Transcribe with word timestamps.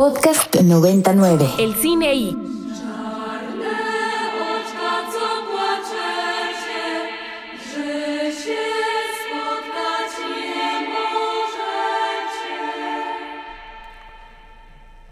Podcast 0.00 0.56
99. 0.62 1.46
El 1.58 1.74
cine 1.74 2.14
y... 2.14 2.34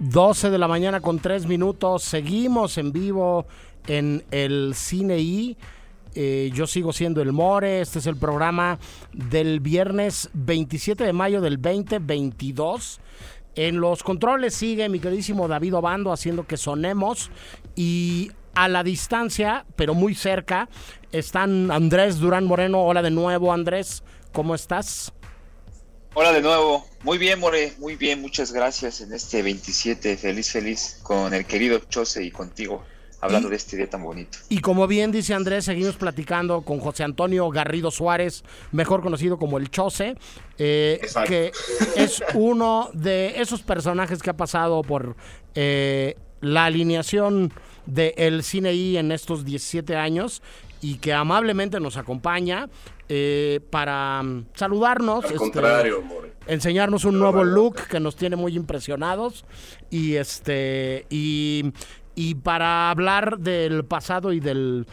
...12 0.00 0.48
de 0.48 0.56
la 0.56 0.68
mañana 0.68 1.00
con 1.00 1.18
3 1.18 1.46
minutos... 1.46 2.02
...seguimos 2.02 2.78
en 2.78 2.90
vivo 2.90 3.44
en 3.86 4.24
el 4.30 4.72
Cine 4.74 5.18
I... 5.18 5.58
Eh, 6.14 6.50
yo 6.52 6.66
sigo 6.66 6.92
siendo 6.92 7.22
el 7.22 7.32
More. 7.32 7.80
Este 7.80 7.98
es 8.00 8.06
el 8.06 8.16
programa 8.16 8.78
del 9.12 9.60
viernes 9.60 10.30
27 10.32 11.04
de 11.04 11.12
mayo 11.12 11.40
del 11.40 11.60
2022. 11.60 13.00
En 13.58 13.80
los 13.80 14.04
controles 14.04 14.54
sigue 14.54 14.88
mi 14.88 15.00
queridísimo 15.00 15.48
David 15.48 15.74
Obando 15.74 16.12
haciendo 16.12 16.46
que 16.46 16.56
sonemos. 16.56 17.32
Y 17.74 18.30
a 18.54 18.68
la 18.68 18.84
distancia, 18.84 19.66
pero 19.74 19.94
muy 19.94 20.14
cerca, 20.14 20.68
están 21.10 21.72
Andrés 21.72 22.20
Durán 22.20 22.44
Moreno. 22.44 22.84
Hola 22.84 23.02
de 23.02 23.10
nuevo, 23.10 23.52
Andrés. 23.52 24.04
¿Cómo 24.32 24.54
estás? 24.54 25.12
Hola 26.14 26.32
de 26.32 26.40
nuevo. 26.40 26.86
Muy 27.02 27.18
bien, 27.18 27.40
More. 27.40 27.72
Muy 27.78 27.96
bien. 27.96 28.20
Muchas 28.20 28.52
gracias 28.52 29.00
en 29.00 29.12
este 29.12 29.42
27. 29.42 30.16
Feliz, 30.16 30.52
feliz 30.52 31.00
con 31.02 31.34
el 31.34 31.44
querido 31.44 31.80
Chose 31.80 32.22
y 32.22 32.30
contigo 32.30 32.84
hablando 33.20 33.48
de 33.48 33.56
este 33.56 33.76
día 33.76 33.88
tan 33.88 34.02
bonito. 34.02 34.38
Y 34.48 34.60
como 34.60 34.86
bien 34.86 35.12
dice 35.12 35.34
Andrés, 35.34 35.64
seguimos 35.64 35.96
platicando 35.96 36.62
con 36.62 36.80
José 36.80 37.04
Antonio 37.04 37.48
Garrido 37.50 37.90
Suárez, 37.90 38.44
mejor 38.72 39.02
conocido 39.02 39.38
como 39.38 39.58
el 39.58 39.70
Chose, 39.70 40.16
eh, 40.58 41.00
que 41.26 41.52
es 41.96 42.22
uno 42.34 42.90
de 42.92 43.40
esos 43.40 43.62
personajes 43.62 44.22
que 44.22 44.30
ha 44.30 44.36
pasado 44.36 44.82
por 44.82 45.16
eh, 45.54 46.16
la 46.40 46.66
alineación 46.66 47.52
del 47.86 48.42
cine 48.42 48.74
I 48.74 48.98
en 48.98 49.12
estos 49.12 49.44
17 49.44 49.96
años 49.96 50.42
y 50.80 50.98
que 50.98 51.12
amablemente 51.12 51.80
nos 51.80 51.96
acompaña 51.96 52.68
eh, 53.08 53.60
para 53.70 54.22
mm, 54.22 54.46
saludarnos. 54.54 55.24
Al 55.24 55.32
este, 55.32 55.38
contrario, 55.38 56.04
enseñarnos 56.46 57.04
un 57.04 57.18
nuevo 57.18 57.42
look 57.42 57.86
que 57.88 58.00
nos 58.00 58.16
tiene 58.16 58.36
muy 58.36 58.54
impresionados 58.54 59.44
y 59.90 60.16
este 60.16 61.06
y 61.10 61.72
y 62.18 62.34
para 62.34 62.90
hablar 62.90 63.38
del 63.38 63.84
pasado 63.84 64.32
y 64.32 64.40
del, 64.40 64.84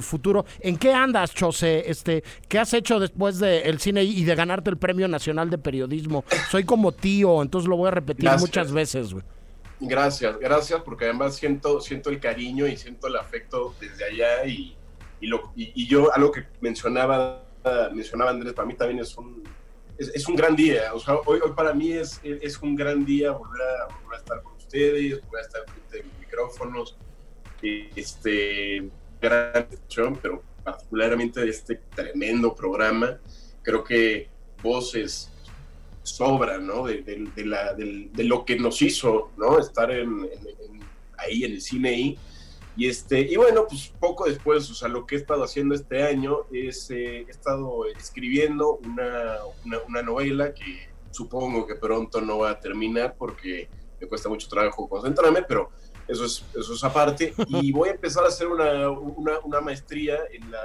futuro. 0.00 0.46
¿En 0.60 0.78
qué 0.78 0.94
andas, 0.94 1.34
Chose? 1.34 1.84
Este, 1.86 2.24
¿Qué 2.48 2.58
has 2.58 2.72
hecho 2.72 2.98
después 2.98 3.38
del 3.38 3.78
cine 3.78 4.02
y 4.04 4.24
de 4.24 4.34
ganarte 4.34 4.70
el 4.70 4.78
Premio 4.78 5.06
Nacional 5.06 5.50
de 5.50 5.58
Periodismo? 5.58 6.24
Soy 6.50 6.64
como 6.64 6.92
tío, 6.92 7.42
entonces 7.42 7.68
lo 7.68 7.76
voy 7.76 7.88
a 7.88 7.90
repetir 7.90 8.30
muchas 8.38 8.72
veces, 8.72 9.12
güey. 9.12 9.22
Gracias, 9.80 10.38
gracias, 10.38 10.80
porque 10.80 11.04
además 11.04 11.36
siento, 11.36 11.78
siento 11.82 12.08
el 12.08 12.18
cariño 12.18 12.66
y 12.66 12.78
siento 12.78 13.06
el 13.06 13.16
afecto 13.16 13.74
desde 13.78 14.06
allá 14.06 14.46
y, 14.46 14.74
y, 15.20 15.26
lo, 15.26 15.52
y, 15.54 15.86
yo, 15.86 16.10
algo 16.14 16.32
que 16.32 16.46
mencionaba, 16.62 17.44
mencionaba 17.92 18.30
Andrés, 18.30 18.54
para 18.54 18.66
mí 18.66 18.74
también 18.74 19.00
es 19.00 19.14
un, 19.18 19.42
es, 19.98 20.26
un 20.26 20.36
gran 20.36 20.56
día. 20.56 20.94
O 20.94 20.98
sea, 20.98 21.16
hoy, 21.26 21.38
hoy 21.44 21.52
para 21.54 21.74
mí 21.74 21.92
es, 21.92 22.18
es 22.22 22.62
un 22.62 22.74
gran 22.74 23.04
día 23.04 23.32
volver 23.32 23.60
a, 23.60 23.94
volver 24.02 24.14
a 24.14 24.16
estar 24.16 24.42
con 24.42 24.51
ustedes, 24.72 25.22
volver 25.22 25.42
a 25.42 25.46
estar 25.46 25.62
frente 25.66 25.96
de 25.98 26.04
micrófonos, 26.20 26.96
este, 27.62 28.88
gran 29.20 29.56
atención, 29.56 30.18
pero 30.20 30.42
particularmente 30.64 31.40
de 31.40 31.50
este 31.50 31.80
tremendo 31.94 32.54
programa. 32.54 33.18
Creo 33.62 33.84
que 33.84 34.28
voces 34.62 35.30
sobran, 36.02 36.66
¿no? 36.66 36.86
De, 36.86 37.02
de, 37.02 37.44
la, 37.44 37.74
de, 37.74 38.24
lo 38.24 38.44
que 38.44 38.58
nos 38.58 38.80
hizo, 38.80 39.30
¿no? 39.36 39.58
Estar 39.58 39.90
en, 39.90 40.28
ahí 41.18 41.44
en 41.44 41.52
el 41.52 41.60
cine 41.60 41.92
y, 41.92 42.18
y 42.74 42.88
este 42.88 43.20
y 43.20 43.36
bueno 43.36 43.66
pues 43.68 43.92
poco 44.00 44.24
después 44.24 44.68
o 44.70 44.74
sea 44.74 44.88
lo 44.88 45.06
que 45.06 45.14
he 45.14 45.18
estado 45.18 45.44
haciendo 45.44 45.74
este 45.74 46.02
año 46.02 46.46
es 46.50 46.90
eh, 46.90 47.26
he 47.28 47.30
estado 47.30 47.84
escribiendo 47.84 48.80
una, 48.82 49.36
una, 49.66 49.78
una, 49.86 50.02
novela 50.02 50.54
que 50.54 50.88
supongo 51.10 51.66
que 51.66 51.74
pronto 51.74 52.22
no 52.22 52.38
va 52.38 52.52
a 52.52 52.60
terminar 52.60 53.14
porque 53.18 53.68
me 54.02 54.08
cuesta 54.08 54.28
mucho 54.28 54.48
trabajo 54.48 54.88
concentrarme 54.88 55.42
pero 55.42 55.70
eso 56.08 56.24
es, 56.24 56.44
eso 56.54 56.74
es 56.74 56.84
aparte. 56.84 57.32
Y 57.48 57.72
voy 57.72 57.90
a 57.90 57.92
empezar 57.92 58.24
a 58.24 58.28
hacer 58.28 58.48
una, 58.48 58.90
una, 58.90 59.38
una 59.40 59.60
maestría 59.60 60.18
en 60.32 60.50
la, 60.50 60.60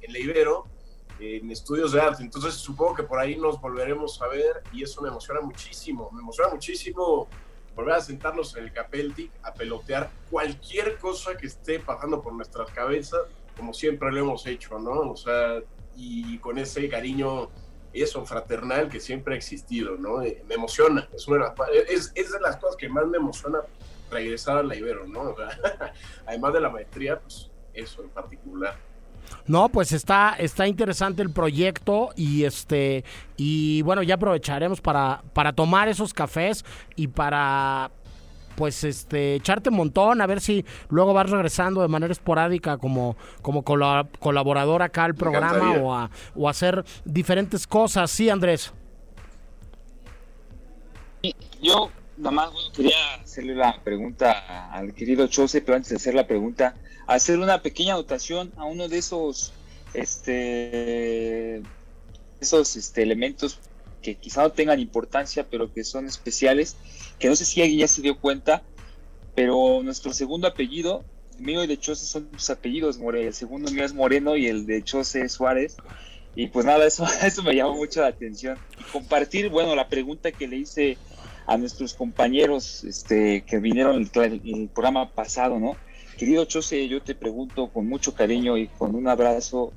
en 0.00 0.12
la 0.12 0.18
Ibero, 0.18 0.66
en 1.18 1.50
estudios 1.50 1.92
de 1.92 2.00
arte. 2.00 2.22
Entonces 2.22 2.54
supongo 2.54 2.94
que 2.94 3.02
por 3.02 3.18
ahí 3.18 3.36
nos 3.36 3.60
volveremos 3.60 4.20
a 4.22 4.28
ver 4.28 4.62
y 4.72 4.82
eso 4.82 5.00
me 5.00 5.08
emociona 5.08 5.40
muchísimo. 5.40 6.10
Me 6.12 6.20
emociona 6.20 6.50
muchísimo 6.50 7.26
volver 7.74 7.94
a 7.94 8.00
sentarnos 8.00 8.54
en 8.56 8.64
el 8.64 8.72
Capeltic 8.72 9.30
a 9.42 9.54
pelotear 9.54 10.10
cualquier 10.30 10.98
cosa 10.98 11.36
que 11.36 11.46
esté 11.46 11.80
pasando 11.80 12.20
por 12.20 12.34
nuestras 12.34 12.70
cabezas, 12.70 13.22
como 13.56 13.72
siempre 13.72 14.12
lo 14.12 14.20
hemos 14.20 14.46
hecho, 14.46 14.78
¿no? 14.78 15.12
O 15.12 15.16
sea, 15.16 15.60
y 15.96 16.38
con 16.38 16.58
ese 16.58 16.88
cariño 16.88 17.50
eso 18.00 18.24
fraternal 18.24 18.88
que 18.88 19.00
siempre 19.00 19.34
ha 19.34 19.36
existido, 19.36 19.96
¿no? 19.96 20.22
Eh, 20.22 20.42
me 20.48 20.54
emociona, 20.54 21.08
es, 21.14 21.28
una 21.28 21.52
es, 21.88 22.12
es 22.14 22.32
de 22.32 22.40
las 22.40 22.56
cosas 22.56 22.76
que 22.76 22.88
más 22.88 23.06
me 23.06 23.18
emociona 23.18 23.58
regresar 24.10 24.58
a 24.58 24.62
la 24.62 24.76
Ibero, 24.76 25.06
¿no? 25.06 25.34
además 26.26 26.52
de 26.52 26.60
la 26.60 26.70
maestría, 26.70 27.18
pues 27.20 27.50
eso 27.74 28.02
en 28.02 28.10
particular. 28.10 28.76
No, 29.46 29.68
pues 29.68 29.92
está, 29.92 30.36
está 30.38 30.66
interesante 30.66 31.22
el 31.22 31.30
proyecto 31.30 32.10
y 32.16 32.44
este 32.44 33.04
y 33.36 33.82
bueno, 33.82 34.02
ya 34.02 34.14
aprovecharemos 34.14 34.80
para, 34.80 35.22
para 35.32 35.52
tomar 35.52 35.88
esos 35.88 36.12
cafés 36.12 36.64
y 36.96 37.08
para 37.08 37.90
pues 38.62 38.84
este 38.84 39.34
echarte 39.34 39.70
un 39.70 39.74
montón, 39.74 40.20
a 40.20 40.26
ver 40.28 40.40
si 40.40 40.64
luego 40.88 41.12
vas 41.12 41.28
regresando 41.28 41.82
de 41.82 41.88
manera 41.88 42.12
esporádica 42.12 42.78
como, 42.78 43.16
como 43.40 43.64
colaborador 43.64 44.82
acá 44.82 45.02
al 45.02 45.16
programa 45.16 45.72
o 45.80 45.92
a, 45.92 46.08
o 46.36 46.48
hacer 46.48 46.84
diferentes 47.04 47.66
cosas, 47.66 48.08
sí 48.12 48.30
Andrés. 48.30 48.72
Yo 51.60 51.90
nada 52.16 52.30
más 52.30 52.50
quería 52.72 53.14
hacerle 53.20 53.56
la 53.56 53.82
pregunta 53.82 54.70
al 54.70 54.94
querido 54.94 55.26
Chose, 55.26 55.60
pero 55.60 55.74
antes 55.74 55.90
de 55.90 55.96
hacer 55.96 56.14
la 56.14 56.28
pregunta, 56.28 56.76
hacer 57.08 57.40
una 57.40 57.62
pequeña 57.62 57.94
anotación 57.94 58.52
a 58.56 58.64
uno 58.64 58.86
de 58.86 58.98
esos 58.98 59.52
este 59.92 61.62
esos 62.40 62.76
este, 62.76 63.02
elementos 63.02 63.58
que 64.02 64.16
quizá 64.16 64.42
no 64.42 64.50
tengan 64.50 64.80
importancia, 64.80 65.46
pero 65.48 65.72
que 65.72 65.84
son 65.84 66.06
especiales, 66.06 66.76
que 67.18 67.28
no 67.28 67.36
sé 67.36 67.44
si 67.44 67.62
alguien 67.62 67.80
ya 67.80 67.88
se 67.88 68.02
dio 68.02 68.18
cuenta, 68.18 68.62
pero 69.34 69.82
nuestro 69.82 70.12
segundo 70.12 70.46
apellido, 70.48 71.04
mío 71.38 71.64
y 71.64 71.66
de 71.66 71.78
Chose 71.78 72.04
son 72.04 72.28
sus 72.36 72.50
apellidos, 72.50 72.98
More, 72.98 73.26
el 73.26 73.34
segundo 73.34 73.70
mío 73.70 73.84
es 73.84 73.94
Moreno 73.94 74.36
y 74.36 74.46
el 74.46 74.66
de 74.66 74.82
Chose 74.82 75.28
Suárez. 75.28 75.76
Y 76.34 76.46
pues 76.48 76.64
nada, 76.64 76.86
eso, 76.86 77.04
eso 77.22 77.42
me 77.42 77.54
llamó 77.54 77.74
mucho 77.74 78.00
la 78.00 78.08
atención. 78.08 78.58
Y 78.78 78.84
compartir, 78.90 79.48
bueno, 79.48 79.74
la 79.74 79.88
pregunta 79.88 80.32
que 80.32 80.48
le 80.48 80.56
hice 80.56 80.98
a 81.46 81.56
nuestros 81.56 81.94
compañeros 81.94 82.84
este, 82.84 83.42
que 83.42 83.58
vinieron 83.58 83.96
en 84.14 84.42
el, 84.44 84.68
programa 84.68 85.10
pasado, 85.10 85.58
¿no? 85.58 85.76
Querido 86.16 86.44
Chose, 86.44 86.88
yo 86.88 87.02
te 87.02 87.14
pregunto 87.14 87.68
con 87.68 87.88
mucho 87.88 88.14
cariño 88.14 88.56
y 88.56 88.68
con 88.68 88.94
un 88.94 89.08
abrazo, 89.08 89.72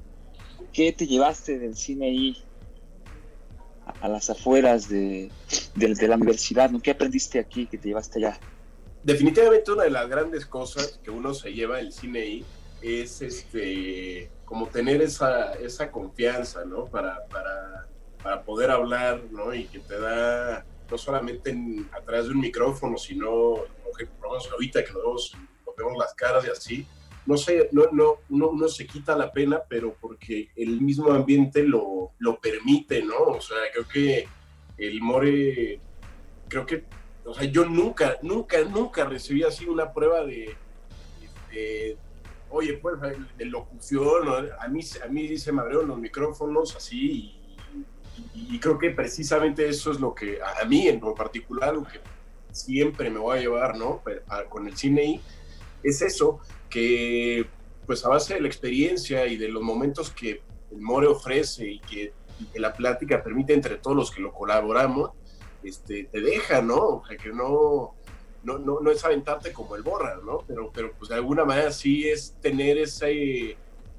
¿qué 0.73 0.91
te 0.91 1.07
llevaste 1.07 1.57
del 1.57 1.75
cine 1.75 2.07
ahí 2.07 2.44
a, 3.85 4.07
las 4.07 4.29
afueras 4.29 4.89
de, 4.89 5.31
la 5.75 6.15
universidad? 6.15 6.69
¿no? 6.69 6.81
¿Qué 6.81 6.91
aprendiste 6.91 7.39
aquí 7.39 7.65
que 7.67 7.77
te 7.77 7.89
llevaste 7.89 8.19
allá? 8.19 8.39
Definitivamente 9.03 9.71
una 9.71 9.83
de 9.83 9.91
las 9.91 10.09
grandes 10.09 10.45
cosas 10.45 10.99
que 11.03 11.11
uno 11.11 11.33
se 11.33 11.53
lleva 11.53 11.77
del 11.77 11.91
cine 11.91 12.43
es 12.81 13.21
este 13.21 14.29
como 14.45 14.67
tener 14.67 15.01
esa, 15.01 15.53
esa 15.53 15.91
confianza, 15.91 16.65
¿no? 16.65 16.85
Para, 16.85 17.25
para, 17.27 17.87
para 18.21 18.43
poder 18.43 18.69
hablar, 18.69 19.21
¿no? 19.31 19.53
Y 19.53 19.65
que 19.65 19.79
te 19.79 19.99
da 19.99 20.63
no 20.89 20.97
solamente 20.97 21.49
en, 21.49 21.89
a 21.91 22.01
través 22.01 22.25
de 22.25 22.31
un 22.31 22.39
micrófono, 22.39 22.97
sino 22.97 23.55
que 23.97 24.07
ahorita 24.51 24.83
que 24.83 24.91
nos 24.93 25.35
vemos, 25.77 25.97
las 25.97 26.13
caras 26.13 26.45
y 26.45 26.49
así, 26.49 26.87
no 27.25 27.37
sé, 27.37 27.69
no, 27.71 27.83
no, 27.91 28.19
uno, 28.29 28.67
se 28.67 28.85
quita 28.85 29.15
la 29.15 29.31
pena, 29.31 29.61
pero 29.67 29.95
porque 29.99 30.49
el 30.55 30.81
mismo 30.81 31.11
ambiente 31.11 31.63
lo, 31.63 32.11
lo 32.19 32.39
permite, 32.39 33.01
¿no? 33.01 33.17
O 33.17 33.41
sea, 33.41 33.57
creo 33.73 33.87
que 33.87 34.27
el 34.77 35.01
More, 35.01 35.79
creo 36.47 36.65
que, 36.65 36.83
o 37.23 37.33
sea, 37.33 37.45
yo 37.45 37.65
nunca, 37.65 38.17
nunca, 38.21 38.63
nunca 38.63 39.05
recibí 39.05 39.43
así 39.43 39.65
una 39.65 39.91
prueba 39.91 40.23
de, 40.23 40.55
oye, 42.49 42.73
pues, 42.77 42.95
de 43.37 43.45
locución, 43.45 44.27
a 44.59 44.67
mí, 44.67 44.81
a 45.03 45.07
mí 45.07 45.37
se 45.37 45.51
me 45.51 45.61
abrieron 45.61 45.87
los 45.87 45.97
micrófonos 45.97 46.75
así 46.75 47.41
y 48.33 48.59
creo 48.59 48.77
que 48.77 48.91
precisamente 48.91 49.67
eso 49.67 49.91
es 49.91 49.99
lo 49.99 50.13
que 50.13 50.39
a 50.41 50.63
mí 50.65 50.87
en 50.87 50.99
particular, 51.15 51.73
lo 51.73 51.83
que 51.83 51.99
siempre 52.51 53.09
me 53.09 53.19
voy 53.19 53.37
a 53.37 53.41
llevar, 53.41 53.77
¿no? 53.77 54.01
Con 54.49 54.67
el 54.67 54.77
cine 54.77 55.05
y 55.05 55.21
es 55.83 56.01
eso, 56.01 56.39
que 56.75 57.45
pues 57.85 58.03
a 58.03 58.09
base 58.09 58.33
de 58.33 58.41
la 58.41 58.47
experiencia 58.47 59.25
y 59.27 59.37
de 59.37 59.47
los 59.47 59.63
momentos 59.63 60.11
que 60.11 60.41
el 60.71 60.81
More 60.81 61.07
ofrece 61.07 61.65
y 61.65 61.79
que, 61.79 62.13
la 62.55 62.73
plática 62.73 63.23
permite 63.23 63.53
entre 63.53 63.77
todos 63.77 63.95
los 63.95 64.11
que 64.11 64.21
lo 64.21 64.33
colaboramos, 64.33 65.11
este, 65.63 66.03
te 66.11 66.19
deja, 66.19 66.61
¿no? 66.61 66.75
O 66.75 67.03
sea, 67.07 67.15
que 67.15 67.29
no, 67.29 67.95
no, 68.43 68.59
no, 68.59 68.81
no 68.81 68.91
es 68.91 69.05
aventarte 69.05 69.53
como 69.53 69.77
el 69.77 69.83
borra, 69.83 70.19
¿no? 70.21 70.39
Pero, 70.45 70.69
pero 70.73 70.91
pues 70.91 71.07
de 71.07 71.15
alguna 71.15 71.45
manera 71.45 71.71
sí 71.71 72.09
es 72.09 72.35
tener 72.41 72.77
ese, 72.77 73.55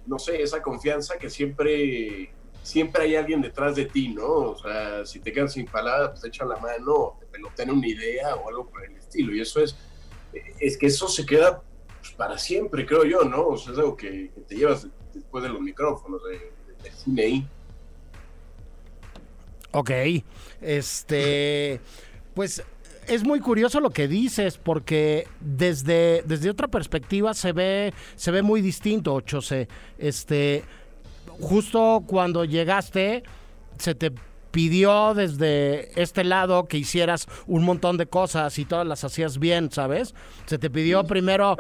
no 0.06 0.18
sé, 0.18 0.42
esa 0.42 0.60
confianza 0.60 1.16
que 1.16 1.30
siempre, 1.30 2.30
siempre 2.62 3.04
hay 3.04 3.16
alguien 3.16 3.40
detrás 3.40 3.74
de 3.74 3.86
ti, 3.86 4.08
¿no? 4.10 4.28
O 4.28 4.58
sea, 4.58 5.06
si 5.06 5.18
te 5.20 5.32
quedas 5.32 5.54
sin 5.54 5.64
palabras, 5.64 6.10
pues 6.10 6.24
echan 6.24 6.50
la 6.50 6.58
mano, 6.58 7.16
te 7.18 7.24
pelotean 7.24 7.70
una 7.70 7.88
idea 7.88 8.34
o 8.34 8.50
algo 8.50 8.66
por 8.66 8.84
el 8.84 8.94
estilo. 8.96 9.34
Y 9.34 9.40
eso 9.40 9.60
es, 9.60 9.74
es 10.60 10.76
que 10.76 10.88
eso 10.88 11.08
se 11.08 11.24
queda 11.24 11.62
para 12.16 12.38
siempre, 12.38 12.86
creo 12.86 13.04
yo, 13.04 13.24
¿no? 13.24 13.48
O 13.48 13.56
sea, 13.56 13.72
es 13.72 13.78
algo 13.78 13.96
que, 13.96 14.30
te 14.48 14.56
llevas 14.56 14.86
después 15.12 15.42
de 15.44 15.50
los 15.50 15.60
micrófonos, 15.60 16.20
de, 16.24 16.90
cine 16.90 17.22
ahí. 17.22 17.48
Ok, 19.72 19.90
este, 20.60 21.80
pues 22.34 22.62
es 23.08 23.24
muy 23.24 23.40
curioso 23.40 23.80
lo 23.80 23.90
que 23.90 24.08
dices 24.08 24.56
porque 24.56 25.26
desde, 25.40 26.22
desde 26.26 26.50
otra 26.50 26.68
perspectiva 26.68 27.34
se 27.34 27.52
ve 27.52 27.92
se 28.14 28.30
ve 28.30 28.42
muy 28.42 28.60
distinto, 28.60 29.20
Chose. 29.20 29.68
Este, 29.98 30.64
justo 31.40 32.04
cuando 32.06 32.44
llegaste 32.44 33.24
se 33.78 33.94
te 33.94 34.12
pidió 34.56 35.12
desde 35.12 35.90
este 36.00 36.24
lado 36.24 36.66
que 36.66 36.78
hicieras 36.78 37.26
un 37.46 37.62
montón 37.62 37.98
de 37.98 38.06
cosas 38.06 38.58
y 38.58 38.64
todas 38.64 38.86
las 38.86 39.04
hacías 39.04 39.38
bien, 39.38 39.70
¿sabes? 39.70 40.14
Se 40.46 40.56
te 40.56 40.70
pidió 40.70 41.04
primero 41.04 41.58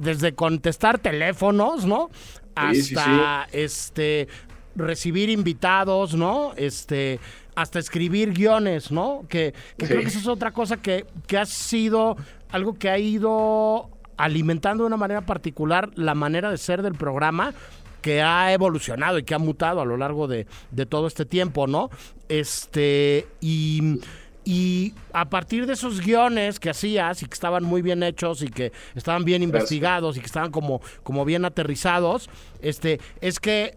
desde 0.00 0.34
contestar 0.34 0.98
teléfonos, 0.98 1.84
¿no? 1.84 2.10
Hasta 2.56 3.46
este 3.52 4.26
recibir 4.74 5.30
invitados, 5.30 6.14
¿no? 6.14 6.52
Este, 6.56 7.20
hasta 7.54 7.78
escribir 7.78 8.32
guiones, 8.32 8.90
¿no? 8.90 9.24
Que, 9.28 9.54
creo 9.76 10.00
que 10.00 10.08
eso 10.08 10.18
es 10.18 10.26
otra 10.26 10.50
cosa 10.50 10.78
que, 10.78 11.06
que 11.28 11.38
ha 11.38 11.46
sido 11.46 12.16
algo 12.50 12.76
que 12.76 12.90
ha 12.90 12.98
ido 12.98 13.88
alimentando 14.16 14.82
de 14.82 14.88
una 14.88 14.96
manera 14.96 15.20
particular 15.20 15.90
la 15.94 16.16
manera 16.16 16.50
de 16.50 16.58
ser 16.58 16.82
del 16.82 16.94
programa 16.94 17.54
que 18.02 18.20
ha 18.20 18.52
evolucionado 18.52 19.18
y 19.18 19.22
que 19.22 19.34
ha 19.34 19.38
mutado 19.38 19.80
a 19.80 19.84
lo 19.84 19.96
largo 19.96 20.28
de, 20.28 20.46
todo 20.88 21.06
este 21.06 21.24
tiempo, 21.24 21.66
¿no? 21.66 21.88
Este, 22.28 23.26
y, 23.40 24.00
y 24.44 24.94
a 25.12 25.30
partir 25.30 25.66
de 25.66 25.74
esos 25.74 26.00
guiones 26.00 26.60
que 26.60 26.70
hacías 26.70 27.22
y 27.22 27.26
que 27.26 27.34
estaban 27.34 27.64
muy 27.64 27.80
bien 27.80 28.02
hechos 28.02 28.42
y 28.42 28.48
que 28.48 28.72
estaban 28.94 29.24
bien 29.24 29.42
investigados 29.42 30.16
y 30.16 30.20
que 30.20 30.26
estaban 30.26 30.50
como, 30.50 30.82
como 31.02 31.24
bien 31.24 31.44
aterrizados, 31.44 32.28
este, 32.60 33.00
es 33.20 33.40
que, 33.40 33.76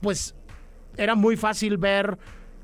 pues, 0.00 0.34
era 0.96 1.14
muy 1.14 1.36
fácil 1.36 1.76
ver 1.76 2.16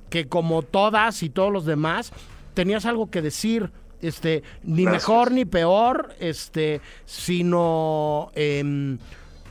que 0.09 0.29
como 0.29 0.62
todas 0.62 1.23
y 1.23 1.31
todos 1.31 1.53
los 1.53 1.65
demás, 1.65 2.12
tenías 2.55 2.85
algo 2.87 3.11
que 3.11 3.23
decir, 3.23 3.71
este, 4.03 4.43
ni 4.62 4.85
mejor 4.85 5.31
ni 5.33 5.45
peor, 5.45 6.15
este, 6.21 6.81
sino, 7.05 8.31
em, 8.35 8.99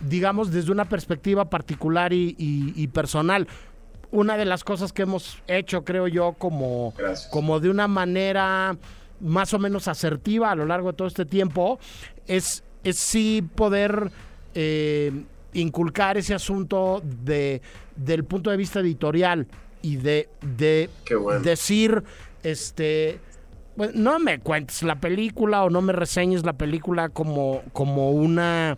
digamos, 0.01 0.51
desde 0.51 0.71
una 0.71 0.85
perspectiva 0.85 1.49
particular 1.49 2.11
y, 2.13 2.87
personal. 2.93 3.47
Una 4.11 4.37
de 4.37 4.45
las 4.45 4.63
cosas 4.63 4.91
que 4.91 5.03
hemos 5.03 5.41
hecho, 5.47 5.83
creo 5.83 6.07
yo, 6.07 6.33
como, 6.33 6.93
como 7.29 7.59
de 7.59 7.69
una 7.69 7.87
manera 7.87 8.75
más 9.19 9.53
o 9.53 9.59
menos 9.59 9.87
asertiva 9.87 10.51
a 10.51 10.55
lo 10.55 10.65
largo 10.65 10.91
de 10.91 10.97
todo 10.97 11.07
este 11.07 11.25
tiempo, 11.25 11.79
es, 12.25 12.63
es 12.83 12.97
sí 12.97 13.47
poder 13.55 14.11
eh, 14.55 15.11
inculcar 15.53 16.17
ese 16.17 16.33
asunto 16.33 17.01
de, 17.03 17.61
del 17.95 18.23
punto 18.23 18.49
de 18.49 18.57
vista 18.57 18.79
editorial 18.79 19.47
y 19.81 19.97
de, 19.97 20.29
de 20.41 20.89
decir, 21.43 22.03
este, 22.43 23.19
pues, 23.79 23.95
no 23.95 24.19
me 24.19 24.39
cuentes 24.39 24.83
la 24.83 24.99
película 24.99 25.63
o 25.63 25.69
no 25.69 25.81
me 25.81 25.93
reseñes 25.93 26.43
la 26.43 26.53
película 26.53 27.07
como, 27.07 27.61
como 27.71 28.11
una 28.11 28.77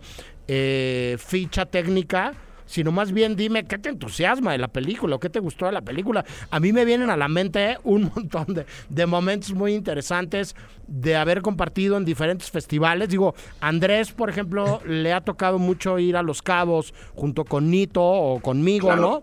eh, 0.54 1.16
ficha 1.18 1.66
técnica, 1.66 2.34
sino 2.66 2.92
más 2.92 3.14
bien 3.14 3.38
dime 3.38 3.64
qué 3.64 3.78
te 3.78 3.88
entusiasma 3.88 4.52
de 4.52 4.58
la 4.58 4.68
película 4.68 5.16
o 5.16 5.20
qué 5.20 5.30
te 5.30 5.40
gustó 5.40 5.66
de 5.66 5.72
la 5.72 5.80
película. 5.80 6.26
A 6.50 6.60
mí 6.60 6.74
me 6.74 6.84
vienen 6.84 7.10
a 7.10 7.16
la 7.16 7.30
mente 7.30 7.78
un 7.86 8.12
montón 8.16 8.54
de, 8.54 8.66
de, 8.90 9.06
momentos 9.06 9.54
muy 9.54 9.74
interesantes 9.74 10.54
de 10.88 11.16
haber 11.16 11.42
compartido 11.42 11.96
en 11.96 12.04
diferentes 12.04 12.52
festivales. 12.52 13.08
Digo, 13.08 13.34
Andrés, 13.62 14.12
por 14.12 14.30
ejemplo, 14.30 14.82
le 14.86 15.14
ha 15.14 15.22
tocado 15.22 15.58
mucho 15.58 16.00
ir 16.00 16.18
a 16.18 16.22
Los 16.22 16.42
Cabos 16.42 16.94
junto 17.16 17.46
con 17.46 17.72
Nito 17.72 18.04
o 18.04 18.42
conmigo, 18.42 18.94
¿no? 18.98 19.22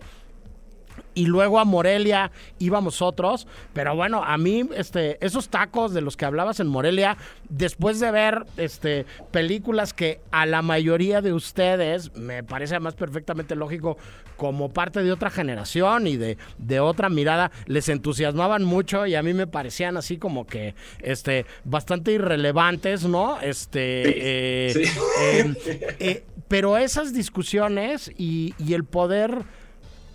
Y 1.18 1.26
luego 1.26 1.58
a 1.58 1.64
Morelia 1.64 2.30
íbamos 2.60 3.02
otros, 3.02 3.48
pero 3.72 3.96
bueno, 3.96 4.22
a 4.22 4.38
mí 4.38 4.62
este 4.76 5.18
esos 5.24 5.48
tacos 5.48 5.92
de 5.92 6.00
los 6.00 6.16
que 6.16 6.24
hablabas 6.24 6.60
en 6.60 6.68
Morelia, 6.68 7.16
después 7.48 7.98
de 7.98 8.12
ver 8.12 8.46
este 8.56 9.04
películas 9.32 9.92
que 9.92 10.20
a 10.30 10.46
la 10.46 10.62
mayoría 10.62 11.20
de 11.20 11.32
ustedes 11.32 12.14
me 12.14 12.44
parece 12.44 12.76
además 12.76 12.94
perfectamente 12.94 13.56
lógico 13.56 13.98
como 14.36 14.68
parte 14.68 15.02
de 15.02 15.10
otra 15.10 15.28
generación 15.28 16.06
y 16.06 16.16
de, 16.16 16.38
de 16.58 16.78
otra 16.78 17.08
mirada 17.08 17.50
les 17.66 17.88
entusiasmaban 17.88 18.62
mucho 18.62 19.04
y 19.04 19.16
a 19.16 19.22
mí 19.24 19.34
me 19.34 19.48
parecían 19.48 19.96
así 19.96 20.18
como 20.18 20.46
que 20.46 20.76
este 21.00 21.46
bastante 21.64 22.12
irrelevantes, 22.12 23.04
¿no? 23.04 23.40
Este 23.40 24.68
eh, 24.70 24.88
em, 25.32 25.56
eh, 25.98 26.24
pero 26.46 26.78
esas 26.78 27.12
discusiones 27.12 28.12
y, 28.16 28.54
y 28.56 28.74
el 28.74 28.84
poder 28.84 29.42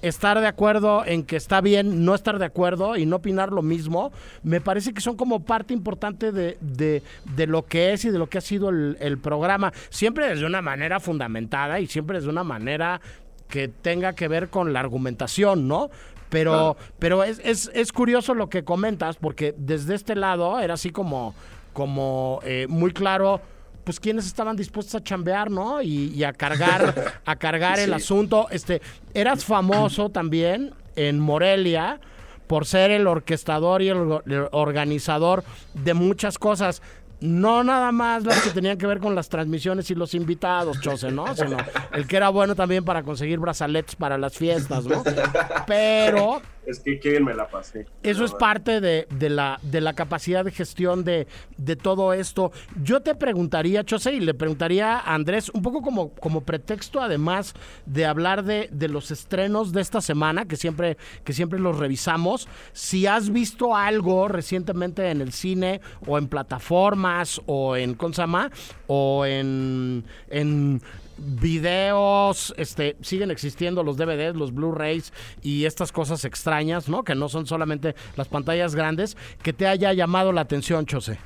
estar 0.04 0.40
de 0.40 0.48
acuerdo 0.48 1.06
en 1.06 1.24
que 1.24 1.38
está 1.38 1.62
bien 1.62 2.04
no 2.04 2.14
estar 2.14 2.38
de 2.38 2.46
acuerdo 2.46 2.98
y 2.98 3.06
no 3.06 3.16
opinar 3.16 3.54
lo 3.54 3.62
mismo, 3.62 4.12
me 4.44 4.60
parece 4.60 4.94
que 4.94 5.00
son 5.00 5.16
como 5.16 5.40
parte 5.40 5.74
importante 5.74 6.34
de, 6.34 6.58
de, 6.60 7.48
lo 7.48 7.66
que 7.66 7.94
es 7.94 8.04
y 8.04 8.10
de 8.10 8.20
lo 8.20 8.28
que 8.28 8.38
ha 8.38 8.42
sido 8.42 8.70
el, 8.70 9.18
programa, 9.18 9.72
siempre 9.90 10.28
desde 10.28 10.46
una 10.46 10.62
manera 10.62 11.00
fundamentada 11.00 11.80
y 11.80 11.88
siempre 11.88 12.18
desde 12.18 12.30
una 12.30 12.44
manera 12.44 13.00
que 13.48 13.70
tenga 13.70 14.14
que 14.14 14.28
ver 14.28 14.50
con 14.50 14.74
la 14.74 14.82
argumentación, 14.82 15.70
¿no? 15.70 15.90
Pero, 16.30 16.76
pero 17.00 17.24
es, 17.24 17.40
es, 17.44 17.72
es, 17.74 17.94
curioso 17.94 18.34
lo 18.34 18.50
que 18.50 18.64
comentas, 18.64 19.16
porque 19.16 19.54
desde 19.58 19.96
este 19.96 20.16
lado 20.16 20.60
era 20.60 20.74
así 20.74 20.90
como, 20.90 21.34
como 21.72 22.42
eh, 22.44 22.66
muy 22.68 22.92
claro 22.92 23.40
pues 23.84 24.00
quienes 24.00 24.26
estaban 24.26 24.56
dispuestos 24.56 24.96
a 24.96 25.04
chambear, 25.04 25.52
¿no? 25.52 25.82
Y, 25.82 26.24
a 26.24 26.34
cargar, 26.34 27.14
a 27.26 27.36
cargar 27.36 27.80
el 27.80 27.94
asunto. 27.94 28.48
Este, 28.50 28.82
eras 29.14 29.46
famoso 29.46 30.10
también 30.10 30.74
en 30.96 31.20
Morelia 31.20 32.00
por 32.48 32.66
ser 32.66 32.92
el 32.92 33.08
orquestador 33.08 33.82
y 33.82 33.90
el 33.90 34.20
organizador 34.52 35.44
de 35.74 35.94
muchas 35.94 36.38
cosas 36.38 36.82
no 37.24 37.64
nada 37.64 37.94
más 37.94 38.26
las 38.26 38.42
que 38.42 38.50
tenían 38.50 38.78
que 38.78 38.86
ver 38.86 39.00
con 39.00 39.16
las 39.16 39.30
transmisiones 39.30 39.90
y 39.90 39.96
los 39.96 40.14
invitados, 40.14 40.82
Chose, 40.82 41.10
¿no? 41.10 41.34
Sino 41.34 41.56
el 41.94 42.06
que 42.06 42.18
era 42.18 42.28
bueno 42.28 42.54
también 42.54 42.84
para 42.84 43.02
conseguir 43.04 43.40
brazaletes 43.40 43.96
para 43.96 44.18
las 44.18 44.38
fiestas, 44.38 44.86
¿no? 44.86 45.02
Pero... 45.68 46.42
Es 46.66 46.80
que 46.80 47.00
quién 47.00 47.26
me 47.26 47.34
la 47.34 47.48
pasé. 47.48 47.86
Eso 48.04 48.24
es 48.26 48.34
parte 48.34 48.82
de, 48.82 49.08
la, 49.30 49.60
de 49.62 49.82
la 49.82 49.94
capacidad 49.94 50.46
de 50.46 50.52
gestión 50.52 51.04
de, 51.04 51.28
de 51.58 51.76
todo 51.76 52.14
esto. 52.14 52.52
Yo 52.82 53.02
te 53.02 53.16
preguntaría, 53.16 53.84
Chose, 53.84 54.14
y 54.14 54.20
le 54.20 54.34
preguntaría 54.34 54.98
a 54.98 55.14
Andrés, 55.14 55.50
un 55.50 55.62
poco 55.62 55.82
como, 55.82 56.10
como 56.16 56.42
pretexto, 56.42 57.02
además 57.02 57.54
de 57.86 58.06
hablar 58.06 58.44
de, 58.44 58.70
de 58.72 58.88
los 58.88 59.12
estrenos 59.12 59.74
de 59.74 59.82
esta 59.82 60.02
semana, 60.02 60.46
que 60.46 60.56
siempre, 60.56 60.98
que 61.24 61.34
siempre 61.34 61.60
los 61.60 61.78
revisamos, 61.78 62.48
si 62.72 63.08
has 63.08 63.30
visto 63.30 63.76
algo 63.76 64.28
recientemente 64.28 65.10
en 65.10 65.22
el 65.22 65.34
cine 65.34 65.82
o 66.08 66.18
en 66.18 66.28
plataforma, 66.28 67.24
o 67.46 67.76
en 67.76 67.94
Consama 67.94 68.52
o 68.88 69.26
en, 69.26 70.04
en 70.30 70.82
videos, 71.18 72.54
este, 72.58 72.96
siguen 73.02 73.32
existiendo 73.32 73.84
los 73.84 73.98
DVDs, 73.98 74.36
los 74.36 74.54
Blu-rays 74.54 75.14
y 75.42 75.66
estas 75.66 75.92
cosas 75.92 76.26
extrañas, 76.26 76.90
¿no? 76.90 77.04
Que 77.04 77.16
no 77.16 77.30
son 77.30 77.46
solamente 77.46 77.96
las 78.16 78.28
pantallas 78.28 78.76
grandes, 78.76 79.18
que 79.42 79.54
te 79.54 79.68
haya 79.68 79.94
llamado 79.94 80.32
la 80.32 80.42
atención, 80.42 80.86
Chose. 80.86 81.18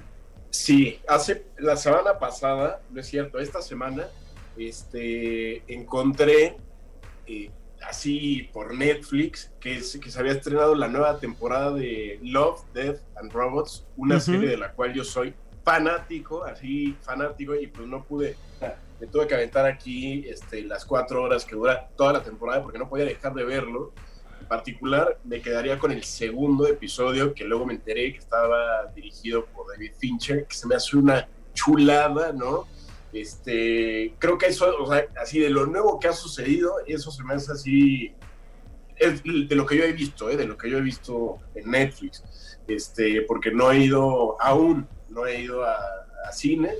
Sí, 0.50 1.00
hace 1.08 1.46
la 1.58 1.78
semana 1.78 2.20
pasada, 2.20 2.82
no 2.90 3.00
es 3.00 3.08
cierto, 3.08 3.40
esta 3.40 3.62
semana, 3.62 4.08
este, 4.58 5.64
encontré 5.72 6.58
eh, 7.28 7.52
así 7.82 8.50
por 8.54 8.74
Netflix 8.74 9.52
que, 9.60 9.76
que 9.76 10.12
se 10.12 10.20
había 10.20 10.32
estrenado 10.32 10.76
la 10.76 10.88
nueva 10.88 11.20
temporada 11.20 11.74
de 11.74 12.20
Love, 12.24 12.62
Death 12.74 13.00
and 13.18 13.32
Robots, 13.32 13.86
una 13.96 14.20
serie 14.20 14.50
de 14.50 14.58
la 14.58 14.72
cual 14.72 14.94
yo 14.94 15.04
soy 15.04 15.34
fanático, 15.64 16.44
así 16.44 16.96
fanático, 17.02 17.54
y 17.56 17.68
pues 17.68 17.88
no 17.88 18.04
pude, 18.04 18.36
me 19.00 19.08
tuve 19.08 19.28
que 19.28 19.36
aventar 19.36 19.66
aquí 19.66 20.26
este, 20.28 20.64
las 20.64 20.86
cuatro 20.86 21.24
horas 21.24 21.46
que 21.46 21.56
dura 21.56 21.90
toda 21.96 22.14
la 22.14 22.24
temporada 22.24 22.64
porque 22.64 22.80
no 22.80 22.90
podía 22.90 23.06
dejar 23.06 23.34
de 23.34 23.44
verlo. 23.44 23.94
En 24.40 24.48
particular, 24.48 25.20
me 25.24 25.42
quedaría 25.42 25.78
con 25.78 25.92
el 25.92 26.04
segundo 26.04 26.68
episodio 26.68 27.34
que 27.34 27.44
luego 27.44 27.66
me 27.66 27.74
enteré 27.74 28.14
que 28.14 28.20
estaba 28.20 28.86
dirigido 28.96 29.46
por 29.46 29.68
David 29.68 29.92
Fincher, 30.00 30.46
que 30.46 30.56
se 30.56 30.68
me 30.68 30.76
hace 30.76 30.96
una 30.96 31.28
chulada, 31.54 32.32
¿no? 32.32 32.66
Este, 33.14 34.14
creo 34.20 34.38
que 34.38 34.48
eso, 34.48 34.74
o 34.80 34.92
sea, 34.92 35.08
así 35.22 35.40
de 35.40 35.50
lo 35.50 35.66
nuevo 35.66 36.00
que 36.00 36.08
ha 36.08 36.14
sucedido, 36.14 36.76
eso 36.86 37.12
se 37.12 37.24
me 37.24 37.34
hace 37.34 37.52
así, 37.52 38.14
es 38.96 39.24
de 39.24 39.56
lo 39.56 39.66
que 39.66 39.78
yo 39.78 39.84
he 39.84 39.94
visto, 39.94 40.30
¿eh? 40.30 40.38
de 40.38 40.46
lo 40.46 40.58
que 40.58 40.70
yo 40.70 40.78
he 40.78 40.82
visto 40.82 41.40
en 41.56 41.72
Netflix, 41.72 42.24
este, 42.68 43.22
porque 43.24 43.52
no 43.52 43.72
he 43.72 43.80
ido 43.80 44.40
aún 44.42 44.88
no 45.10 45.26
he 45.26 45.42
ido 45.42 45.64
a, 45.64 45.78
a 46.28 46.32
cine, 46.32 46.72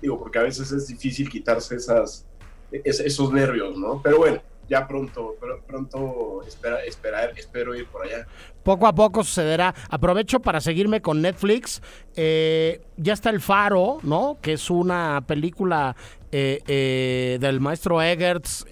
digo, 0.00 0.18
porque 0.18 0.38
a 0.38 0.42
veces 0.42 0.70
es 0.72 0.86
difícil 0.86 1.28
quitarse 1.28 1.76
esas, 1.76 2.26
esos 2.70 3.32
nervios, 3.32 3.76
¿no? 3.76 4.00
Pero 4.02 4.18
bueno, 4.18 4.40
ya 4.68 4.86
pronto, 4.86 5.36
pronto 5.66 6.42
espera, 6.46 6.84
esperar, 6.84 7.32
espero 7.36 7.74
ir 7.74 7.86
por 7.86 8.04
allá. 8.04 8.26
Poco 8.62 8.86
a 8.86 8.94
poco 8.94 9.24
sucederá. 9.24 9.74
Aprovecho 9.88 10.40
para 10.40 10.60
seguirme 10.60 11.00
con 11.00 11.22
Netflix. 11.22 11.80
Eh, 12.16 12.82
ya 12.98 13.14
está 13.14 13.30
El 13.30 13.40
Faro, 13.40 13.98
¿no? 14.02 14.38
Que 14.42 14.52
es 14.54 14.68
una 14.68 15.22
película 15.26 15.96
eh, 16.32 16.60
eh, 16.66 17.38
del 17.40 17.60
maestro 17.60 18.02
Egerts, 18.02 18.66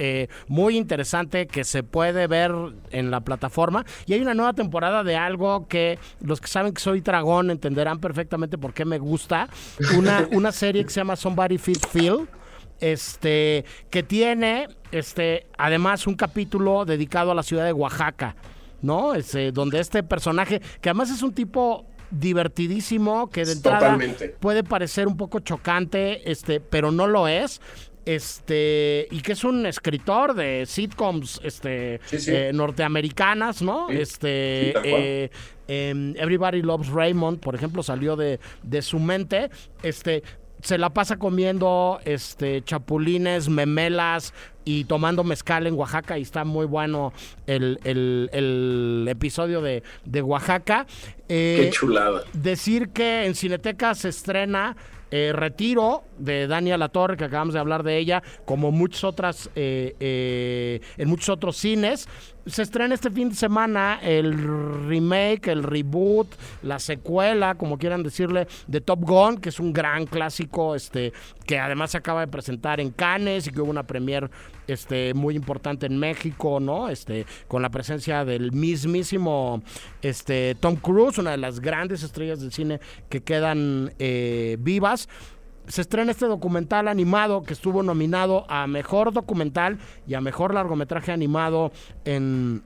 muy 0.49 0.77
interesante 0.77 1.47
que 1.47 1.65
se 1.65 1.83
puede 1.83 2.27
ver 2.27 2.53
en 2.91 3.11
la 3.11 3.21
plataforma. 3.21 3.87
Y 4.05 4.13
hay 4.13 4.21
una 4.21 4.35
nueva 4.35 4.53
temporada 4.53 5.03
de 5.03 5.17
algo 5.17 5.67
que 5.67 5.99
los 6.21 6.43
que 6.43 6.49
saben 6.49 6.75
que 6.75 6.83
soy 6.83 7.01
dragón 7.01 7.51
entenderán 7.51 7.99
perfectamente 7.99 8.59
por 8.59 8.75
qué 8.75 8.85
me 8.85 8.99
gusta. 8.99 9.49
Una, 9.97 10.29
una 10.33 10.53
serie 10.53 10.85
que 10.85 10.91
se 10.91 11.01
llama 11.01 11.17
Somebody 11.17 11.57
Feed 11.57 11.81
Phil 11.91 12.29
este, 12.81 13.65
que 13.91 14.03
tiene, 14.03 14.69
este, 14.93 15.47
además 15.59 16.07
un 16.07 16.15
capítulo 16.15 16.85
dedicado 16.85 17.31
a 17.31 17.35
la 17.35 17.43
ciudad 17.43 17.65
de 17.65 17.73
Oaxaca, 17.73 18.37
¿no? 18.83 19.15
Este, 19.15 19.53
donde 19.53 19.81
este 19.81 20.03
personaje, 20.03 20.61
que 20.81 20.89
además 20.89 21.11
es 21.11 21.23
un 21.23 21.33
tipo 21.33 21.87
divertidísimo, 22.11 23.31
que 23.31 23.45
de 23.45 23.53
entrada 23.53 23.99
puede 24.41 24.63
parecer 24.63 25.07
un 25.07 25.17
poco 25.17 25.41
chocante, 25.41 26.31
este, 26.31 26.61
pero 26.61 26.91
no 26.91 27.07
lo 27.07 27.29
es. 27.29 27.61
Este, 28.05 29.09
y 29.11 29.21
que 29.21 29.33
es 29.33 29.43
un 29.43 29.67
escritor 29.67 30.35
de 30.35 30.65
sitcoms 30.65 31.41
este, 31.43 31.99
eh, 32.13 32.53
norteamericanas, 32.55 33.63
¿no? 33.63 33.91
este, 33.91 34.75
eh, 34.85 35.31
em, 35.67 36.15
Everybody 36.17 36.63
Loves 36.63 36.87
Raymond, 36.87 37.41
por 37.41 37.57
ejemplo, 37.57 37.83
salió 37.83 38.15
de, 38.15 38.39
de 38.63 38.83
su 38.83 39.01
mente. 39.01 39.51
Este, 39.83 40.23
se 40.67 40.79
la 40.79 40.91
pasa 40.91 41.17
comiendo 41.17 42.01
este 42.05 42.61
chapulines, 42.65 43.49
memelas 43.49 44.35
y 44.65 44.83
tomando 44.83 45.23
mezcal 45.23 45.69
en 45.69 45.75
Oaxaca 45.75 46.19
y 46.19 46.23
está 46.23 46.45
muy 46.45 46.67
bueno 46.67 47.13
el, 47.47 49.07
episodio 49.09 49.63
de, 49.63 49.83
Oaxaca. 50.23 50.89
Eh, 51.29 51.61
Qué 51.63 51.71
chulada. 51.71 52.23
Decir 52.33 52.89
que 52.89 53.27
en 53.27 53.37
Cineteca 53.37 53.95
se 53.95 54.09
estrena 54.09 54.77
eh, 55.11 55.33
Retiro 55.35 56.05
de 56.19 56.47
Dania 56.47 56.77
La 56.79 56.89
Torre, 56.89 57.17
que 57.17 57.25
acabamos 57.25 57.55
de 57.55 57.61
hablar 57.61 57.83
de 57.83 57.99
ella, 57.99 58.23
como 58.45 58.73
muchas 58.73 59.05
otras, 59.05 59.51
eh, 59.55 60.81
en 60.97 61.09
muchos 61.09 61.29
otros 61.29 61.57
cines. 61.57 62.09
Se 62.47 62.63
estrena 62.63 62.95
este 62.95 63.11
fin 63.11 63.31
de 63.31 63.35
semana 63.35 63.99
el 64.03 64.33
remake, 64.89 65.49
el 65.49 65.63
reboot, 65.65 66.29
la 66.63 66.79
secuela, 66.79 67.57
como 67.57 67.77
quieran 67.77 68.03
decirle, 68.03 68.47
de 68.67 68.81
Top 68.81 69.01
Gun, 69.01 69.39
que 69.39 69.49
es 69.49 69.59
un 69.59 69.73
gran 69.73 70.07
clásico, 70.07 70.75
este, 70.75 71.13
que 71.45 71.59
además 71.59 71.91
se 71.91 71.99
acaba 71.99 72.21
de 72.21 72.29
presentar 72.29 72.81
en 72.81 72.91
Cannes 72.91 73.47
y 73.47 73.51
que 73.51 73.61
hubo 73.61 73.71
una 73.71 73.83
premier 73.83 74.31
este, 74.67 75.15
muy 75.15 75.37
importante 75.37 75.87
en 75.87 75.99
México, 75.99 76.61
¿no? 76.61 76.89
Este, 76.89 77.27
con 77.49 77.63
la 77.63 77.71
presencia 77.71 78.25
del 78.25 78.53
mismísimo 78.53 79.63
este, 80.03 80.55
Tom 80.55 80.77
Cruise, 80.77 81.19
una 81.19 81.33
de 81.33 81.39
las 81.39 81.61
grandes 81.61 82.03
estrellas 82.03 82.41
del 82.41 82.53
cine 82.53 82.81
que 83.09 83.23
quedan 83.23 83.93
eh, 83.99 84.57
vivas 84.61 85.09
se 85.69 85.81
estrena 85.81 86.13
este 86.13 86.27
documental 86.27 86.87
animado 86.87 87.43
que 87.43 87.53
estuvo 87.53 87.83
nominado 87.83 88.47
a 88.49 88.69
Mejor 88.69 89.13
Documental 89.13 89.79
y 90.07 90.15
a 90.15 90.21
Mejor 90.21 90.55
Largometraje 90.55 91.11
Animado 91.11 91.73
en 92.05 92.63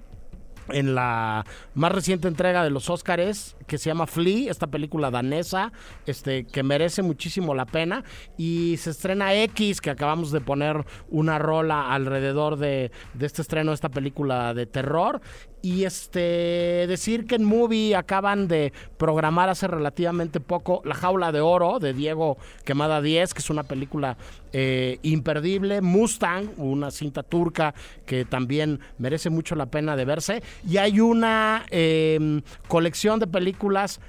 en 0.73 0.95
la 0.95 1.45
más 1.75 1.93
reciente 1.93 2.29
entrega 2.29 2.63
de 2.63 2.71
los 2.71 2.91
Óscares 2.91 3.57
que 3.71 3.79
se 3.79 3.89
llama 3.89 4.09
Flea, 4.09 4.51
esta 4.51 4.67
película 4.67 5.13
danesa, 5.13 5.71
este 6.05 6.45
que 6.45 6.65
merece 6.65 7.03
muchísimo 7.03 7.55
la 7.55 7.67
pena 7.67 8.03
y 8.37 8.77
se 8.79 8.91
estrena 8.91 9.33
X 9.45 9.81
que 9.81 9.91
acabamos 9.91 10.33
de 10.33 10.41
poner 10.41 10.85
una 11.09 11.39
rola 11.39 11.93
alrededor 11.93 12.57
de, 12.57 12.91
de 13.15 13.27
este 13.27 13.43
estreno 13.43 13.73
esta 13.73 13.89
película 13.89 14.55
de 14.55 14.67
terror 14.67 15.21
y 15.63 15.85
este 15.85 16.87
decir 16.89 17.27
que 17.27 17.35
en 17.35 17.45
Movie 17.45 17.95
acaban 17.95 18.49
de 18.49 18.73
programar 18.97 19.49
hace 19.49 19.67
relativamente 19.67 20.41
poco 20.41 20.81
La 20.85 20.95
Jaula 20.95 21.33
de 21.33 21.41
Oro 21.41 21.79
de 21.79 21.93
Diego 21.93 22.39
Quemada 22.65 23.03
10, 23.03 23.35
que 23.35 23.41
es 23.41 23.51
una 23.51 23.65
película 23.65 24.17
eh, 24.53 24.99
imperdible. 25.03 25.81
Mustang, 25.81 26.49
una 26.57 26.91
cinta 26.91 27.23
turca 27.23 27.75
que 28.07 28.25
también 28.25 28.81
merece 28.99 29.31
mucho 29.31 29.55
la 29.55 29.67
pena 29.67 29.97
de 29.97 30.05
verse. 30.05 30.43
Y 30.67 30.79
hay 30.79 31.01
una 31.01 31.67
em, 31.71 32.43
colección 32.69 33.21
de 33.21 33.27
películas 33.27 33.60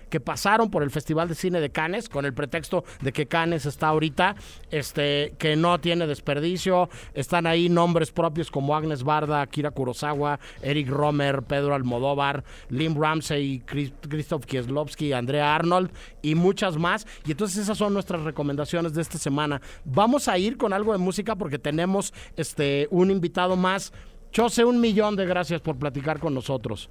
que 0.10 0.20
pasaron 0.20 0.70
por 0.72 0.81
el 0.81 0.91
Festival 0.91 1.27
de 1.27 1.36
Cine 1.36 1.60
de 1.60 1.72
Cannes 1.72 2.08
con 2.08 2.25
el 2.25 2.34
pretexto 2.34 2.84
de 3.01 3.12
que 3.12 3.27
Cannes 3.27 3.65
está 3.65 3.89
ahorita, 3.89 4.36
este, 4.70 5.34
que 5.38 5.55
no 5.55 5.79
tiene 5.79 6.08
desperdicio. 6.08 6.89
Están 7.13 7.48
ahí 7.48 7.67
nombres 7.67 8.12
propios 8.12 8.50
como 8.50 8.75
Agnes 8.75 9.03
Barda, 9.03 9.46
Kira 9.48 9.72
Kurosawa, 9.72 10.39
Eric 10.62 10.89
Romer, 10.89 11.43
Pedro 11.43 11.75
Almodóvar, 11.75 12.43
Lim 12.70 12.96
Ramsey, 13.00 13.62
Christoph 13.62 14.46
Kieslowski, 14.46 15.13
Andrea 15.13 15.53
Arnold 15.53 15.91
y 16.22 16.36
muchas 16.36 16.77
más. 16.77 17.05
Y 17.25 17.31
entonces 17.31 17.58
esas 17.58 17.77
son 17.77 17.93
nuestras 17.93 18.22
recomendaciones 18.22 18.93
de 18.93 19.01
esta 19.01 19.17
semana. 19.17 19.62
Vamos 19.84 20.27
a 20.27 20.38
ir 20.38 20.58
con 20.58 20.72
algo 20.72 20.93
de 20.93 20.98
música 20.98 21.36
porque 21.36 21.60
tenemos 21.60 22.13
este 22.38 22.88
un 22.89 23.12
invitado 23.12 23.55
más. 23.58 23.91
Chose, 24.31 24.63
un 24.63 24.79
millón 24.79 25.17
de 25.17 25.25
gracias 25.25 25.60
por 25.60 25.77
platicar 25.77 26.20
con 26.20 26.34
nosotros. 26.34 26.89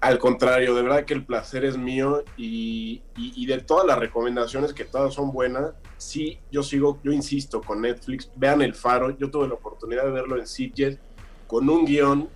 Al 0.00 0.18
contrario, 0.18 0.74
de 0.74 0.82
verdad 0.82 1.04
que 1.04 1.14
el 1.14 1.24
placer 1.24 1.64
es 1.64 1.78
mío 1.78 2.22
y, 2.36 3.02
de 3.46 3.58
todas 3.58 3.86
las 3.86 3.98
recomendaciones 3.98 4.72
que 4.72 4.84
todas 4.84 5.14
son 5.14 5.32
buenas, 5.32 5.72
sí, 5.96 6.38
yo 6.52 6.62
sigo, 6.62 7.00
yo 7.02 7.12
insisto 7.12 7.62
con 7.62 7.80
Netflix, 7.80 8.30
vean 8.36 8.60
El 8.60 8.74
Faro, 8.74 9.16
yo 9.16 9.30
tuve 9.30 9.48
la 9.48 9.54
oportunidad 9.54 10.04
de 10.04 10.10
verlo 10.10 10.38
en 10.38 10.46
Sitges 10.46 10.98
con 11.46 11.68
un 11.68 11.86
guion 11.86 12.28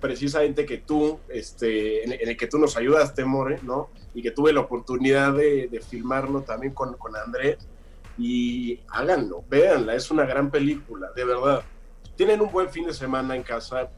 precisamente 0.00 0.66
que 0.66 0.78
tú, 0.78 1.20
este, 1.28 2.04
en, 2.04 2.28
el 2.28 2.36
que 2.36 2.46
tú 2.46 2.58
nos 2.58 2.76
ayudaste, 2.76 3.24
More, 3.24 3.60
¿no? 3.62 3.90
Y 4.14 4.22
que 4.22 4.32
tuve 4.32 4.52
la 4.52 4.60
oportunidad 4.60 5.32
de, 5.32 5.80
filmarlo 5.88 6.42
también 6.42 6.74
con, 6.74 6.94
con 6.94 7.16
Andrés. 7.16 7.56
Y 8.18 8.80
háganlo, 8.88 9.44
véanla, 9.48 9.94
es 9.94 10.10
una 10.10 10.26
gran 10.26 10.50
película, 10.50 11.10
de 11.14 11.24
verdad. 11.24 11.62
Tienen 12.16 12.40
un 12.40 12.50
buen 12.52 12.68
fin 12.68 12.84
de 12.86 12.92
semana 12.92 13.34
en 13.34 13.42
casa 13.42 13.90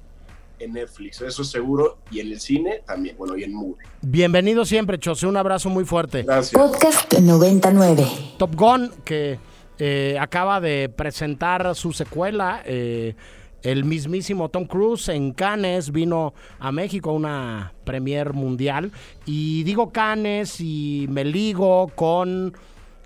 en 0.59 0.73
Netflix, 0.73 1.21
eso 1.21 1.43
es 1.43 1.49
seguro, 1.49 1.99
y 2.11 2.21
en 2.21 2.33
el 2.33 2.41
cine 2.41 2.83
también, 2.87 3.17
bueno, 3.17 3.37
y 3.37 3.45
en 3.45 3.55
Movie. 3.55 3.77
Bienvenido 4.03 4.65
siempre, 4.65 4.99
Chose, 4.99 5.27
un 5.27 5.37
abrazo 5.37 5.69
muy 5.71 5.85
fuerte. 5.85 6.23
Gracias. 6.23 6.61
Podcast 6.61 7.13
99. 7.19 8.07
Top 8.39 8.55
Gun, 8.55 8.91
que 9.05 9.39
eh, 9.79 10.17
acaba 10.21 10.61
de 10.61 10.89
presentar 10.89 11.75
su 11.75 11.93
secuela, 11.93 12.63
eh, 12.65 13.15
el 13.63 13.85
mismísimo 13.85 14.51
Tom 14.51 14.67
Cruise 14.67 15.09
en 15.09 15.33
Cannes 15.33 15.91
vino 15.91 16.35
a 16.59 16.71
México 16.71 17.11
a 17.11 17.13
una 17.15 17.73
premier 17.85 18.35
mundial. 18.35 18.93
Y 19.25 19.63
digo 19.65 19.91
Cannes 19.91 20.61
y 20.61 21.07
me 21.09 21.25
ligo 21.25 21.91
con 21.95 22.53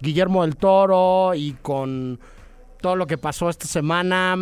Guillermo 0.00 0.42
del 0.42 0.56
Toro 0.56 1.32
y 1.34 1.52
con 1.62 2.18
todo 2.80 2.96
lo 2.96 3.06
que 3.06 3.18
pasó 3.18 3.48
esta 3.48 3.66
semana 3.66 4.36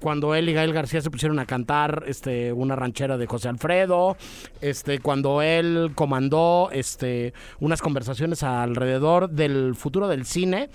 cuando 0.00 0.34
él 0.34 0.48
y 0.48 0.52
Gael 0.52 0.72
García 0.72 1.00
se 1.00 1.10
pusieron 1.10 1.38
a 1.38 1.46
cantar 1.46 2.04
este, 2.06 2.52
una 2.52 2.76
ranchera 2.76 3.18
de 3.18 3.26
José 3.26 3.48
Alfredo, 3.48 4.16
este, 4.60 4.98
cuando 5.00 5.42
él 5.42 5.92
comandó 5.94 6.70
este, 6.72 7.32
unas 7.60 7.82
conversaciones 7.82 8.42
alrededor 8.42 9.30
del 9.30 9.74
futuro 9.74 10.08
del 10.08 10.24
cine 10.24 10.70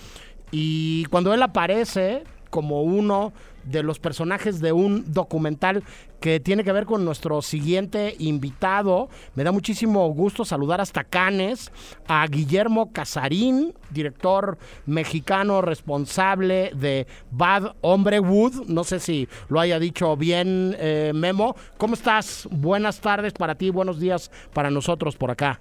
y 0.51 1.06
cuando 1.06 1.34
él 1.34 1.42
aparece 1.42 2.24
como 2.50 2.84
uno 2.84 3.34
de 3.63 3.84
los 3.84 4.00
personajes 4.00 4.60
de 4.60 4.72
un 4.72 5.13
documental 5.13 5.84
que 6.20 6.39
tiene 6.39 6.63
que 6.63 6.72
ver 6.72 6.86
con 6.86 7.03
nuestro 7.03 7.41
siguiente 7.41 8.15
invitado. 8.20 9.10
Me 9.36 9.43
da 9.43 9.51
muchísimo 9.51 10.08
gusto 10.10 10.46
saludar 10.46 10.79
hasta 10.79 11.03
Canes 11.03 11.72
a 12.08 12.25
Guillermo 12.27 12.93
Casarín, 12.93 13.74
director 13.89 14.58
mexicano 14.86 15.62
responsable 15.62 16.72
de 16.75 17.08
Bad 17.32 17.75
Hombre 17.82 18.20
Wood. 18.20 18.67
No 18.67 18.84
sé 18.84 19.00
si 19.00 19.27
lo 19.50 19.60
haya 19.60 19.79
dicho 19.79 20.15
bien, 20.15 20.75
eh, 20.79 21.12
Memo. 21.13 21.55
¿Cómo 21.77 21.93
estás? 21.93 22.48
Buenas 22.51 23.01
tardes 23.01 23.34
para 23.34 23.55
ti, 23.55 23.70
buenos 23.70 24.00
días 24.00 24.32
para 24.53 24.72
nosotros 24.72 25.17
por 25.17 25.32
acá. 25.32 25.60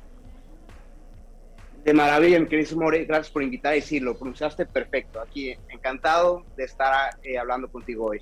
De 1.85 1.93
maravilla, 1.93 2.39
mi 2.39 2.47
querido 2.47 2.77
More, 2.77 3.05
gracias 3.05 3.31
por 3.31 3.43
invitar 3.43 3.77
y 3.77 3.81
sí, 3.81 3.99
lo 3.99 4.17
pronunciaste 4.17 4.67
perfecto. 4.67 5.21
Aquí 5.21 5.55
encantado 5.69 6.45
de 6.57 6.65
estar 6.65 7.17
eh, 7.25 7.39
hablando 7.39 7.69
contigo 7.69 8.07
hoy. 8.07 8.21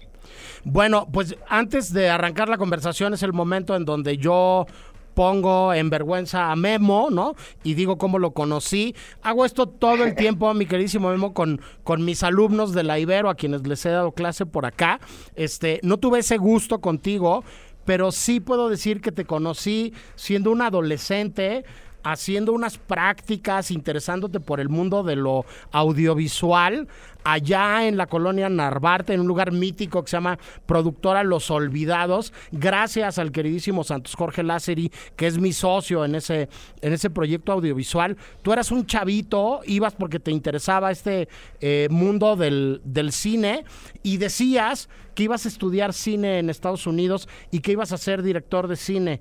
Bueno, 0.65 1.07
pues 1.13 1.37
antes 1.47 1.93
de 1.93 2.09
arrancar 2.09 2.49
la 2.49 2.57
conversación 2.57 3.13
es 3.13 3.23
el 3.23 3.35
momento 3.35 3.77
en 3.77 3.85
donde 3.85 4.17
yo 4.17 4.67
pongo 5.15 5.75
en 5.75 5.91
vergüenza 5.91 6.51
a 6.51 6.57
Memo, 6.57 7.09
¿no? 7.11 7.35
Y 7.63 7.75
digo 7.75 7.99
cómo 7.99 8.19
lo 8.19 8.31
conocí. 8.33 8.95
Hago 9.21 9.45
esto 9.45 9.67
todo 9.67 10.05
el 10.05 10.15
tiempo, 10.15 10.55
mi 10.55 10.65
queridísimo 10.65 11.11
Memo, 11.11 11.35
con, 11.35 11.61
con 11.85 12.03
mis 12.05 12.23
alumnos 12.23 12.73
de 12.73 12.85
la 12.85 12.99
Ibero, 12.99 13.29
a 13.29 13.35
quienes 13.35 13.67
les 13.67 13.85
he 13.85 13.91
dado 13.91 14.13
clase 14.13 14.47
por 14.47 14.65
acá. 14.65 15.01
Este, 15.35 15.81
no 15.83 15.99
tuve 15.99 16.21
ese 16.21 16.39
gusto 16.39 16.81
contigo, 16.81 17.45
pero 17.85 18.13
sí 18.13 18.41
puedo 18.41 18.71
decir 18.71 19.03
que 19.03 19.13
te 19.13 19.27
conocí 19.27 19.93
siendo 20.15 20.51
un 20.51 20.63
adolescente 20.63 21.65
haciendo 22.03 22.53
unas 22.53 22.79
prácticas, 22.79 23.71
interesándote 23.71 24.41
por 24.41 24.61
el 24.61 24.69
mundo 24.69 25.03
de 25.03 25.17
lo 25.17 25.45
audiovisual, 25.73 26.89
allá 27.25 27.87
en 27.87 27.97
la 27.97 28.07
colonia 28.07 28.49
Narvarte, 28.49 29.13
en 29.13 29.21
un 29.21 29.29
lugar 29.29 29.53
mítico 29.53 30.03
que 30.03 30.11
se 30.11 30.17
llama 30.17 30.39
Productora 30.67 31.23
Los 31.23 31.51
Olvidados, 31.51 32.33
gracias 32.51 33.19
al 33.19 33.33
queridísimo 33.33 33.85
Santos 33.85 34.15
Jorge 34.15 34.43
Lázari, 34.43 34.91
que 35.17 35.27
es 35.27 35.39
mi 35.39 35.53
socio 35.53 36.05
en 36.05 36.15
ese, 36.15 36.49
en 36.81 36.93
ese 36.93 37.11
proyecto 37.11 37.53
audiovisual. 37.53 38.17
Tú 38.43 38.53
eras 38.53 38.71
un 38.71 38.87
chavito, 38.87 39.61
ibas 39.67 39.95
porque 39.95 40.21
te 40.21 40.31
interesaba 40.31 40.91
este 40.91 41.29
eh, 41.61 41.89
mundo 41.91 42.37
del, 42.37 42.81
del 42.85 43.13
cine 43.13 43.65
y 44.03 44.17
decías 44.17 44.89
que 45.15 45.25
ibas 45.25 45.45
a 45.45 45.49
estudiar 45.49 45.93
cine 45.93 46.39
en 46.39 46.51
Estados 46.51 46.87
Unidos 46.87 47.29
y 47.51 47.61
que 47.61 47.73
ibas 47.73 47.93
a 47.93 47.99
ser 47.99 48.23
director 48.23 48.69
de 48.69 48.77
cine. 48.77 49.21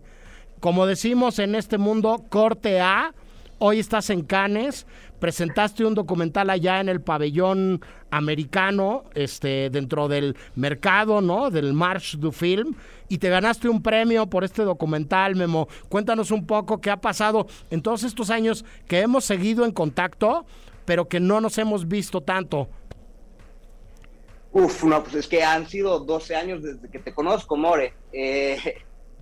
Como 0.59 0.85
decimos 0.85 1.39
en 1.39 1.55
este 1.55 1.77
mundo, 1.77 2.25
corte 2.27 2.81
A, 2.81 3.13
hoy 3.59 3.79
estás 3.79 4.09
en 4.09 4.23
Cannes, 4.23 4.85
presentaste 5.17 5.85
un 5.85 5.95
documental 5.95 6.49
allá 6.49 6.81
en 6.81 6.89
el 6.89 6.99
pabellón 6.99 7.79
americano, 8.11 9.05
este, 9.15 9.69
dentro 9.69 10.09
del 10.09 10.35
mercado, 10.55 11.21
¿no? 11.21 11.49
Del 11.49 11.73
March 11.73 12.17
du 12.17 12.33
Film, 12.33 12.75
y 13.07 13.19
te 13.19 13.29
ganaste 13.29 13.69
un 13.69 13.81
premio 13.81 14.27
por 14.27 14.43
este 14.43 14.63
documental, 14.63 15.37
Memo. 15.37 15.69
Cuéntanos 15.87 16.29
un 16.29 16.45
poco 16.45 16.81
qué 16.81 16.89
ha 16.89 16.99
pasado 16.99 17.47
en 17.69 17.81
todos 17.81 18.03
estos 18.03 18.29
años 18.29 18.65
que 18.85 18.99
hemos 18.99 19.23
seguido 19.23 19.63
en 19.63 19.71
contacto, 19.71 20.45
pero 20.83 21.07
que 21.07 21.21
no 21.21 21.39
nos 21.39 21.57
hemos 21.57 21.87
visto 21.87 22.19
tanto. 22.19 22.67
Uf, 24.51 24.83
no, 24.83 25.01
pues 25.03 25.15
es 25.15 25.27
que 25.27 25.41
han 25.41 25.69
sido 25.69 25.99
12 25.99 26.35
años 26.35 26.63
desde 26.63 26.89
que 26.89 26.99
te 26.99 27.13
conozco, 27.13 27.55
More. 27.55 27.93
Eh, 28.11 28.57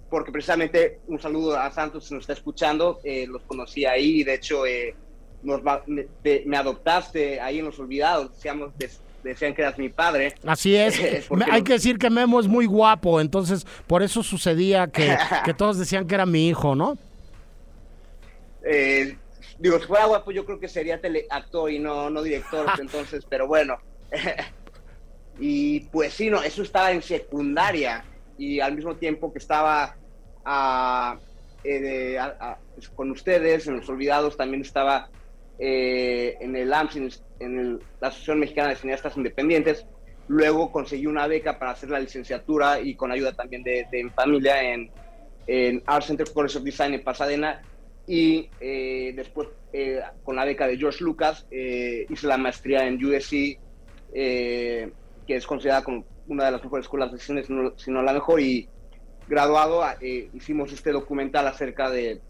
porque 0.10 0.32
precisamente 0.32 1.00
un 1.08 1.20
saludo 1.20 1.58
a 1.58 1.70
Santos 1.72 2.06
si 2.06 2.14
nos 2.14 2.22
está 2.22 2.34
escuchando, 2.34 3.00
eh, 3.04 3.26
los 3.28 3.42
conocí 3.44 3.86
ahí 3.86 4.22
y 4.22 4.24
de 4.24 4.36
hecho 4.36 4.66
eh, 4.66 4.96
nos 5.44 5.62
me, 5.86 6.58
adoptaste 6.58 7.40
ahí 7.40 7.60
en 7.60 7.66
Los 7.66 7.80
Olvidados, 7.80 8.34
decíamos, 8.34 8.72
decían 9.24 9.54
que 9.54 9.62
eras 9.62 9.78
mi 9.78 9.90
padre. 9.90 10.36
Así 10.46 10.76
es, 10.76 11.00
hay 11.52 11.62
que 11.64 11.74
decir 11.74 11.98
que 11.98 12.10
Memo 12.10 12.40
es 12.40 12.48
muy 12.48 12.66
guapo, 12.66 13.20
entonces 13.20 13.66
por 13.86 14.02
eso 14.02 14.24
sucedía 14.24 14.88
que, 14.88 15.18
que 15.46 15.54
todos 15.54 15.78
decían 15.78 16.08
que 16.08 16.16
era 16.16 16.26
mi 16.26 16.48
hijo, 16.48 16.76
¿no? 16.76 16.98
Eh, 18.64 19.18
digo, 19.60 19.80
si 19.80 19.86
fuera 19.86 20.06
guapo 20.06 20.32
yo 20.32 20.46
creo 20.46 20.60
que 20.60 20.68
sería 20.68 21.02
teleactor 21.02 21.72
y 21.72 21.80
no, 21.80 22.10
no 22.10 22.22
director, 22.24 22.66
entonces, 22.80 23.26
pero 23.28 23.46
bueno. 23.48 23.78
y 25.38 25.82
pues 25.82 26.14
sí, 26.14 26.30
no, 26.30 26.42
eso 26.42 26.62
estaba 26.62 26.92
en 26.94 27.02
secundaria 27.02 28.06
y 28.38 28.60
al 28.60 28.76
mismo 28.76 28.96
tiempo 28.96 29.32
que 29.32 29.40
estaba 29.40 29.96
eh, 31.64 32.18
con 32.96 33.12
ustedes, 33.12 33.68
en 33.68 33.78
Los 33.78 33.90
Olvidados, 33.90 34.38
también 34.38 34.62
estaba 34.62 35.10
eh, 35.60 36.38
en 36.40 36.56
el 36.56 36.74
AMS, 36.74 37.24
en, 37.40 37.80
la 38.00 38.08
Asociación 38.08 38.40
Mexicana 38.40 38.70
de 38.70 38.76
Cineastas 38.76 39.18
Independientes. 39.18 39.86
Luego 40.28 40.72
conseguí 40.72 41.08
una 41.08 41.28
beca 41.28 41.58
para 41.58 41.72
hacer 41.72 41.90
la 41.90 42.00
licenciatura 42.00 42.80
y 42.80 42.96
con 42.96 43.12
ayuda 43.12 43.34
también 43.34 43.64
de, 43.64 43.88
mi 43.92 44.10
familia 44.10 44.62
en, 44.62 44.92
en 45.48 45.82
Art 45.86 46.06
Center 46.06 46.28
College 46.32 46.58
of 46.58 46.64
Design 46.64 46.94
en 46.94 47.04
Pasadena. 47.04 47.62
Y 48.06 48.50
eh, 48.62 49.14
después, 49.16 49.50
con 50.24 50.38
la 50.38 50.46
beca 50.46 50.68
de 50.68 50.78
George 50.78 51.04
Lucas, 51.04 51.46
hice 51.52 52.28
la 52.28 52.38
maestría 52.38 52.88
en 52.88 53.04
USC, 53.04 53.60
que 54.14 54.92
es 55.28 55.46
considerada 55.46 55.84
como 55.84 56.06
una 56.28 56.46
de 56.46 56.52
las 56.52 56.64
mejores 56.64 56.86
escuelas 56.86 57.12
de 57.12 57.20
cine, 57.20 57.44
si 57.44 57.92
no, 57.92 58.02
la 58.02 58.14
mejor, 58.14 58.42
y 58.42 58.68
graduado 59.28 59.84
eh, 60.02 60.30
hicimos 60.34 60.72
este 60.72 60.92
documental 60.92 61.48
acerca 61.48 61.90
de, 61.90 62.22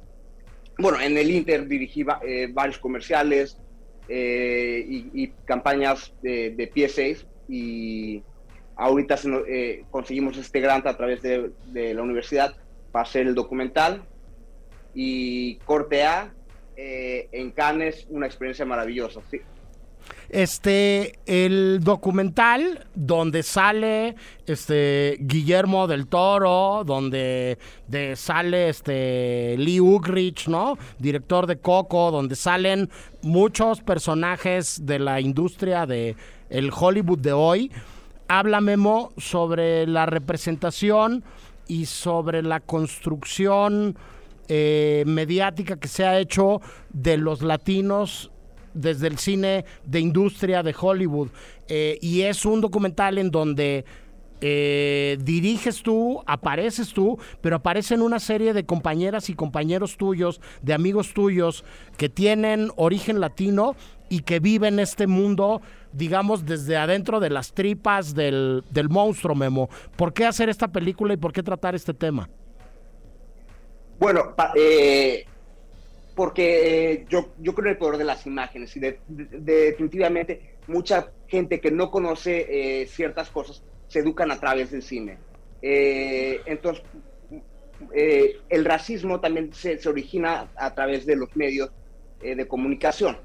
bueno, 0.77 0.99
en 0.99 1.17
el 1.17 1.29
Inter 1.29 1.67
dirigí 1.67 2.05
eh, 2.25 2.49
varios 2.51 2.77
comerciales 2.79 3.57
eh, 4.07 4.85
y, 4.87 5.27
campañas 5.45 6.13
de, 6.21 6.51
de 6.51 6.71
PSAs 6.73 7.27
y 7.49 8.23
ahorita 8.75 9.15
conseguimos 9.89 10.37
este 10.37 10.59
grant 10.59 10.85
a 10.87 10.95
través 10.95 11.21
de, 11.21 11.51
de, 11.67 11.93
la 11.93 12.03
universidad 12.03 12.55
para 12.91 13.03
hacer 13.03 13.27
el 13.27 13.35
documental 13.35 14.03
y 14.93 15.55
corte 15.65 16.03
A 16.03 16.33
en 16.75 17.51
Cannes, 17.51 18.05
una 18.09 18.27
experiencia 18.27 18.65
maravillosa. 18.65 19.21
¿sí? 19.31 19.41
Este, 20.29 21.19
el 21.25 21.79
documental 21.81 22.85
donde 22.95 23.43
sale 23.43 24.15
este 24.45 25.17
Guillermo 25.21 25.87
del 25.87 26.07
Toro, 26.07 26.83
donde 26.85 27.57
de, 27.87 28.15
sale 28.17 28.69
este 28.69 29.55
Lee 29.57 29.79
Ugrich, 29.79 30.47
¿no? 30.49 30.77
Director 30.99 31.47
de 31.47 31.59
Coco, 31.59 32.11
donde 32.11 32.35
salen 32.35 32.89
muchos 33.21 33.81
personajes 33.81 34.85
de 34.85 34.99
la 34.99 35.21
industria 35.21 35.85
de 35.85 36.17
el 36.49 36.71
Hollywood 36.77 37.19
de 37.19 37.33
hoy. 37.33 37.71
Habla 38.27 38.59
Memo 38.59 39.13
sobre 39.17 39.87
la 39.87 40.05
representación 40.05 41.23
y 41.67 41.85
sobre 41.85 42.41
la 42.43 42.59
construcción 42.59 43.97
eh, 44.49 45.03
mediática 45.07 45.77
que 45.77 45.87
se 45.87 46.05
ha 46.05 46.19
hecho 46.19 46.61
de 46.89 47.17
los 47.17 47.41
latinos 47.41 48.31
desde 48.77 49.07
el 49.07 49.17
cine 49.17 49.65
de 49.85 49.99
industria 49.99 50.63
de 50.63 50.75
Hollywood. 50.79 51.29
Eh, 51.67 51.97
y 52.01 52.21
es 52.21 52.45
un 52.45 52.61
documental 52.61 53.17
en 53.17 53.31
donde 53.31 53.85
eh, 54.39 55.17
diriges 55.21 55.81
tú, 55.81 56.21
apareces 56.27 56.93
tú, 56.93 57.17
pero 57.41 57.55
aparecen 57.55 58.01
una 58.01 58.19
serie 58.19 58.53
de 58.53 58.65
compañeras 58.65 59.29
y 59.29 59.33
compañeros 59.33 59.97
tuyos, 59.97 60.41
de 60.61 60.73
amigos 60.73 61.13
tuyos, 61.13 61.65
que 61.97 62.09
tienen 62.09 62.71
origen 62.75 63.19
latino 63.19 63.75
y 64.09 64.21
que 64.21 64.39
viven 64.39 64.79
este 64.79 65.07
mundo, 65.07 65.61
digamos, 65.91 66.45
desde 66.45 66.77
adentro 66.77 67.19
de 67.19 67.31
las 67.31 67.53
tripas 67.53 68.13
del, 68.13 68.63
del 68.69 68.89
monstruo, 68.89 69.35
Memo. 69.35 69.69
¿Por 69.95 70.13
qué 70.13 70.25
hacer 70.25 70.49
esta 70.49 70.67
película 70.67 71.13
y 71.13 71.17
por 71.17 71.33
qué 71.33 71.41
tratar 71.41 71.73
este 71.73 71.93
tema? 71.93 72.29
Bueno, 73.99 74.35
eh, 74.55 75.25
porque 76.17 76.93
eh, 76.93 77.05
yo, 77.07 77.29
yo 77.37 77.53
creo 77.53 77.67
en 77.67 77.71
el 77.73 77.77
poder 77.77 77.99
de 77.99 78.03
las 78.03 78.25
imágenes 78.25 78.75
y 78.75 78.79
definitivamente 79.07 80.55
mucha 80.65 81.11
gente 81.27 81.61
que 81.61 81.69
no 81.69 81.91
conoce 81.91 82.81
eh, 82.81 82.87
ciertas 82.87 83.29
cosas 83.29 83.61
se 83.87 83.99
educan 83.99 84.31
a 84.31 84.39
través 84.39 84.71
del 84.71 84.81
cine. 84.81 85.19
Eh, 85.61 86.41
entonces, 86.47 86.83
el 88.49 88.65
racismo 88.65 89.19
también 89.19 89.53
se, 89.53 89.77
se, 89.77 89.87
origina 89.87 90.49
a 90.55 90.73
través 90.73 91.05
de 91.05 91.15
los 91.15 91.35
medios 91.35 91.69
de 92.19 92.47
comunicación. 92.47 93.19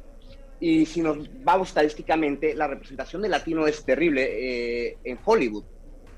Y 0.61 0.85
si 0.85 1.01
nos 1.01 1.17
vamos 1.43 1.69
estadísticamente, 1.69 2.55
la 2.55 2.67
representación 2.67 3.23
de 3.23 3.31
latino 3.31 3.67
es 3.67 3.87
terrible 3.87 4.99
en 5.03 5.19
Hollywood. 5.25 5.65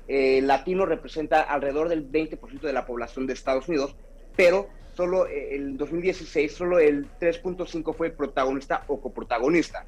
Latino 0.07 0.85
representa 0.85 1.41
alrededor 1.41 1.87
del 1.87 2.11
20% 2.11 2.59
de 2.59 2.73
la 2.73 2.85
población 2.85 3.25
de 3.25 3.33
Estados 3.33 3.69
Unidos, 3.69 3.95
pero 4.35 4.67
solo 4.95 5.27
eh, 5.27 5.55
el 5.55 5.77
2016, 5.77 6.53
solo 6.53 6.79
el 6.79 7.07
3.5 7.19 7.95
fue 7.95 8.09
protagonista 8.09 8.83
o 8.87 8.99
coprotagonista. 8.99 9.85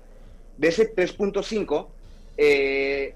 De 0.57 0.67
ese 0.67 0.93
3.5, 0.93 1.87
eh, 2.37 3.13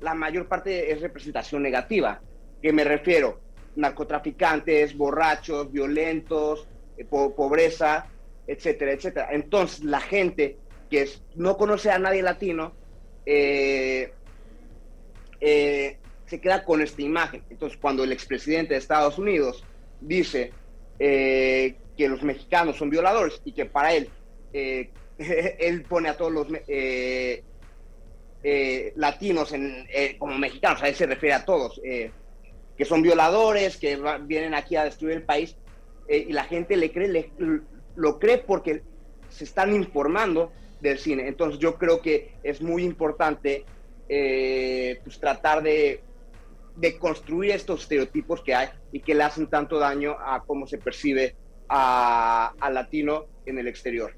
la 0.00 0.14
mayor 0.14 0.48
parte 0.48 0.90
es 0.90 1.00
representación 1.00 1.62
negativa, 1.62 2.20
que 2.60 2.72
me 2.72 2.84
refiero 2.84 3.40
narcotraficantes, 3.76 4.96
borrachos, 4.96 5.72
violentos, 5.72 6.66
eh, 6.96 7.04
pobreza, 7.04 8.06
etcétera, 8.46 8.92
etcétera. 8.92 9.28
Entonces, 9.30 9.84
la 9.84 10.00
gente 10.00 10.56
que 10.90 11.08
no 11.36 11.56
conoce 11.56 11.90
a 11.90 11.98
nadie 11.98 12.22
latino 12.22 12.72
se 13.24 14.12
queda 16.40 16.64
con 16.64 16.82
esta 16.82 17.02
imagen. 17.02 17.44
Entonces, 17.50 17.78
cuando 17.80 18.04
el 18.04 18.12
expresidente 18.12 18.74
de 18.74 18.80
Estados 18.80 19.18
Unidos 19.18 19.64
dice 20.00 20.52
eh, 21.04 21.74
que 21.96 22.08
los 22.08 22.22
mexicanos 22.22 22.76
son 22.76 22.88
violadores 22.88 23.42
y 23.44 23.50
que 23.50 23.66
para 23.66 23.92
él, 23.92 24.08
eh, 24.52 24.90
él 25.58 25.82
pone 25.82 26.08
a 26.08 26.16
todos 26.16 26.30
los 26.30 26.46
eh, 26.68 27.42
latinos 28.94 29.52
como 30.16 30.38
mexicanos, 30.38 30.80
a 30.80 30.86
él 30.86 30.94
se 30.94 31.06
refiere 31.06 31.34
a 31.34 31.44
todos, 31.44 31.80
que 31.82 32.84
son 32.84 33.02
violadores, 33.02 33.78
que 33.78 33.98
vienen 34.22 34.54
aquí 34.54 34.76
a 34.76 34.84
destruir 34.84 35.16
el 35.16 35.22
país, 35.24 35.56
y 36.08 36.32
la 36.32 36.44
gente 36.44 36.76
le 36.76 36.92
cree, 36.92 37.32
lo 37.96 38.20
cree 38.20 38.38
porque 38.38 38.82
se 39.28 39.42
están 39.42 39.74
informando 39.74 40.52
del 40.80 41.00
cine. 41.00 41.26
Entonces 41.26 41.58
yo 41.58 41.78
creo 41.78 42.00
que 42.00 42.36
es 42.44 42.62
muy 42.62 42.84
importante 42.84 43.64
pues, 44.06 45.18
tratar 45.18 45.64
de 45.64 46.00
de 46.76 46.98
construir 46.98 47.52
estos 47.52 47.82
estereotipos 47.82 48.42
que 48.42 48.54
hay 48.54 48.68
y 48.92 49.00
que 49.00 49.14
le 49.14 49.22
hacen 49.22 49.46
tanto 49.46 49.78
daño 49.78 50.16
a 50.24 50.42
cómo 50.44 50.66
se 50.66 50.78
percibe 50.78 51.36
a, 51.68 52.52
latino 52.72 53.26
en 53.46 53.58
el 53.58 53.68
exterior. 53.68 54.14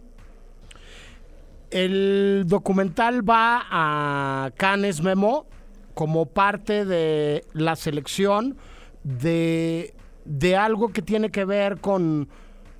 El 1.71 2.45
documental 2.47 3.29
va 3.29 3.67
a 3.71 4.51
Cannes 4.57 5.03
Memo 5.03 5.47
como 5.95 6.27
parte 6.27 6.85
de 6.85 7.45
la 7.53 7.77
selección 7.77 8.57
de, 9.03 9.95
de 10.25 10.57
algo 10.57 10.93
que 10.93 11.03
tiene 11.03 11.31
que 11.31 11.45
ver 11.45 11.81
con, 11.81 12.29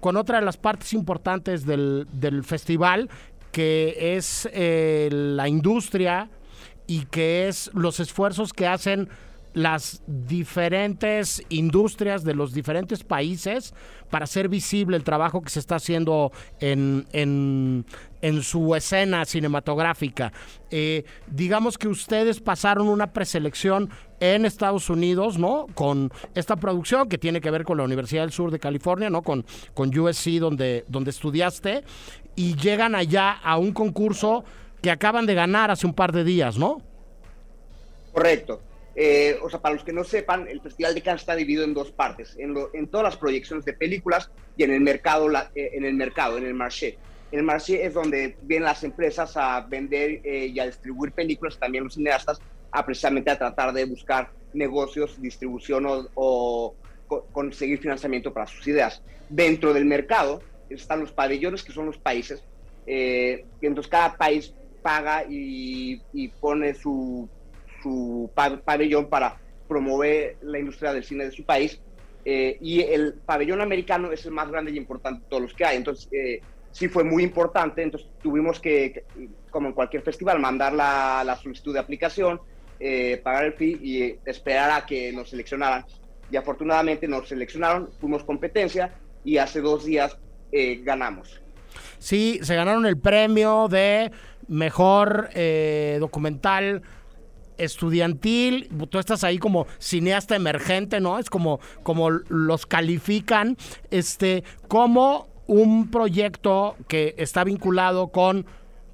con 0.05 0.19
otra 0.19 0.39
de 0.39 0.45
las 0.45 0.59
partes 0.59 0.93
importantes 0.93 1.65
del, 1.65 2.43
festival, 2.45 3.09
que 3.53 4.17
es 4.17 4.47
eh, 4.53 5.09
la 5.11 5.49
industria 5.49 6.29
y 6.87 7.07
que 7.07 7.49
es 7.49 7.71
los 7.73 8.01
esfuerzos 8.01 8.53
que 8.53 8.67
hacen 8.67 9.09
las 9.55 10.03
diferentes 10.07 11.43
industrias 11.49 12.25
de 12.25 12.35
los 12.35 12.53
diferentes 12.53 13.05
países 13.05 13.73
para 14.11 14.25
hacer 14.25 14.49
visible 14.49 14.97
el 14.97 15.05
trabajo 15.05 15.41
que 15.43 15.51
se 15.51 15.61
está 15.61 15.77
haciendo 15.77 16.33
en, 16.61 17.07
en, 17.13 17.85
su 18.43 18.75
escena 18.75 19.25
cinematográfica. 19.25 20.33
Eh, 20.71 21.05
digamos 21.29 21.79
que 21.79 21.89
ustedes 21.89 22.41
pasaron 22.41 22.89
una 22.89 23.13
preselección 23.13 23.91
en 24.21 24.45
Estados 24.45 24.91
Unidos, 24.91 25.39
¿no? 25.39 25.67
Con 25.75 26.11
esta 26.35 26.57
producción 26.57 27.09
que 27.09 27.19
tiene 27.19 27.41
que 27.41 27.51
ver 27.51 27.65
con 27.65 27.79
la 27.79 27.85
Universidad 27.85 28.23
del 28.23 28.33
Sur 28.33 28.51
de 28.51 28.59
California, 28.59 29.09
¿no? 29.09 29.23
Con, 29.23 29.45
con 29.73 29.97
USC, 29.97 30.39
donde, 30.41 30.85
donde 30.89 31.11
estudiaste, 31.11 31.85
y 32.35 32.57
llegan 32.57 32.95
allá 32.95 33.33
a 33.33 33.57
un 33.57 33.73
concurso 33.73 34.45
que 34.83 34.91
acaban 34.91 35.27
de 35.27 35.35
ganar 35.35 35.71
hace 35.71 35.87
un 35.87 35.95
par 35.95 36.13
de 36.13 36.25
días, 36.25 36.59
¿no? 36.59 36.83
Correcto. 38.13 38.61
Eh, 38.97 39.39
o 39.43 39.51
sea, 39.51 39.61
para 39.61 39.75
los 39.75 39.85
que 39.85 39.93
no 39.93 40.05
sepan, 40.05 40.47
el 40.49 40.61
Festival 40.61 40.95
de 40.95 41.03
Cannes 41.03 41.23
está 41.23 41.35
dividido 41.35 41.65
en 41.65 41.75
dos 41.75 41.91
partes, 41.91 42.37
en, 42.39 42.55
en 42.73 42.87
todas 42.87 43.05
las 43.05 43.17
proyecciones 43.17 43.65
de 43.65 43.73
películas 43.73 44.31
y 44.57 44.63
en 44.63 44.71
el 44.71 44.81
mercado, 44.81 45.29
eh, 45.33 45.71
en 45.75 45.85
el 45.85 45.95
mercado, 45.95 46.39
en 46.39 46.45
el 46.45 46.55
marché. 46.55 46.97
El 47.33 47.43
marché 47.43 47.85
es 47.85 47.95
donde 47.95 48.37
vienen 48.43 48.67
las 48.67 48.85
empresas 48.85 49.37
a 49.37 49.61
vender 49.63 50.21
eh, 50.23 50.47
y 50.55 50.61
a 50.61 50.67
distribuir 50.67 51.11
películas, 51.11 51.59
también 51.59 51.85
los 51.85 51.95
cineastas, 51.95 52.41
a 52.71 52.87
precisamente 52.87 53.31
a 53.31 53.39
tratar 53.39 53.73
de 53.73 53.85
buscar 53.85 54.31
negocios, 54.53 55.21
distribución 55.21 56.09
o, 56.15 56.75
conseguir 57.33 57.79
financiamiento 57.79 58.33
para 58.33 58.47
sus 58.47 58.67
ideas. 58.67 59.03
Dentro 59.29 59.73
del 59.73 59.85
mercado 59.85 60.43
están 60.71 61.01
los 61.01 61.13
pabellones, 61.13 61.63
que 61.63 61.73
son 61.73 61.87
los 61.87 61.99
países, 61.99 62.43
eh, 62.87 63.45
entonces 63.61 63.91
cada 63.91 64.17
país 64.17 64.55
paga 64.83 65.25
y, 65.29 66.01
y 66.13 66.29
pone 66.29 66.75
su 66.75 67.29
su 67.85 68.31
pabellón 68.65 69.11
para 69.11 69.37
promover 69.69 70.39
la 70.43 70.59
industria 70.59 70.95
del 70.95 71.05
cine 71.05 71.27
de 71.27 71.31
su 71.31 71.45
país. 71.45 71.81
Eh, 72.25 72.57
y 72.63 72.81
el 72.81 73.15
pabellón 73.15 73.61
americano 73.61 74.11
es 74.11 74.25
el 74.25 74.33
más 74.33 74.51
grande 74.51 74.71
y 74.71 74.79
importante 74.79 75.23
de 75.23 75.29
todos 75.29 75.43
los 75.43 75.55
que 75.55 75.67
hay. 75.67 75.77
Entonces, 75.77 76.09
eh, 76.11 76.41
sí 76.73 76.89
fue 76.89 77.05
muy 77.05 77.23
importante. 77.23 77.83
Entonces, 77.83 78.09
tuvimos 78.23 78.59
que, 78.59 79.05
como 79.51 79.69
en 79.69 79.75
cualquier 79.75 80.03
festival, 80.03 80.41
mandar 80.41 80.73
la, 80.73 81.23
la 81.25 81.37
solicitud 81.37 81.75
de 81.75 81.81
aplicación, 81.81 82.41
eh, 82.81 83.21
pagar 83.23 83.45
el 83.45 83.53
fee 83.53 83.79
y 83.83 84.19
esperar 84.25 84.71
a 84.71 84.87
que 84.87 85.13
nos 85.13 85.29
seleccionaran. 85.31 85.85
Y 86.31 86.37
afortunadamente 86.37 87.07
nos 87.07 87.29
seleccionaron, 87.29 87.91
fuimos 88.01 88.25
competencia 88.25 88.95
y 89.25 89.37
hace 89.37 89.61
dos 89.61 89.85
días 89.85 90.17
ganamos. 90.83 91.43
Sí, 91.99 92.39
se 92.43 92.55
ganaron 92.55 92.87
el 92.87 92.97
premio 92.97 93.67
de 93.69 94.13
mejor 94.47 95.31
documental 95.99 96.83
estudiantil, 97.59 98.69
tú 98.91 98.99
estás 98.99 99.25
ahí 99.25 99.39
como 99.39 99.67
cineasta 99.79 100.37
emergente, 100.37 101.01
¿no? 101.01 101.19
Es 101.19 101.31
como, 101.31 101.61
como 101.83 102.11
los 102.11 102.67
califican, 102.67 103.57
este, 103.91 104.45
como 104.69 105.29
un 105.47 105.91
proyecto 105.91 106.77
que 106.89 107.15
está 107.19 107.45
vinculado 107.45 108.09
con, 108.09 108.47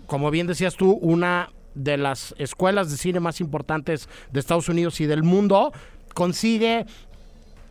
como 0.07 0.31
bien 0.31 0.46
decías 0.46 0.77
tú, 0.77 0.92
una 0.92 1.51
de 1.75 1.96
las 1.96 2.35
escuelas 2.38 2.90
de 2.90 2.96
cine 2.96 3.20
más 3.20 3.40
importantes 3.40 4.09
de 4.33 4.40
Estados 4.40 4.68
Unidos 4.68 5.01
y 5.01 5.07
del 5.07 5.23
mundo, 5.23 5.73
consigue 6.14 6.87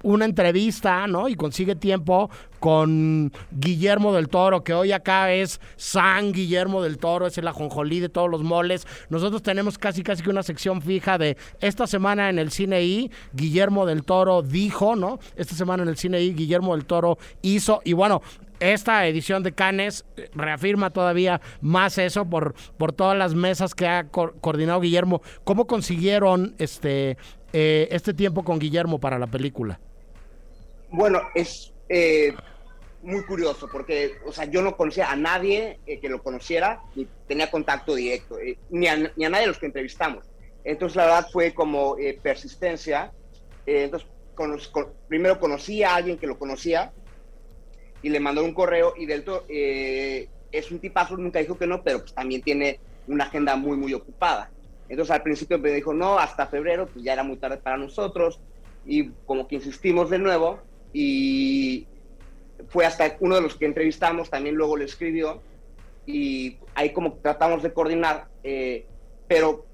una 0.04 0.26
entrevista, 0.26 1.08
¿no? 1.08 1.28
Y 1.28 1.36
consigue 1.36 1.76
tiempo 1.76 2.30
con 2.60 3.32
Guillermo 3.52 4.14
del 4.14 4.28
Toro, 4.28 4.64
que 4.64 4.74
hoy 4.74 4.92
acá 4.92 5.32
es 5.32 5.62
San 5.78 6.32
Guillermo 6.32 6.82
del 6.82 6.98
Toro, 6.98 7.28
es 7.28 7.38
el 7.38 7.48
ajonjolí 7.48 8.00
de 8.00 8.10
todos 8.10 8.30
los 8.30 8.44
moles. 8.44 8.86
Nosotros 9.10 9.42
tenemos 9.42 9.78
casi 9.78 10.04
casi 10.04 10.24
que 10.24 10.30
una 10.30 10.44
sección 10.44 10.82
fija 10.82 11.18
de 11.18 11.38
esta 11.62 11.88
semana 11.88 12.30
en 12.30 12.40
el 12.40 12.52
cine 12.52 12.84
I, 12.84 13.12
Guillermo 13.34 13.86
del 13.86 14.04
Toro 14.04 14.42
dijo, 14.42 14.96
¿no? 14.96 15.20
Esta 15.36 15.56
semana 15.56 15.84
en 15.84 15.90
el 15.90 15.98
cine 15.98 16.22
I, 16.22 16.34
Guillermo 16.34 16.76
del 16.76 16.86
Toro 16.86 17.18
hizo, 17.42 17.82
y 17.84 17.94
bueno, 17.94 18.22
esta 18.60 19.08
edición 19.08 19.42
de 19.44 19.54
Canes 19.54 20.06
reafirma 20.34 20.90
todavía 20.90 21.40
más 21.62 21.98
eso 21.98 22.26
por, 22.26 22.56
por 22.78 22.92
todas 22.92 23.18
las 23.18 23.34
mesas 23.34 23.74
que 23.74 23.88
ha 23.88 24.08
coordinado 24.10 24.82
Guillermo. 24.82 25.22
¿Cómo 25.46 25.66
consiguieron 25.66 26.56
este, 26.58 27.18
eh, 27.54 27.88
este 27.92 28.14
tiempo 28.14 28.44
con 28.44 28.60
Guillermo 28.60 29.00
para 29.00 29.18
la 29.18 29.28
película? 29.28 29.80
Bueno, 30.92 31.22
es 31.36 31.74
eh, 31.88 32.34
muy 33.04 33.24
curioso 33.24 33.70
porque, 33.72 34.14
o 34.26 34.32
sea, 34.32 34.46
yo 34.46 34.62
no 34.62 34.76
conocía 34.76 35.12
a 35.12 35.16
nadie 35.16 35.80
eh, 35.86 36.00
que 36.00 36.10
lo 36.10 36.24
conociera 36.24 36.82
ni 36.96 37.08
tenía 37.28 37.52
contacto 37.52 37.96
directo, 37.96 38.40
eh, 38.40 38.58
ni, 38.70 38.88
a, 38.88 38.98
ni, 39.16 39.26
a, 39.26 39.30
nadie 39.30 39.44
de 39.44 39.48
los 39.48 39.60
que 39.60 39.68
entrevistamos. 39.68 40.26
Entonces, 40.64 40.96
la 40.96 41.06
verdad 41.06 41.28
fue 41.32 41.54
como 41.54 41.96
persistencia. 42.22 43.12
entonces, 43.66 44.10
primero 45.08 45.40
conocí 45.40 45.84
a 45.84 45.96
alguien 45.96 46.18
que 46.18 46.28
lo 46.28 46.38
conocía 46.38 46.92
y 48.02 48.10
le 48.10 48.20
mandó 48.20 48.44
un 48.44 48.54
correo 48.54 48.94
y 48.98 49.06
del 49.06 49.24
todo, 49.24 49.46
es 49.48 50.72
un 50.72 50.80
tipazo, 50.80 51.16
nunca 51.18 51.40
dijo 51.40 51.58
que 51.58 51.66
no, 51.66 51.82
pero 51.82 52.00
pues 52.00 52.14
también 52.14 52.42
tiene 52.42 52.80
una 53.08 53.26
agenda 53.26 53.56
muy, 53.56 53.78
muy 53.78 53.94
ocupada. 53.94 54.52
Entonces, 54.90 55.12
al 55.12 55.24
principio 55.24 55.60
me 55.60 55.72
dijo, 55.72 55.94
no, 55.94 56.20
hasta 56.20 56.48
febrero, 56.48 56.88
pues 56.88 57.06
ya 57.06 57.14
era 57.14 57.24
muy 57.24 57.38
tarde 57.38 57.58
para 57.58 57.78
nosotros. 57.78 58.42
Y 58.86 59.10
como 59.26 59.48
que 59.48 59.56
insistimos 59.56 60.10
de 60.10 60.20
nuevo, 60.20 60.60
y 60.94 61.88
fue 62.70 62.86
hasta 62.86 63.18
uno 63.20 63.36
de 63.36 63.42
los 63.42 63.56
que 63.56 63.66
entrevistamos, 63.66 64.30
también 64.30 64.56
luego 64.56 64.78
le 64.78 64.86
escribió 64.86 65.42
y 66.06 66.58
ahí 66.76 66.92
como 66.92 67.14
tratamos 67.14 67.64
de 67.64 67.74
coordinar, 67.74 68.28
eh, 68.44 68.86
pero 69.28 69.66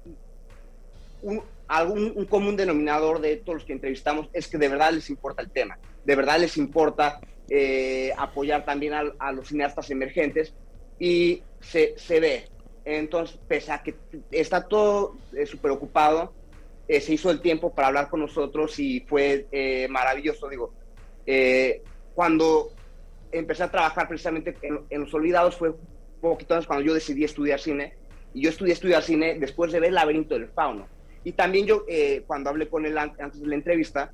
un, 1.22 1.42
algún 1.66 2.12
un 2.14 2.24
común 2.26 2.56
denominador 2.56 3.20
de 3.20 3.36
todos 3.36 3.60
los 3.60 3.64
que 3.64 3.72
entrevistamos 3.72 4.28
es 4.32 4.48
que 4.48 4.58
de 4.58 4.68
verdad 4.68 4.92
les 4.92 5.08
importa 5.10 5.42
el 5.42 5.50
tema, 5.50 5.78
de 6.04 6.16
verdad 6.16 6.38
les 6.38 6.56
importa 6.56 7.20
eh, 7.48 8.12
apoyar 8.16 8.64
también 8.64 8.92
a, 9.18 9.32
los 9.32 9.48
cineastas 9.48 9.90
emergentes 9.90 10.52
y 10.98 11.42
se, 11.60 11.94
se, 11.96 12.20
ve. 12.20 12.48
Entonces, 12.84 13.38
pese 13.48 13.72
a 13.72 13.82
que 13.82 13.94
está 14.30 14.68
todo 14.68 15.16
eh, 15.32 15.46
súper 15.46 15.70
ocupado, 15.70 16.32
se 16.88 17.12
hizo 17.12 17.30
el 17.30 17.40
tiempo 17.40 17.74
para 17.74 17.88
hablar 17.88 18.08
con 18.08 18.20
nosotros 18.20 18.78
y 18.78 19.00
fue 19.00 19.46
maravilloso, 19.90 20.48
digo, 20.48 20.72
eh, 21.26 21.82
cuando 22.14 22.70
empecé 23.32 23.64
a 23.64 23.70
trabajar 23.70 24.08
precisamente 24.08 24.56
en, 24.62 25.00
Los 25.00 25.12
Olvidados 25.12 25.56
fue 25.56 25.70
un 25.70 25.76
poquito 26.20 26.54
antes 26.54 26.66
cuando 26.66 26.84
yo 26.84 26.94
decidí 26.94 27.24
estudiar 27.24 27.60
cine. 27.60 27.94
Y 28.32 28.42
yo 28.42 28.50
estudié 28.50 28.72
estudiar 28.72 29.02
cine 29.02 29.38
después 29.38 29.72
de 29.72 29.80
ver 29.80 29.88
El 29.88 29.94
laberinto 29.94 30.34
del 30.34 30.48
fauno. 30.48 30.86
Y 31.24 31.32
también 31.32 31.66
yo, 31.66 31.84
eh, 31.88 32.22
cuando 32.26 32.50
hablé 32.50 32.68
con 32.68 32.86
él 32.86 32.96
antes 32.96 33.40
de 33.40 33.46
la 33.46 33.54
entrevista, 33.56 34.12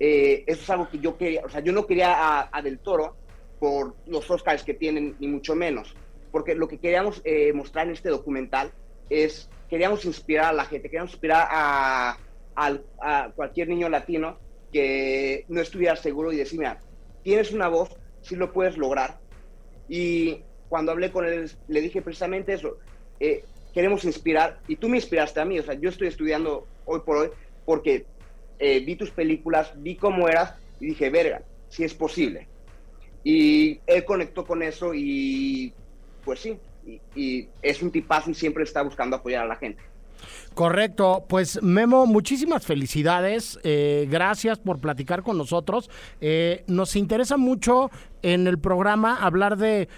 eh, 0.00 0.44
eso 0.46 0.62
es 0.62 0.70
algo 0.70 0.88
que 0.88 0.98
yo 0.98 1.16
quería, 1.16 1.42
o 1.44 1.48
sea, 1.48 1.60
yo 1.60 1.72
no 1.72 1.86
quería 1.86 2.48
a, 2.50 2.62
Del 2.62 2.78
Toro 2.78 3.16
por 3.60 3.94
los 4.06 4.30
Oscars 4.30 4.64
que 4.64 4.74
tienen, 4.74 5.16
ni 5.18 5.28
mucho 5.28 5.54
menos. 5.54 5.94
Porque 6.32 6.54
lo 6.54 6.66
que 6.66 6.78
queríamos 6.78 7.22
mostrar 7.52 7.86
en 7.86 7.92
este 7.92 8.08
documental 8.08 8.72
es, 9.08 9.48
queríamos 9.68 10.04
inspirar 10.04 10.46
a 10.46 10.52
la 10.52 10.64
gente, 10.64 10.88
queríamos 10.88 11.12
inspirar 11.12 11.46
a, 11.50 12.18
a 12.56 13.30
cualquier 13.36 13.68
niño 13.68 13.88
latino 13.88 14.38
que 14.74 15.44
no 15.46 15.60
estuviera 15.60 15.94
seguro 15.94 16.32
y 16.32 16.36
decir, 16.36 16.58
mira, 16.58 16.80
tienes 17.22 17.52
una 17.52 17.68
voz, 17.68 17.90
sí 18.22 18.34
lo 18.34 18.52
puedes 18.52 18.76
lograr. 18.76 19.20
Y 19.88 20.40
cuando 20.68 20.90
hablé 20.90 21.12
con 21.12 21.24
él, 21.24 21.48
le 21.68 21.80
dije 21.80 22.02
precisamente 22.02 22.54
eso, 22.54 22.78
eh, 23.20 23.44
queremos 23.72 24.04
inspirar, 24.04 24.58
y 24.66 24.74
tú 24.74 24.88
me 24.88 24.96
inspiraste 24.96 25.38
a 25.38 25.44
mí, 25.44 25.60
o 25.60 25.62
sea, 25.62 25.74
yo 25.74 25.90
estoy 25.90 26.08
estudiando 26.08 26.66
hoy 26.86 27.02
por 27.06 27.18
hoy 27.18 27.28
porque 27.64 28.04
eh, 28.58 28.80
vi 28.80 28.96
tus 28.96 29.12
películas, 29.12 29.72
vi 29.76 29.94
cómo 29.94 30.28
eras 30.28 30.54
y 30.80 30.86
dije, 30.86 31.08
verga, 31.08 31.42
si 31.68 31.84
es 31.84 31.94
posible. 31.94 32.48
Y 33.22 33.78
él 33.86 34.04
conectó 34.04 34.44
con 34.44 34.60
eso 34.64 34.92
y 34.92 35.72
pues 36.24 36.40
sí, 36.40 36.58
y, 36.84 37.00
y 37.14 37.48
es 37.62 37.80
un 37.80 37.92
tipazo 37.92 38.28
y 38.28 38.34
siempre 38.34 38.64
está 38.64 38.82
buscando 38.82 39.14
apoyar 39.14 39.44
a 39.44 39.48
la 39.48 39.56
gente. 39.56 39.80
Correcto, 40.54 41.24
pues 41.28 41.62
Memo, 41.62 42.06
muchísimas 42.06 42.64
felicidades, 42.64 43.58
eh, 43.64 44.06
gracias 44.10 44.58
por 44.58 44.80
platicar 44.80 45.22
con 45.22 45.36
nosotros. 45.36 45.90
Eh, 46.20 46.64
nos 46.66 46.96
interesa 46.96 47.36
mucho 47.36 47.90
en 48.22 48.46
el 48.46 48.58
programa 48.58 49.16
hablar 49.16 49.56
de 49.56 49.88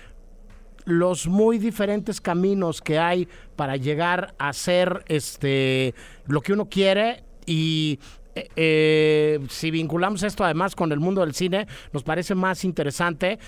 los 0.84 1.26
muy 1.26 1.58
diferentes 1.58 2.20
caminos 2.20 2.80
que 2.80 2.98
hay 2.98 3.28
para 3.56 3.76
llegar 3.76 4.34
a 4.38 4.52
ser 4.52 5.04
este 5.08 5.94
lo 6.26 6.40
que 6.40 6.52
uno 6.52 6.68
quiere 6.68 7.24
y 7.44 7.98
eh, 8.34 9.40
si 9.48 9.70
vinculamos 9.70 10.22
esto 10.22 10.44
además 10.44 10.76
con 10.76 10.92
el 10.92 11.00
mundo 11.00 11.22
del 11.22 11.34
cine, 11.34 11.66
nos 11.92 12.04
parece 12.04 12.34
más 12.34 12.64
interesante 12.64 13.38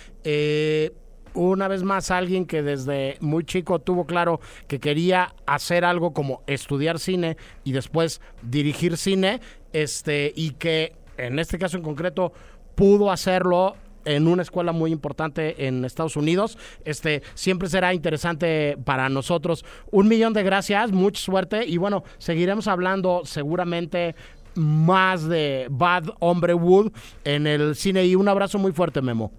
una 1.35 1.69
vez 1.69 1.83
más 1.83 2.11
alguien 2.11 2.47
que 2.47 2.63
desde 2.63 3.17
muy 3.21 3.45
chico 3.45 3.79
tuvo 3.79 4.07
claro 4.07 4.41
que 4.67 4.81
quería 4.81 5.35
hacer 5.47 5.85
algo 5.85 6.13
como 6.13 6.43
estudiar 6.47 6.99
cine 6.99 7.37
y 7.65 7.73
después 7.73 8.21
dirigir 8.43 8.97
cine, 8.97 9.41
este, 9.73 10.33
y 10.35 10.53
que 10.53 10.95
en 11.17 11.39
este 11.39 11.59
caso 11.59 11.77
en 11.77 11.83
concreto 11.83 12.33
pudo 12.75 13.11
hacerlo 13.11 13.77
en 14.05 14.27
una 14.27 14.43
escuela 14.43 14.73
muy 14.73 14.91
importante 14.91 15.67
en 15.67 15.85
Estados 15.85 16.17
Unidos. 16.17 16.57
Este 16.85 17.23
siempre 17.35 17.69
será 17.69 17.93
interesante 17.93 18.79
para 18.85 19.09
nosotros. 19.09 19.65
Un 19.91 20.09
millón 20.09 20.33
de 20.33 20.43
gracias, 20.43 20.93
mucha 20.93 21.21
suerte 21.21 21.67
y 21.67 21.77
bueno, 21.77 22.05
seguiremos 22.19 22.69
hablando 22.69 23.23
seguramente 23.25 24.15
más 24.55 25.29
de 25.29 25.67
Bad 25.71 26.05
Hombre 26.21 26.55
Wood 26.55 26.93
en 27.25 27.47
el 27.47 27.77
cine 27.77 28.05
y 28.07 28.15
un 28.15 28.29
abrazo 28.29 28.59
muy 28.59 28.73
fuerte, 28.73 29.03
Memo. 29.03 29.31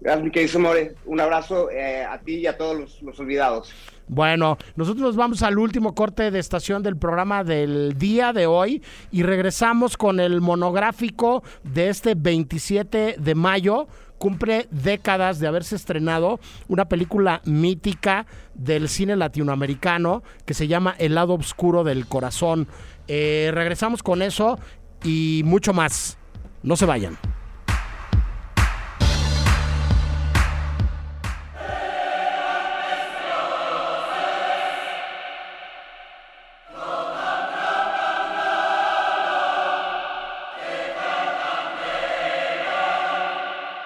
Gracias, 0.00 0.24
mi 0.24 0.30
querido 0.30 0.60
More. 0.60 0.94
Un 1.06 1.20
abrazo 1.20 1.70
eh, 1.70 2.04
a 2.04 2.18
ti 2.18 2.36
y 2.36 2.46
a 2.46 2.56
todos 2.56 3.00
los, 3.02 3.18
olvidados. 3.20 3.72
Bueno, 4.06 4.56
nosotros 4.76 5.02
nos 5.02 5.16
vamos 5.16 5.42
al 5.42 5.58
último 5.58 5.94
corte 5.94 6.30
de 6.30 6.38
estación 6.38 6.82
del 6.82 6.96
programa 6.96 7.44
del 7.44 7.98
día 7.98 8.32
de 8.32 8.46
hoy 8.46 8.82
y 9.10 9.22
regresamos 9.22 9.96
con 9.96 10.20
el 10.20 10.40
monográfico 10.40 11.42
de 11.64 11.88
este 11.88 12.14
27 12.14 13.16
de 13.18 13.34
mayo. 13.34 13.88
Cumple 14.18 14.66
décadas 14.70 15.38
de 15.38 15.46
haberse 15.46 15.76
estrenado 15.76 16.40
una 16.68 16.88
película 16.88 17.40
mítica 17.44 18.26
del 18.54 18.88
cine 18.88 19.14
latinoamericano 19.14 20.22
que 20.44 20.54
se 20.54 20.66
llama 20.66 20.96
El 20.98 21.14
lado 21.14 21.34
oscuro 21.34 21.84
del 21.84 22.06
corazón. 22.06 22.66
Eh, 23.06 23.50
regresamos 23.52 24.02
con 24.02 24.22
eso 24.22 24.58
y 25.04 25.42
mucho 25.44 25.72
más. 25.72 26.18
No 26.62 26.76
se 26.76 26.86
vayan. 26.86 27.16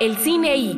El 0.02 0.16
cine 0.16 0.56
y 0.56 0.72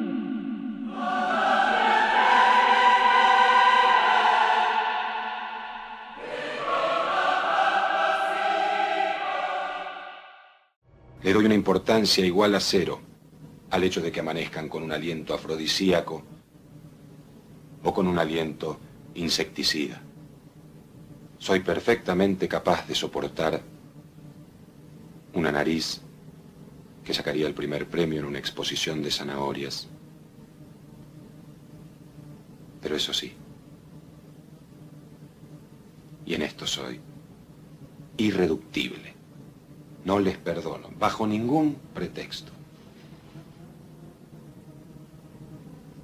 Le 11.22 11.32
doy 11.32 11.46
una 11.46 11.54
importancia 11.54 12.22
igual 12.22 12.54
a 12.54 12.60
cero 12.60 13.00
al 13.70 13.84
hecho 13.84 14.02
de 14.02 14.12
que 14.12 14.20
amanezcan 14.20 14.68
con 14.68 14.82
un 14.82 14.92
aliento 14.92 15.32
afrodisíaco 15.32 16.22
o 17.82 17.94
con 17.94 18.06
un 18.06 18.18
aliento 18.18 18.78
insecticida. 19.14 20.02
Soy 21.38 21.60
perfectamente 21.60 22.46
capaz 22.46 22.86
de 22.86 22.94
soportar 22.94 23.62
una 25.32 25.50
nariz 25.50 26.03
que 27.04 27.14
sacaría 27.14 27.46
el 27.46 27.54
primer 27.54 27.86
premio 27.88 28.20
en 28.20 28.24
una 28.24 28.38
exposición 28.38 29.02
de 29.02 29.10
zanahorias. 29.10 29.88
Pero 32.80 32.96
eso 32.96 33.12
sí, 33.12 33.34
y 36.26 36.34
en 36.34 36.42
esto 36.42 36.66
soy 36.66 37.00
irreductible. 38.16 39.14
No 40.04 40.18
les 40.18 40.36
perdono, 40.36 40.90
bajo 40.98 41.26
ningún 41.26 41.76
pretexto. 41.94 42.52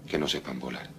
Que 0.08 0.18
no 0.18 0.26
sepan 0.26 0.58
volar. 0.58 0.90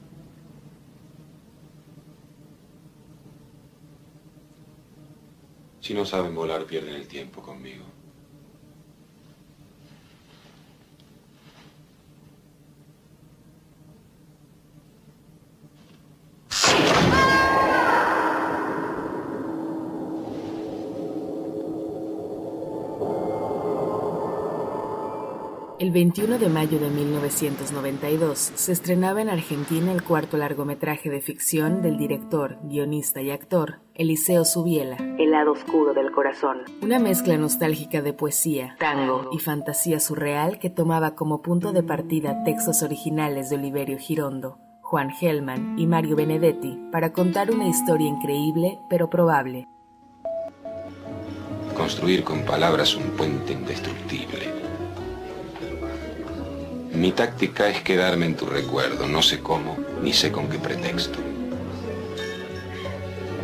Si 5.79 5.93
no 5.93 6.05
saben 6.05 6.35
volar, 6.35 6.65
pierden 6.65 6.95
el 6.95 7.07
tiempo 7.07 7.41
conmigo. 7.41 7.83
El 25.91 25.95
21 25.95 26.37
de 26.37 26.47
mayo 26.47 26.79
de 26.79 26.89
1992 26.89 28.53
se 28.55 28.71
estrenaba 28.71 29.21
en 29.21 29.27
Argentina 29.27 29.91
el 29.91 30.03
cuarto 30.03 30.37
largometraje 30.37 31.09
de 31.09 31.19
ficción 31.19 31.81
del 31.81 31.97
director, 31.97 32.59
guionista 32.63 33.21
y 33.21 33.29
actor 33.29 33.81
Eliseo 33.93 34.45
Subiela, 34.45 34.95
El 35.19 35.31
lado 35.31 35.51
oscuro 35.51 35.93
del 35.93 36.13
corazón. 36.13 36.59
Una 36.81 36.97
mezcla 36.97 37.35
nostálgica 37.35 38.01
de 38.01 38.13
poesía, 38.13 38.77
tango 38.79 39.31
y 39.33 39.39
fantasía 39.39 39.99
surreal 39.99 40.59
que 40.59 40.69
tomaba 40.69 41.13
como 41.13 41.41
punto 41.41 41.73
de 41.73 41.83
partida 41.83 42.41
textos 42.45 42.83
originales 42.83 43.49
de 43.49 43.57
Oliverio 43.57 43.97
Girondo, 43.97 44.59
Juan 44.79 45.09
Gelman 45.09 45.77
y 45.77 45.87
Mario 45.87 46.15
Benedetti 46.15 46.79
para 46.93 47.11
contar 47.11 47.51
una 47.51 47.67
historia 47.67 48.07
increíble 48.07 48.79
pero 48.89 49.09
probable. 49.09 49.67
Construir 51.75 52.23
con 52.23 52.45
palabras 52.45 52.95
un 52.95 53.09
puente 53.17 53.51
indestructible 53.51 54.60
mi 56.93 57.11
táctica 57.13 57.69
es 57.69 57.81
quedarme 57.81 58.25
en 58.25 58.35
tu 58.35 58.45
recuerdo, 58.45 59.07
no 59.07 59.21
sé 59.21 59.39
cómo, 59.39 59.77
ni 60.01 60.13
sé 60.13 60.31
con 60.31 60.49
qué 60.49 60.59
pretexto. 60.59 61.19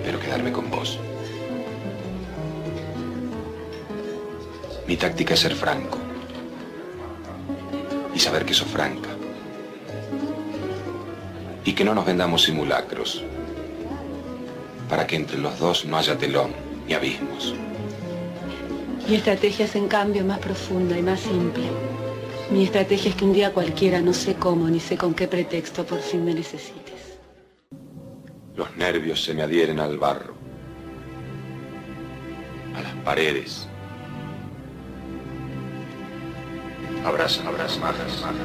Pero 0.04 0.20
quedarme 0.20 0.52
con 0.52 0.70
vos. 0.70 1.00
Mi 4.88 4.96
táctica 4.96 5.34
es 5.34 5.40
ser 5.40 5.56
franco. 5.56 5.98
Y 8.14 8.20
saber 8.20 8.46
que 8.46 8.54
sos 8.54 8.68
franca. 8.68 9.10
Y 11.66 11.74
que 11.74 11.84
no 11.84 11.94
nos 11.94 12.06
vendamos 12.06 12.44
simulacros. 12.44 13.24
Para 14.90 15.08
que 15.08 15.16
entre 15.16 15.38
los 15.38 15.58
dos 15.60 15.86
no 15.86 15.98
haya 15.98 16.18
telón 16.18 16.52
ni 16.88 16.94
abismos. 16.94 17.54
Mi 19.08 19.16
estrategia 19.16 19.66
es 19.66 19.76
en 19.76 19.88
cambio 19.88 20.24
más 20.26 20.40
profunda 20.40 20.98
y 20.98 21.02
más 21.02 21.20
simple. 21.20 21.64
Mi 22.50 22.64
estrategia 22.64 23.10
es 23.10 23.16
que 23.16 23.26
un 23.26 23.34
día 23.34 23.54
cualquiera, 23.54 24.00
no 24.00 24.14
sé 24.14 24.36
cómo 24.36 24.70
ni 24.70 24.80
sé 24.80 24.98
con 24.98 25.14
qué 25.14 25.28
pretexto, 25.28 25.86
por 25.86 26.00
fin 26.00 26.24
me 26.24 26.34
necesites. 26.34 27.20
Los 28.56 28.76
nervios 28.78 29.22
se 29.22 29.34
me 29.34 29.44
adhieren 29.44 29.80
al 29.82 29.98
barro, 29.98 30.34
a 32.74 32.82
las 32.82 32.94
paredes. 33.04 33.68
Abrazan, 37.06 37.48
abrazan, 37.48 37.84
abrazan, 37.84 38.36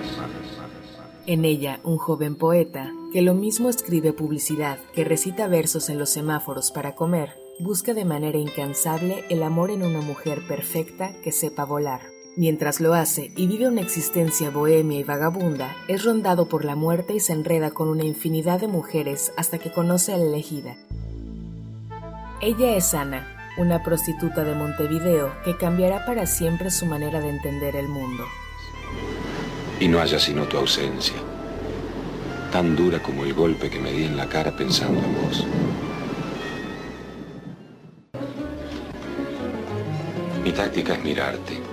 En 1.27 1.45
ella, 1.45 1.81
un 1.85 1.97
joven 1.97 2.35
poeta, 2.35 2.93
que 3.13 3.23
lo 3.23 3.35
mismo 3.35 3.69
escribe 3.69 4.13
publicidad 4.13 4.79
que 4.95 5.05
recita 5.05 5.47
versos 5.47 5.89
en 5.89 5.99
los 5.99 6.11
semáforos 6.11 6.73
para 6.73 6.97
comer, 6.97 7.37
busca 7.61 7.95
de 7.95 8.05
manera 8.05 8.39
incansable 8.39 9.25
el 9.31 9.45
amor 9.45 9.71
en 9.71 9.85
una 9.85 10.01
mujer 10.01 10.47
perfecta 10.49 11.15
que 11.23 11.31
sepa 11.31 11.65
volar. 11.65 12.12
Mientras 12.35 12.81
lo 12.81 12.95
hace 12.95 13.31
y 13.37 13.47
vive 13.47 13.69
una 13.69 13.83
existencia 13.83 14.49
bohemia 14.49 14.99
y 14.99 15.05
vagabunda, 15.05 15.77
es 15.87 16.03
rondado 16.03 16.49
por 16.49 16.65
la 16.65 16.75
muerte 16.75 17.15
y 17.15 17.21
se 17.21 17.35
enreda 17.35 17.73
con 17.73 17.89
una 17.89 18.05
infinidad 18.05 18.59
de 18.59 18.69
mujeres 18.69 19.35
hasta 19.37 19.59
que 19.59 19.71
conoce 19.71 20.15
a 20.15 20.17
la 20.17 20.25
elegida. 20.25 20.75
Ella 22.41 22.75
es 22.75 22.95
Ana, 22.95 23.53
una 23.59 23.83
prostituta 23.83 24.45
de 24.45 24.55
Montevideo 24.55 25.31
que 25.45 25.59
cambiará 25.59 26.07
para 26.07 26.25
siempre 26.25 26.71
su 26.71 26.87
manera 26.87 27.21
de 27.21 27.29
entender 27.29 27.77
el 27.77 27.89
mundo. 27.89 28.25
Y 29.79 29.89
no 29.89 30.01
haya 30.01 30.19
sino 30.19 30.45
tu 30.47 30.57
ausencia, 30.57 31.17
tan 32.51 32.75
dura 32.75 33.03
como 33.03 33.25
el 33.25 33.35
golpe 33.35 33.69
que 33.69 33.79
me 33.79 33.93
di 33.93 34.05
en 34.05 34.17
la 34.17 34.27
cara 34.27 34.57
pensando 34.57 34.99
en 35.01 35.15
vos. 35.23 35.47
Mi 40.43 40.51
táctica 40.53 40.95
es 40.95 41.05
mirarte 41.05 41.72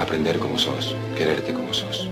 aprender 0.00 0.38
como 0.38 0.58
sos, 0.58 0.96
quererte 1.16 1.52
como 1.52 1.72
sos. 1.74 2.08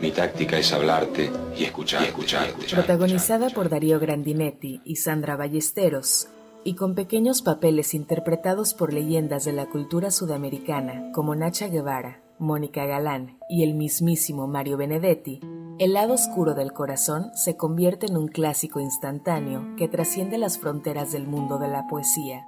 Mi 0.00 0.10
táctica 0.12 0.58
es 0.58 0.72
hablarte 0.72 1.30
y 1.58 1.64
escuchar, 1.64 2.04
escucharte. 2.04 2.66
Protagonizada 2.72 3.50
por 3.50 3.68
Darío 3.68 4.00
Grandinetti 4.00 4.80
y 4.84 4.96
Sandra 4.96 5.36
Ballesteros, 5.36 6.28
y 6.64 6.74
con 6.74 6.94
pequeños 6.94 7.42
papeles 7.42 7.94
interpretados 7.94 8.74
por 8.74 8.92
leyendas 8.92 9.44
de 9.44 9.52
la 9.52 9.66
cultura 9.66 10.10
sudamericana 10.10 11.10
como 11.12 11.34
Nacha 11.34 11.68
Guevara, 11.68 12.22
Mónica 12.38 12.86
Galán 12.86 13.38
y 13.48 13.62
el 13.62 13.74
mismísimo 13.74 14.46
Mario 14.46 14.76
Benedetti, 14.76 15.40
El 15.78 15.94
lado 15.94 16.12
oscuro 16.12 16.52
del 16.54 16.74
corazón 16.74 17.30
se 17.34 17.56
convierte 17.56 18.04
en 18.04 18.18
un 18.18 18.28
clásico 18.28 18.80
instantáneo 18.80 19.76
que 19.76 19.88
trasciende 19.88 20.36
las 20.36 20.58
fronteras 20.58 21.12
del 21.12 21.26
mundo 21.26 21.58
de 21.58 21.68
la 21.68 21.86
poesía. 21.86 22.46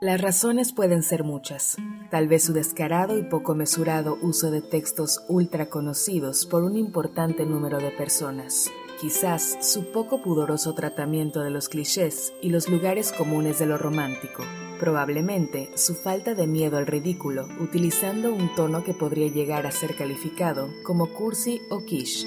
Las 0.00 0.20
razones 0.20 0.72
pueden 0.72 1.02
ser 1.02 1.24
muchas, 1.24 1.76
tal 2.10 2.28
vez 2.28 2.42
su 2.42 2.52
descarado 2.52 3.16
y 3.16 3.22
poco 3.22 3.54
mesurado 3.54 4.18
uso 4.20 4.50
de 4.50 4.60
textos 4.60 5.24
ultra 5.28 5.66
conocidos 5.70 6.46
por 6.46 6.64
un 6.64 6.76
importante 6.76 7.46
número 7.46 7.78
de 7.78 7.90
personas, 7.90 8.70
quizás 9.00 9.56
su 9.60 9.92
poco 9.92 10.20
pudoroso 10.20 10.74
tratamiento 10.74 11.40
de 11.40 11.50
los 11.50 11.68
clichés 11.68 12.34
y 12.42 12.50
los 12.50 12.68
lugares 12.68 13.12
comunes 13.12 13.58
de 13.60 13.66
lo 13.66 13.78
romántico, 13.78 14.42
probablemente 14.80 15.70
su 15.76 15.94
falta 15.94 16.34
de 16.34 16.48
miedo 16.48 16.76
al 16.76 16.86
ridículo, 16.86 17.46
utilizando 17.60 18.34
un 18.34 18.54
tono 18.54 18.84
que 18.84 18.94
podría 18.94 19.28
llegar 19.28 19.66
a 19.66 19.70
ser 19.70 19.96
calificado 19.96 20.68
como 20.82 21.14
cursi 21.14 21.62
o 21.70 21.84
quiche. 21.84 22.26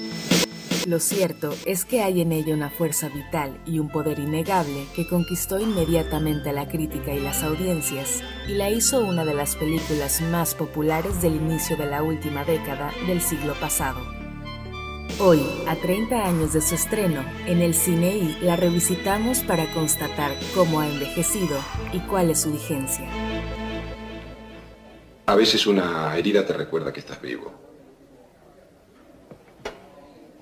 Lo 0.86 1.00
cierto 1.00 1.54
es 1.66 1.84
que 1.84 2.02
hay 2.02 2.20
en 2.20 2.32
ella 2.32 2.54
una 2.54 2.70
fuerza 2.70 3.08
vital 3.08 3.60
y 3.66 3.78
un 3.78 3.88
poder 3.88 4.18
innegable 4.18 4.86
que 4.94 5.06
conquistó 5.06 5.58
inmediatamente 5.58 6.50
a 6.50 6.52
la 6.52 6.68
crítica 6.68 7.12
y 7.12 7.20
las 7.20 7.42
audiencias 7.42 8.22
y 8.46 8.52
la 8.52 8.70
hizo 8.70 9.00
una 9.00 9.24
de 9.24 9.34
las 9.34 9.56
películas 9.56 10.20
más 10.22 10.54
populares 10.54 11.20
del 11.20 11.36
inicio 11.36 11.76
de 11.76 11.86
la 11.86 12.02
última 12.02 12.44
década 12.44 12.92
del 13.06 13.20
siglo 13.20 13.54
pasado. 13.54 14.00
Hoy, 15.20 15.40
a 15.66 15.74
30 15.74 16.26
años 16.26 16.52
de 16.52 16.60
su 16.60 16.76
estreno, 16.76 17.24
en 17.46 17.60
el 17.60 17.74
cine 17.74 18.16
y 18.16 18.38
la 18.40 18.54
revisitamos 18.54 19.40
para 19.40 19.72
constatar 19.74 20.32
cómo 20.54 20.80
ha 20.80 20.88
envejecido 20.88 21.58
y 21.92 21.98
cuál 22.00 22.30
es 22.30 22.40
su 22.40 22.52
vigencia. 22.52 23.08
A 25.26 25.34
veces 25.34 25.66
una 25.66 26.16
herida 26.16 26.46
te 26.46 26.52
recuerda 26.52 26.92
que 26.92 27.00
estás 27.00 27.20
vivo. 27.20 27.67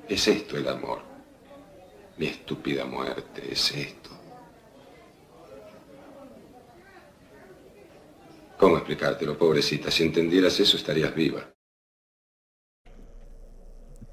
Es 0.09 0.29
esto 0.29 0.57
el 0.57 0.69
amor. 0.69 1.01
Mi 2.17 2.27
estúpida 2.27 2.85
muerte 2.85 3.43
es 3.51 3.73
esto. 3.73 4.11
¿Cómo 8.57 8.77
explicártelo, 8.79 9.37
pobrecita? 9.37 9.91
Si 9.91 10.05
entendieras 10.05 10.59
eso 10.61 10.77
estarías 10.77 11.15
viva. 11.15 11.53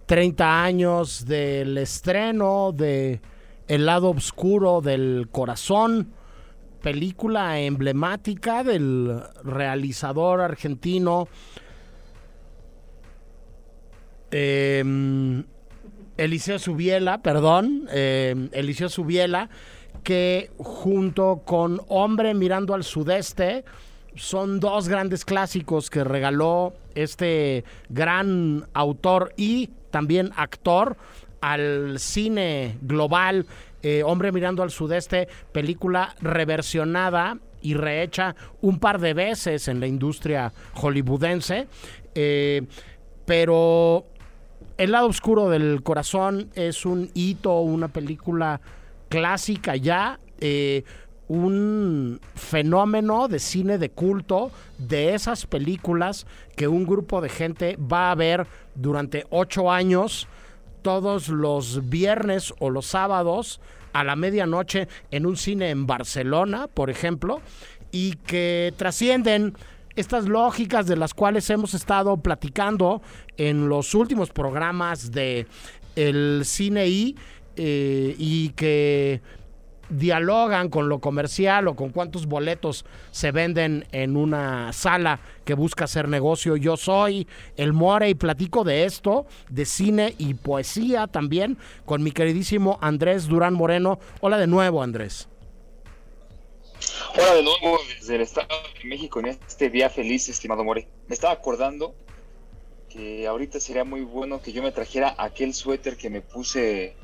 30 0.05 0.63
años 0.63 1.25
del 1.25 1.77
estreno 1.77 2.71
de 2.73 3.21
El 3.67 3.85
lado 3.85 4.09
oscuro 4.09 4.81
del 4.81 5.29
corazón, 5.31 6.11
película 6.81 7.61
emblemática 7.61 8.63
del 8.63 9.21
realizador 9.43 10.41
argentino 10.41 11.29
eh, 14.31 14.83
Eliseo 16.23 16.57
Subiela, 16.57 17.21
perdón, 17.21 17.87
eh, 17.91 18.49
Eliseo 18.53 18.89
Subiela, 18.89 19.49
que 20.03 20.51
junto 20.57 21.41
con 21.45 21.81
Hombre 21.87 22.33
mirando 22.33 22.73
al 22.73 22.83
sudeste 22.83 23.65
son 24.15 24.59
dos 24.59 24.87
grandes 24.87 25.25
clásicos 25.25 25.89
que 25.89 26.03
regaló 26.03 26.73
este 26.95 27.63
gran 27.89 28.65
autor 28.73 29.33
y 29.35 29.69
también 29.91 30.31
actor 30.35 30.97
al 31.41 31.99
cine 31.99 32.77
global. 32.81 33.45
Eh, 33.81 34.03
Hombre 34.05 34.31
mirando 34.31 34.63
al 34.63 34.71
sudeste, 34.71 35.27
película 35.51 36.15
reversionada 36.21 37.37
y 37.61 37.73
rehecha 37.73 38.35
un 38.61 38.79
par 38.79 38.99
de 38.99 39.13
veces 39.13 39.67
en 39.67 39.79
la 39.79 39.87
industria 39.87 40.53
hollywoodense. 40.75 41.67
Eh, 42.15 42.61
pero 43.25 44.05
el 44.77 44.91
lado 44.91 45.07
oscuro 45.07 45.49
del 45.49 45.83
corazón 45.83 46.49
es 46.55 46.85
un 46.85 47.09
hito, 47.13 47.59
una 47.59 47.87
película 47.87 48.61
clásica 49.09 49.75
ya, 49.75 50.19
eh, 50.39 50.83
un 51.27 52.19
fenómeno 52.35 53.27
de 53.27 53.39
cine 53.39 53.77
de 53.77 53.89
culto 53.89 54.51
de 54.77 55.13
esas 55.13 55.45
películas 55.45 56.27
que 56.55 56.67
un 56.67 56.85
grupo 56.85 57.21
de 57.21 57.29
gente 57.29 57.77
va 57.77 58.11
a 58.11 58.15
ver 58.15 58.45
durante 58.75 59.25
ocho 59.29 59.71
años 59.71 60.27
todos 60.81 61.29
los 61.29 61.89
viernes 61.89 62.53
o 62.59 62.69
los 62.69 62.87
sábados 62.87 63.61
a 63.93 64.03
la 64.03 64.15
medianoche 64.15 64.87
en 65.11 65.25
un 65.25 65.37
cine 65.37 65.69
en 65.69 65.87
Barcelona, 65.87 66.67
por 66.67 66.89
ejemplo, 66.89 67.41
y 67.91 68.15
que 68.25 68.73
trascienden 68.75 69.55
estas 69.95 70.27
lógicas 70.27 70.87
de 70.87 70.95
las 70.95 71.13
cuales 71.13 71.49
hemos 71.49 71.73
estado 71.73 72.17
platicando 72.17 73.01
en 73.37 73.69
los 73.69 73.93
últimos 73.93 74.29
programas 74.29 75.11
de 75.11 75.47
el 75.95 76.41
cine 76.45 76.87
y, 76.87 77.15
eh, 77.55 78.15
y 78.17 78.49
que 78.49 79.21
dialogan 79.89 80.69
con 80.69 80.89
lo 80.89 80.99
comercial 80.99 81.67
o 81.67 81.75
con 81.75 81.89
cuántos 81.89 82.25
boletos 82.25 82.85
se 83.11 83.31
venden 83.31 83.85
en 83.91 84.15
una 84.15 84.73
sala 84.73 85.19
que 85.45 85.53
busca 85.53 85.85
hacer 85.85 86.07
negocio. 86.07 86.55
Yo 86.55 86.77
soy 86.77 87.27
el 87.57 87.73
More 87.73 88.09
y 88.09 88.15
platico 88.15 88.63
de 88.63 88.85
esto, 88.85 89.25
de 89.49 89.65
cine 89.65 90.15
y 90.17 90.33
poesía 90.33 91.07
también, 91.07 91.57
con 91.85 92.01
mi 92.01 92.11
queridísimo 92.11 92.79
Andrés 92.81 93.27
Durán 93.27 93.53
Moreno. 93.53 93.99
Hola 94.21 94.37
de 94.37 94.47
nuevo, 94.47 94.81
Andrés. 94.81 95.27
Hola 97.11 97.35
de 97.35 97.43
nuevo 97.43 97.79
desde 97.99 98.15
el 98.15 98.21
Estado 98.21 98.47
de 98.81 98.87
México 98.87 99.19
en 99.19 99.27
este 99.27 99.69
día 99.69 99.89
feliz, 99.89 100.29
estimado 100.29 100.63
More. 100.63 100.87
Me 101.07 101.13
estaba 101.13 101.33
acordando 101.33 101.93
que 102.89 103.27
ahorita 103.27 103.59
sería 103.59 103.83
muy 103.83 104.01
bueno 104.01 104.41
que 104.41 104.51
yo 104.51 104.63
me 104.63 104.71
trajera 104.71 105.13
aquel 105.19 105.53
suéter 105.53 105.95
que 105.95 106.09
me 106.09 106.21
puse 106.21 106.95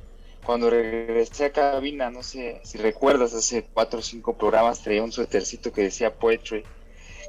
cuando 0.44 0.72
regresé 0.72 1.46
a 1.46 1.52
cabina, 1.52 2.10
no 2.10 2.24
sé 2.24 2.60
si 2.64 2.80
recuerdas, 2.80 3.36
hace 3.36 3.64
cuatro 3.72 4.00
o 4.00 4.02
cinco 4.02 4.36
programas 4.36 4.82
traía 4.82 5.04
un 5.04 5.12
suétercito 5.12 5.72
que 5.72 5.84
decía 5.84 6.16
Poetry. 6.16 6.64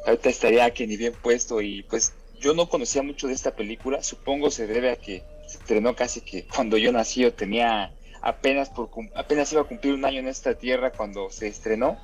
Ahorita 0.07 0.31
estaría 0.31 0.71
que 0.73 0.87
ni 0.87 0.97
bien 0.97 1.13
puesto 1.13 1.61
y 1.61 1.83
pues 1.83 2.15
yo 2.39 2.55
no 2.55 2.69
conocía 2.69 3.03
mucho 3.03 3.27
de 3.27 3.35
esta 3.35 3.55
película, 3.55 4.03
supongo 4.03 4.51
se 4.51 4.67
debe 4.67 4.91
a 4.91 4.97
que 4.97 5.23
se 5.47 5.59
estrenó 5.59 5.95
casi 5.95 6.23
que 6.23 6.47
cuando 6.47 6.79
yo 6.79 6.93
nací 6.93 7.21
yo 7.21 7.35
tenía 7.35 7.93
apenas 8.23 8.71
por 8.71 8.89
apenas 9.15 9.53
iba 9.53 9.61
a 9.61 9.65
cumplir 9.65 9.93
un 9.93 10.07
año 10.07 10.21
en 10.21 10.29
esta 10.29 10.55
tierra 10.55 10.93
cuando 10.93 11.29
se 11.31 11.49
estrenó 11.49 11.99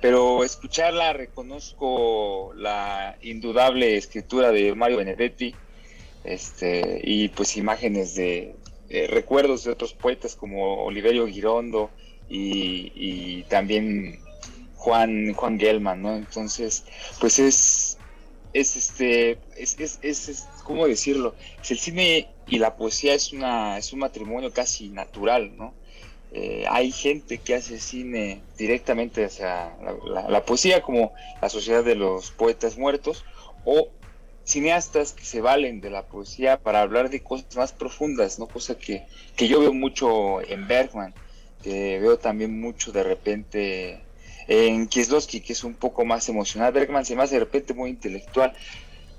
pero 0.00 0.44
escucharla 0.44 1.12
reconozco 1.12 2.52
la 2.54 3.16
indudable 3.22 3.96
escritura 3.96 4.52
de 4.52 4.74
Mario 4.74 4.98
Benedetti 4.98 5.54
este, 6.24 7.00
y 7.02 7.28
pues 7.28 7.56
imágenes 7.56 8.14
de, 8.14 8.54
recuerdos 9.08 9.64
de 9.64 9.72
otros 9.72 9.92
poetas 9.92 10.34
como 10.34 10.84
Oliverio 10.84 11.26
Girondo 11.26 11.90
y, 12.28 13.42
también 13.44 14.20
Juan 14.76 15.32
Juan 15.32 15.58
Gelman, 15.58 16.02
¿no? 16.02 16.14
Entonces, 16.16 16.84
pues 17.20 17.38
es 17.38 17.98
es 18.52 18.76
este 18.76 19.38
es, 19.56 19.78
es, 19.78 19.98
es, 20.02 20.48
cómo 20.64 20.86
decirlo, 20.86 21.34
el 21.68 21.78
cine 21.78 22.28
y 22.46 22.58
la 22.58 22.76
poesía 22.76 23.14
es 23.14 23.32
una 23.32 23.78
es 23.78 23.92
un 23.92 24.00
matrimonio 24.00 24.52
casi 24.52 24.88
natural, 24.88 25.56
¿no? 25.56 25.74
Eh, 26.32 26.64
hay 26.68 26.92
gente 26.92 27.38
que 27.38 27.54
hace 27.54 27.78
cine 27.78 28.42
directamente 28.58 29.24
hacia 29.24 29.72
la, 30.28 30.44
poesía, 30.44 30.82
como 30.82 31.14
la 31.40 31.48
Sociedad 31.48 31.82
de 31.82 31.94
los 31.94 32.30
Poetas 32.30 32.76
Muertos, 32.76 33.24
o 33.64 33.88
cineastas 34.44 35.12
que 35.12 35.24
se 35.24 35.40
valen 35.40 35.80
de 35.80 35.90
la 35.90 36.02
poesía 36.02 36.58
para 36.58 36.82
hablar 36.82 37.10
de 37.10 37.22
cosas 37.22 37.56
más 37.56 37.72
profundas, 37.72 38.38
¿no? 38.38 38.46
Cosa 38.46 38.78
que, 38.78 39.06
que 39.36 39.48
yo 39.48 39.60
veo 39.60 39.72
mucho 39.72 40.40
en 40.42 40.66
Bergman, 40.68 41.14
que 41.62 41.98
veo 41.98 42.18
también 42.18 42.60
mucho 42.60 42.92
de 42.92 43.02
repente 43.02 44.00
en 44.48 44.86
Kieslowski, 44.86 45.40
que 45.40 45.52
es 45.52 45.64
un 45.64 45.74
poco 45.74 46.04
más 46.04 46.28
emocional. 46.28 46.72
Bergman 46.72 47.04
se 47.04 47.16
me 47.16 47.22
hace 47.22 47.34
de 47.34 47.40
repente 47.40 47.74
muy 47.74 47.90
intelectual, 47.90 48.52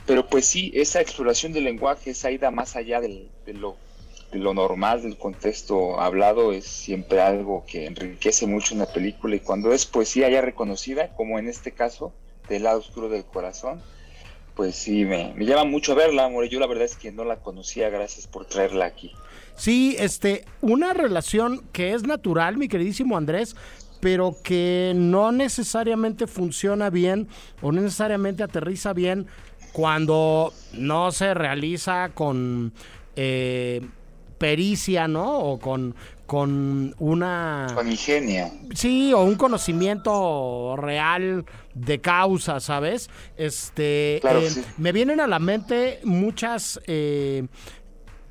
pero 0.05 0.27
pues 0.27 0.45
sí, 0.45 0.71
esa 0.75 1.01
exploración 1.01 1.53
del 1.53 1.65
lenguaje, 1.65 2.11
esa 2.11 2.31
ida 2.31 2.49
más 2.49 2.75
allá 2.75 2.99
de 3.01 3.29
lo 3.47 3.77
lo 4.31 4.53
normal 4.53 5.01
del 5.01 5.17
contexto 5.17 5.99
hablado 5.99 6.53
es 6.53 6.65
siempre 6.65 7.21
algo 7.21 7.65
que 7.65 7.85
enriquece 7.85 8.45
mucho 8.47 8.75
una 8.75 8.85
película 8.85 9.35
y 9.35 9.39
cuando 9.39 9.73
es 9.73 9.85
poesía 9.85 10.29
ya 10.29 10.41
reconocida, 10.41 11.09
como 11.15 11.39
en 11.39 11.47
este 11.47 11.71
caso, 11.71 12.13
del 12.47 12.63
lado 12.63 12.79
oscuro 12.79 13.09
del 13.09 13.25
corazón, 13.25 13.81
pues 14.55 14.75
sí, 14.75 15.05
me, 15.05 15.33
me 15.35 15.45
llama 15.45 15.63
mucho 15.63 15.95
verla, 15.95 16.25
amor. 16.25 16.47
Yo 16.49 16.59
la 16.59 16.67
verdad 16.67 16.85
es 16.85 16.95
que 16.95 17.11
no 17.11 17.23
la 17.23 17.37
conocía, 17.37 17.89
gracias 17.89 18.27
por 18.27 18.45
traerla 18.45 18.85
aquí. 18.85 19.13
Sí, 19.55 19.95
este, 19.99 20.45
una 20.61 20.93
relación 20.93 21.63
que 21.71 21.93
es 21.93 22.03
natural, 22.03 22.57
mi 22.57 22.67
queridísimo 22.67 23.17
Andrés, 23.17 23.55
pero 23.99 24.35
que 24.43 24.93
no 24.95 25.31
necesariamente 25.31 26.27
funciona 26.27 26.89
bien 26.89 27.27
o 27.61 27.71
necesariamente 27.71 28.43
aterriza 28.43 28.93
bien 28.93 29.27
cuando 29.71 30.53
no 30.73 31.11
se 31.11 31.33
realiza 31.33 32.09
con 32.13 32.73
eh, 33.15 33.81
pericia, 34.39 35.07
¿no? 35.07 35.37
O 35.37 35.59
con, 35.59 35.93
con 36.25 36.95
una... 36.97 37.67
Con 37.75 37.87
ingenia. 37.87 38.51
Sí, 38.73 39.13
o 39.13 39.23
un 39.23 39.35
conocimiento 39.35 40.75
real 40.77 41.45
de 41.75 42.01
causa, 42.01 42.59
¿sabes? 42.59 43.09
Este, 43.37 44.17
eh, 44.17 44.63
Me 44.77 44.91
vienen 44.91 45.19
a 45.19 45.27
la 45.27 45.37
mente 45.37 45.99
muchas 46.03 46.79
eh, 46.87 47.45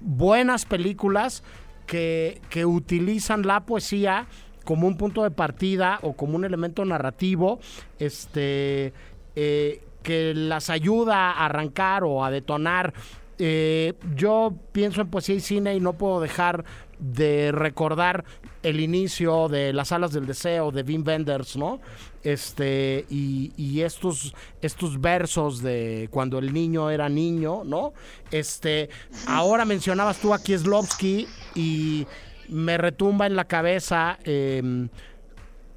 buenas 0.01 0.65
películas 0.65 1.45
que, 1.87 2.41
que 2.51 2.67
utilizan 2.67 3.43
la 3.47 3.65
poesía 3.65 4.27
como 4.65 4.87
un 4.87 4.99
punto 4.99 5.23
de 5.23 5.31
partida 5.31 5.99
o 6.03 6.13
como 6.13 6.37
un 6.37 6.45
elemento 6.45 6.85
narrativo, 6.85 7.59
este, 7.99 8.93
eh, 9.35 9.83
que 10.03 10.35
las 10.35 10.69
ayuda 10.69 11.31
a 11.31 11.47
arrancar 11.47 12.05
o 12.05 12.23
a 12.23 12.31
detonar 12.31 12.93
eh, 13.39 13.95
yo 14.17 14.55
pienso 14.73 15.01
en 15.01 15.09
poesía 15.11 15.37
y 15.37 15.41
cine 15.41 15.75
y 15.75 15.81
no 15.81 15.93
puedo 15.93 16.21
dejar 16.21 16.65
de 16.99 17.53
recordar 17.53 18.25
el 18.63 18.81
inicio 18.81 19.49
de 19.49 19.73
las 19.73 19.93
alas 19.93 20.13
del 20.13 20.27
deseo 20.27 20.73
de 20.73 20.83
Wim 20.83 21.05
Wenders, 21.07 21.57
¿no? 21.57 21.81
Este, 22.25 23.07
y, 23.09 23.81
estos, 23.81 24.35
estos 24.61 25.01
versos 25.01 25.63
de 25.63 26.09
cuando 26.11 26.39
el 26.39 26.53
niño 26.53 26.91
era 26.91 27.09
niño, 27.09 27.63
¿no? 27.65 27.93
Este, 28.31 28.91
ahora 29.27 29.65
mencionabas 29.65 30.19
tú 30.19 30.35
a 30.35 30.43
Kieslowski 30.43 31.29
y 31.55 32.07
me 32.49 32.77
retumba 32.77 33.27
en 33.27 33.37
la 33.37 33.45
cabeza 33.45 34.19
em, 34.25 34.89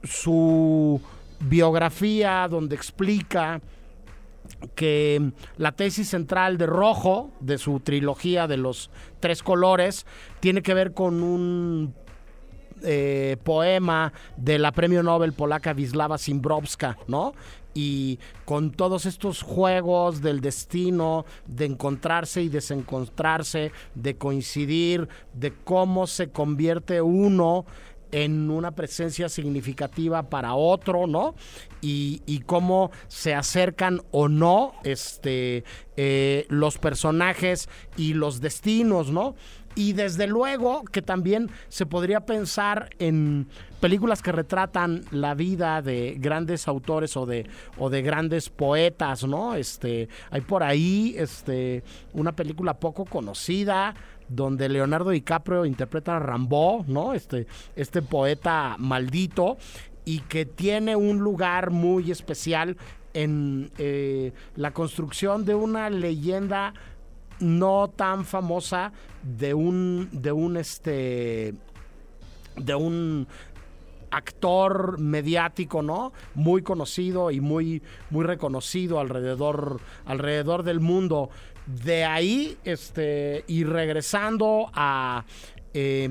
su 0.03 0.99
biografía 1.39 2.47
donde 2.49 2.75
explica 2.75 3.61
que 4.75 5.31
la 5.57 5.71
tesis 5.71 6.09
central 6.09 6.57
de 6.57 6.65
Rojo, 6.65 7.31
de 7.39 7.57
su 7.57 7.79
trilogía 7.79 8.47
de 8.47 8.57
los 8.57 8.89
tres 9.19 9.43
colores, 9.43 10.05
tiene 10.39 10.61
que 10.61 10.73
ver 10.73 10.93
con 10.93 11.23
un 11.23 11.93
eh, 12.83 13.37
poema 13.43 14.11
de 14.37 14.57
la 14.57 14.71
premio 14.71 15.03
Nobel 15.03 15.33
polaca 15.33 15.73
Wisława 15.73 16.17
Szymborska, 16.17 16.97
¿no? 17.07 17.33
Y 17.73 18.19
con 18.43 18.71
todos 18.71 19.05
estos 19.05 19.43
juegos 19.43 20.21
del 20.21 20.41
destino, 20.41 21.25
de 21.45 21.65
encontrarse 21.65 22.41
y 22.41 22.49
desencontrarse, 22.49 23.71
de 23.93 24.17
coincidir, 24.17 25.07
de 25.33 25.53
cómo 25.63 26.07
se 26.07 26.31
convierte 26.31 27.01
uno 27.01 27.65
en 28.11 28.49
una 28.49 28.71
presencia 28.71 29.29
significativa 29.29 30.23
para 30.23 30.55
otro, 30.55 31.07
¿no? 31.07 31.35
Y, 31.81 32.43
cómo 32.45 32.91
se 33.07 33.33
acercan 33.33 34.01
o 34.11 34.27
no 34.27 34.73
este, 34.83 35.63
eh, 35.95 36.45
los 36.49 36.77
personajes 36.77 37.69
y 37.97 38.13
los 38.13 38.41
destinos, 38.41 39.09
¿no? 39.11 39.35
Y 39.75 39.93
desde 39.93 40.27
luego 40.27 40.83
que 40.83 41.01
también 41.01 41.49
se 41.69 41.85
podría 41.85 42.25
pensar 42.25 42.89
en 42.99 43.47
películas 43.79 44.21
que 44.21 44.31
retratan 44.31 45.05
la 45.11 45.33
vida 45.33 45.81
de 45.81 46.15
grandes 46.19 46.67
autores 46.67 47.15
o 47.15 47.25
de, 47.25 47.49
o 47.77 47.89
de 47.89 48.01
grandes 48.01 48.49
poetas, 48.49 49.23
¿no? 49.23 49.55
Este, 49.55 50.09
hay 50.29 50.41
por 50.41 50.63
ahí 50.63 51.15
este, 51.17 51.83
una 52.13 52.33
película 52.33 52.79
poco 52.79 53.05
conocida 53.05 53.95
donde 54.31 54.69
Leonardo 54.69 55.09
DiCaprio 55.09 55.65
interpreta 55.65 56.15
a 56.15 56.19
Rambo, 56.19 56.85
¿no? 56.87 57.13
Este, 57.13 57.47
este 57.75 58.01
poeta 58.01 58.75
maldito 58.79 59.57
y 60.05 60.19
que 60.21 60.45
tiene 60.45 60.95
un 60.95 61.19
lugar 61.19 61.71
muy 61.71 62.11
especial 62.11 62.77
en 63.13 63.71
eh, 63.77 64.31
la 64.55 64.71
construcción 64.71 65.45
de 65.45 65.55
una 65.55 65.89
leyenda 65.89 66.73
no 67.39 67.91
tan 67.93 68.25
famosa 68.25 68.93
de 69.23 69.53
un 69.53 70.09
de 70.11 70.31
un 70.31 70.57
este 70.57 71.53
de 72.55 72.75
un 72.75 73.27
actor 74.11 74.99
mediático, 74.99 75.81
¿no? 75.81 76.11
Muy 76.35 76.61
conocido 76.61 77.31
y 77.31 77.39
muy, 77.39 77.81
muy 78.09 78.25
reconocido 78.25 78.99
alrededor, 78.99 79.79
alrededor 80.05 80.63
del 80.63 80.81
mundo. 80.81 81.29
De 81.83 82.03
ahí, 82.03 82.57
este, 82.63 83.43
y 83.47 83.63
regresando 83.63 84.69
a 84.73 85.23
eh, 85.73 86.03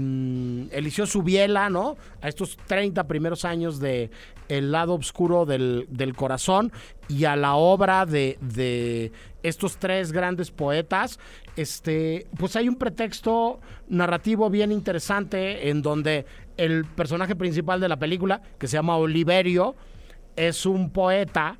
Eliseo 0.72 1.06
Subiela, 1.06 1.68
¿no? 1.68 1.96
A 2.22 2.28
estos 2.28 2.56
30 2.66 3.06
primeros 3.06 3.44
años 3.44 3.78
de 3.78 4.11
El 4.48 4.72
lado 4.72 4.94
oscuro 4.94 5.44
del, 5.44 5.86
corazón 6.16 6.72
y 7.08 7.24
a 7.24 7.36
la 7.36 7.56
obra 7.56 8.06
de, 8.06 8.38
de, 8.40 9.12
estos 9.42 9.76
tres 9.76 10.12
grandes 10.12 10.50
poetas, 10.50 11.18
este, 11.56 12.26
pues 12.38 12.56
hay 12.56 12.68
un 12.68 12.76
pretexto 12.76 13.61
narrativo 13.88 14.48
bien 14.48 14.72
interesante 14.72 15.68
en 15.68 15.82
donde 15.82 16.24
el 16.56 16.84
personaje 16.84 17.36
principal 17.36 17.80
de 17.80 17.88
la 17.88 17.98
película, 17.98 18.42
que 18.58 18.66
se 18.66 18.76
llama 18.76 18.96
Oliverio, 18.96 19.76
es 20.36 20.64
un 20.64 20.90
poeta 20.90 21.58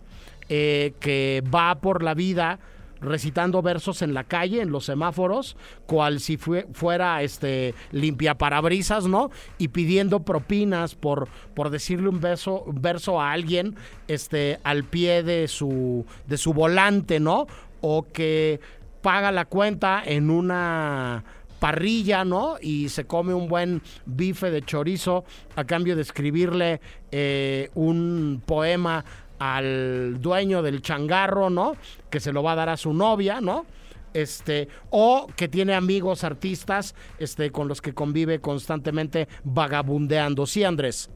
eh, 0.49 0.95
que 1.01 1.45
va 1.55 1.81
por 1.81 2.03
la 2.03 2.15
vida 2.15 2.59
recitando 3.01 3.63
versos 3.63 4.03
en 4.03 4.15
la 4.15 4.25
calle, 4.25 4.63
en 4.63 4.71
los 4.71 4.85
semáforos, 4.85 5.57
cual 5.87 6.21
si 6.21 6.37
fuera 6.37 7.23
este 7.23 7.75
limpia 7.93 8.37
parabrisas, 8.37 9.07
¿no? 9.07 9.31
Y 9.59 9.69
pidiendo 9.69 10.21
propinas 10.21 10.95
por, 10.95 11.29
por 11.55 11.71
decirle 11.71 12.09
un 12.09 12.21
beso, 12.21 12.65
verso 12.67 13.21
a 13.21 13.33
alguien 13.33 13.77
este, 14.09 14.61
al 14.65 14.85
pie 14.85 15.23
de 15.23 15.49
su, 15.49 16.05
de 16.27 16.37
su 16.37 16.53
volante, 16.53 17.21
¿no? 17.21 17.47
O 17.81 18.07
que 18.13 18.61
paga 19.03 19.33
la 19.33 19.47
cuenta 19.47 20.03
en 20.05 20.31
una 20.31 21.25
parrilla, 21.61 22.25
¿no? 22.25 22.57
Y 22.61 22.89
se 22.89 23.05
come 23.05 23.35
un 23.35 23.47
buen 23.47 23.83
bife 24.07 24.51
de 24.51 24.63
chorizo 24.63 25.25
a 25.55 25.65
cambio 25.65 25.95
de 25.95 26.03
escribirle 26.03 26.81
eh, 27.13 27.71
un 27.75 28.43
poema 28.45 29.05
al 29.41 30.21
dueño 30.21 30.63
del 30.63 30.83
changarro, 30.83 31.51
¿no? 31.51 31.77
Que 32.11 32.21
se 32.21 32.31
lo 32.31 32.43
va 32.43 32.53
a 32.53 32.57
dar 32.57 32.69
a 32.69 32.77
su 32.77 32.93
novia, 32.93 33.41
¿no? 33.41 33.67
Este, 34.13 34.69
o 34.91 35.29
que 35.35 35.49
tiene 35.49 35.75
amigos 35.75 36.25
artistas 36.25 36.95
este, 37.19 37.51
con 37.51 37.67
los 37.67 37.81
que 37.81 37.95
convive 37.95 38.41
constantemente 38.41 39.29
vagabundeando. 39.43 40.47
Sí, 40.47 40.63
Andrés. 40.63 41.11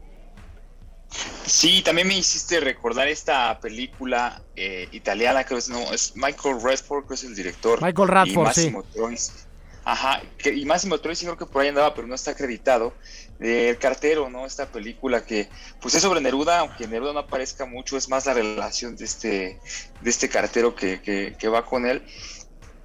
Sí, 1.45 1.83
también 1.83 2.09
me 2.09 2.17
hiciste 2.17 2.61
recordar 2.61 3.09
esta 3.09 3.61
película 3.61 4.43
eh, 4.57 4.89
italiana, 4.93 5.45
creo 5.45 5.59
que 5.59 5.61
es, 5.61 5.69
no, 5.69 5.93
es 5.93 6.17
Michael 6.17 6.57
Redford, 6.63 7.07
que 7.07 7.15
es 7.15 7.25
el 7.25 7.35
director. 7.35 7.81
Michael 7.83 8.09
Radford, 8.09 8.53
sí. 8.53 8.75
Ajá, 9.85 10.23
que, 10.39 10.55
y 10.55 10.65
Máximo 10.65 10.99
Troisi 10.99 11.27
creo 11.27 11.37
que 11.37 11.45
por 11.45 11.61
ahí 11.61 11.69
andaba, 11.69 11.95
pero 11.95 12.07
no 12.07 12.15
está 12.15 12.31
acreditado. 12.31 12.95
El 13.39 13.77
cartero, 13.79 14.31
¿no? 14.31 14.47
Esta 14.47 14.67
película 14.67 15.27
que, 15.27 15.49
pues 15.83 15.95
es 15.95 16.03
sobre 16.03 16.21
Neruda, 16.21 16.61
aunque 16.61 16.89
Neruda 16.89 17.13
no 17.13 17.19
aparezca 17.19 17.67
mucho, 17.67 17.97
es 17.97 18.09
más 18.09 18.25
la 18.25 18.33
relación 18.33 18.97
de 18.97 19.05
este, 19.05 19.61
de 20.01 20.11
este 20.11 20.29
cartero 20.31 20.75
que, 20.75 21.03
que, 21.39 21.49
va 21.49 21.67
con 21.67 21.85
él. 21.85 22.03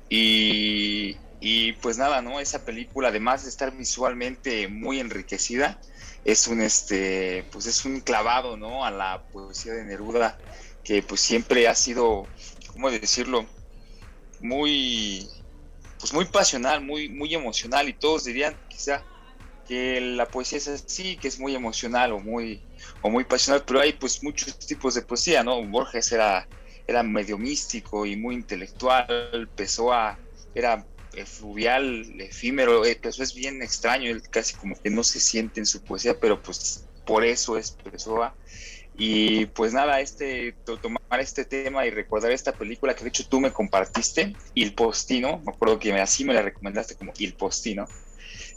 Y, 0.09 1.15
y, 1.39 1.73
pues 1.73 1.97
nada, 1.97 2.21
¿no? 2.21 2.39
Esa 2.41 2.65
película, 2.65 3.09
además 3.09 3.43
de 3.43 3.49
estar 3.49 3.71
visualmente 3.71 4.67
muy 4.67 4.99
enriquecida, 4.99 5.79
es 6.25 6.47
un, 6.47 6.61
este, 6.61 7.45
pues 7.51 7.65
es 7.65 7.85
un 7.85 8.01
clavado, 8.01 8.57
¿no? 8.57 8.83
A 8.83 8.91
la 8.91 9.23
poesía 9.31 9.73
de 9.73 9.85
Neruda, 9.85 10.37
que 10.83 11.01
pues 11.01 11.21
siempre 11.21 11.67
ha 11.69 11.75
sido, 11.75 12.27
¿cómo 12.73 12.91
decirlo? 12.91 13.45
Muy 14.41 15.29
pues 15.99 16.13
muy 16.13 16.25
pasional, 16.25 16.81
muy, 16.81 17.09
muy 17.09 17.33
emocional 17.35 17.89
y 17.89 17.93
todos 17.93 18.23
dirían 18.23 18.57
quizá 18.67 19.03
que 19.65 20.01
la 20.01 20.31
poesía 20.31 20.57
es 20.57 20.67
así, 20.67 21.19
que 21.19 21.27
es 21.27 21.39
muy 21.39 21.53
emocional 21.55 22.13
o 22.13 22.19
muy, 22.19 22.65
o 23.01 23.09
muy 23.09 23.25
pasional, 23.25 23.63
pero 23.67 23.81
hay 23.81 23.93
pues 23.93 24.23
muchos 24.23 24.57
tipos 24.59 24.95
de 24.95 25.03
poesía, 25.03 25.43
¿no? 25.43 25.63
Borges 25.67 26.11
era, 26.11 26.49
era 26.87 27.03
medio 27.03 27.37
místico 27.37 28.05
y 28.05 28.15
muy 28.15 28.35
intelectual, 28.35 29.51
Pessoa 29.55 30.19
era 30.53 30.87
fluvial, 31.25 32.05
efímero, 32.19 32.85
eh, 32.85 32.95
Pessoa 32.95 33.25
es 33.25 33.33
bien 33.33 33.61
extraño, 33.61 34.09
él 34.09 34.21
casi 34.31 34.55
como 34.55 34.75
que 34.81 34.89
no 34.89 35.03
se 35.03 35.19
siente 35.19 35.59
en 35.59 35.65
su 35.65 35.83
poesía, 35.83 36.19
pero 36.19 36.41
pues 36.41 36.87
por 37.05 37.25
eso 37.25 37.57
es 37.57 37.71
Pessoa. 37.71 38.35
Y 38.99 39.45
pues 39.45 39.73
nada, 39.73 40.01
este, 40.01 40.53
tomar 40.81 41.19
este 41.21 41.45
tema 41.45 41.85
y 41.85 41.89
recordar 41.89 42.31
esta 42.31 42.51
película 42.51 42.93
que 42.93 43.03
de 43.03 43.07
hecho 43.07 43.25
tú 43.29 43.39
me 43.39 43.49
compartiste, 43.49 44.35
Il 44.55 44.73
Postino, 44.73 45.41
me 45.45 45.53
acuerdo 45.53 45.79
que 45.79 45.93
así 45.93 46.25
me 46.25 46.33
la 46.33 46.41
recomendaste 46.41 46.95
como 46.95 47.13
Il 47.17 47.33
Postino. 47.33 47.87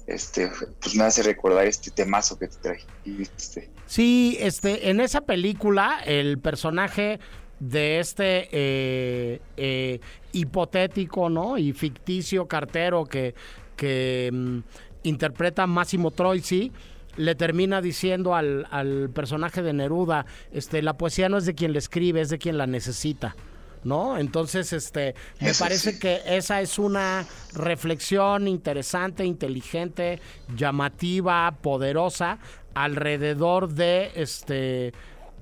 Este, 0.09 0.51
pues 0.80 0.97
me 0.97 1.05
hace 1.05 1.22
recordar 1.22 1.64
este 1.64 1.93
temazo 1.93 2.36
que 2.36 2.49
te 2.49 2.57
trajiste. 2.57 3.70
Sí, 3.86 4.36
este, 4.40 4.90
en 4.90 5.01
esa 5.01 5.20
película, 5.20 6.01
el 6.05 6.40
personaje 6.40 7.20
de 7.61 8.01
este 8.01 8.49
eh, 8.51 9.40
eh, 9.57 10.01
hipotético, 10.32 11.30
¿no? 11.30 11.57
Y 11.57 11.72
ficticio 11.72 12.49
cartero 12.49 13.05
que, 13.05 13.36
que 13.76 14.28
mm, 14.32 14.59
interpreta 15.05 15.68
Massimo 15.68 16.11
Troisi 16.11 16.72
le 17.17 17.35
termina 17.35 17.81
diciendo 17.81 18.35
al, 18.35 18.67
al, 18.71 19.11
personaje 19.11 19.63
de 19.63 19.73
Neruda, 19.73 20.27
este, 20.53 20.83
la 20.83 20.97
poesía 20.97 21.29
no 21.29 21.39
es 21.39 21.47
de 21.47 21.55
quien 21.55 21.73
la 21.73 21.79
escribe, 21.79 22.21
es 22.21 22.31
de 22.31 22.39
quien 22.39 22.59
la 22.59 22.67
necesita. 22.67 23.37
¿No? 23.85 24.17
Entonces, 24.17 24.73
este, 24.73 25.17
me 25.41 25.53
parece 25.55 25.99
que 25.99 26.21
esa 26.25 26.61
es 26.61 26.79
una 26.79 27.27
reflexión 27.53 28.47
interesante, 28.47 29.25
inteligente, 29.25 30.21
llamativa, 30.57 31.59
poderosa, 31.61 32.39
alrededor 32.75 33.71
de 33.71 34.13
este 34.15 34.93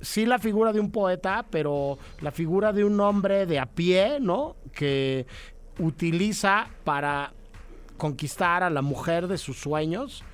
sí 0.00 0.24
la 0.24 0.38
figura 0.38 0.72
de 0.72 0.80
un 0.80 0.90
poeta, 0.90 1.44
pero 1.50 1.98
la 2.22 2.30
figura 2.30 2.72
de 2.72 2.82
un 2.82 2.98
hombre 3.00 3.44
de 3.44 3.58
a 3.58 3.66
pie, 3.66 4.18
¿no? 4.20 4.56
Que 4.72 5.26
utiliza 5.78 6.68
para 6.84 7.34
conquistar 7.98 8.62
a 8.62 8.70
la 8.70 8.80
mujer 8.80 9.28
de 9.28 9.36
sus 9.36 9.58
sueños 9.58 10.24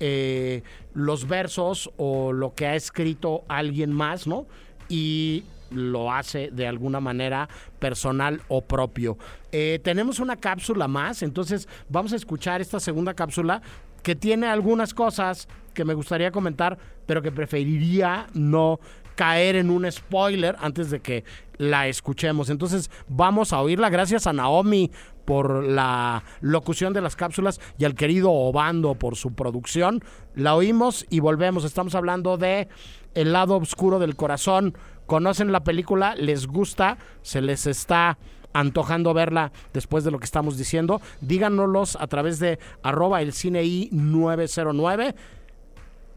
eh, 0.00 0.62
los 0.94 1.26
versos 1.26 1.90
o 1.96 2.32
lo 2.32 2.54
que 2.54 2.66
ha 2.66 2.74
escrito 2.74 3.44
alguien 3.48 3.92
más, 3.92 4.26
¿no? 4.26 4.46
Y 4.88 5.44
lo 5.70 6.12
hace 6.12 6.50
de 6.52 6.66
alguna 6.66 7.00
manera 7.00 7.48
personal 7.78 8.40
o 8.48 8.62
propio. 8.62 9.18
Eh, 9.52 9.80
tenemos 9.82 10.20
una 10.20 10.36
cápsula 10.36 10.88
más, 10.88 11.22
entonces 11.22 11.68
vamos 11.88 12.12
a 12.12 12.16
escuchar 12.16 12.60
esta 12.60 12.80
segunda 12.80 13.14
cápsula 13.14 13.62
que 14.02 14.14
tiene 14.14 14.46
algunas 14.46 14.94
cosas 14.94 15.48
que 15.74 15.84
me 15.84 15.94
gustaría 15.94 16.30
comentar, 16.30 16.78
pero 17.06 17.22
que 17.22 17.32
preferiría 17.32 18.28
no 18.34 18.78
caer 19.16 19.56
en 19.56 19.70
un 19.70 19.90
spoiler 19.90 20.54
antes 20.60 20.90
de 20.90 21.00
que 21.00 21.24
la 21.58 21.88
escuchemos. 21.88 22.50
Entonces 22.50 22.90
vamos 23.08 23.52
a 23.52 23.60
oírla. 23.60 23.90
Gracias 23.90 24.26
a 24.26 24.32
Naomi 24.32 24.92
por 25.24 25.64
la 25.64 26.22
locución 26.40 26.92
de 26.92 27.00
las 27.00 27.16
cápsulas 27.16 27.60
y 27.78 27.84
al 27.84 27.94
querido 27.94 28.30
Obando 28.30 28.94
por 28.94 29.16
su 29.16 29.34
producción. 29.34 30.04
La 30.34 30.54
oímos 30.54 31.04
y 31.10 31.20
volvemos. 31.20 31.64
Estamos 31.64 31.94
hablando 31.94 32.36
de 32.36 32.68
El 33.14 33.32
lado 33.32 33.56
oscuro 33.56 33.98
del 33.98 34.14
corazón. 34.14 34.76
¿Conocen 35.06 35.52
la 35.52 35.64
película? 35.64 36.14
¿Les 36.14 36.46
gusta? 36.46 36.98
¿Se 37.22 37.40
les 37.40 37.66
está 37.66 38.18
antojando 38.52 39.12
verla 39.14 39.52
después 39.72 40.04
de 40.04 40.10
lo 40.10 40.18
que 40.18 40.24
estamos 40.24 40.56
diciendo? 40.56 41.00
Díganoslos 41.20 41.96
a 41.96 42.06
través 42.06 42.38
de 42.38 42.58
arroba 42.82 43.22
el 43.22 43.32
cine 43.32 43.64
i 43.64 43.88
909. 43.92 45.14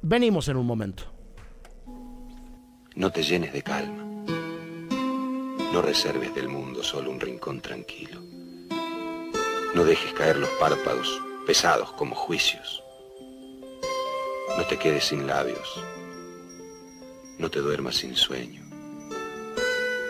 Venimos 0.02 0.47
en 0.47 0.58
un 0.58 0.66
momento. 0.66 1.18
No 3.00 3.14
te 3.14 3.24
llenes 3.24 3.54
de 3.54 3.62
calma. 3.62 4.04
No 5.72 5.82
reserves 5.82 6.36
del 6.36 6.50
mundo 6.50 6.84
solo 6.84 7.10
un 7.10 7.22
rincón 7.22 7.62
tranquilo. 7.62 8.20
No 9.74 9.86
dejes 9.86 10.12
caer 10.12 10.36
los 10.36 10.50
párpados, 10.60 11.22
pesados 11.47 11.93
como 11.93 12.14
juicios. 12.14 12.84
No 14.58 14.66
te 14.66 14.78
quedes 14.78 15.06
sin 15.06 15.28
labios. 15.28 15.82
No 17.38 17.50
te 17.50 17.60
duermas 17.60 17.95
sin 17.95 18.18
sueño. 18.18 18.66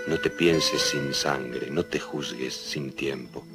No 0.07 0.17
te 0.19 0.31
pienses 0.31 0.81
sin 0.81 1.13
sangre, 1.13 1.69
no 1.69 1.85
te 1.85 1.99
juzgues 1.99 2.55
sin 2.55 2.93
tiempo. 2.93 3.45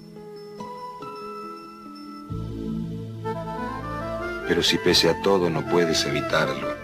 Pero 4.47 4.62
si 4.62 4.78
pese 4.78 5.11
a 5.11 5.20
todo 5.22 5.51
no 5.51 5.68
puedes 5.68 6.05
evitarlo 6.05 6.84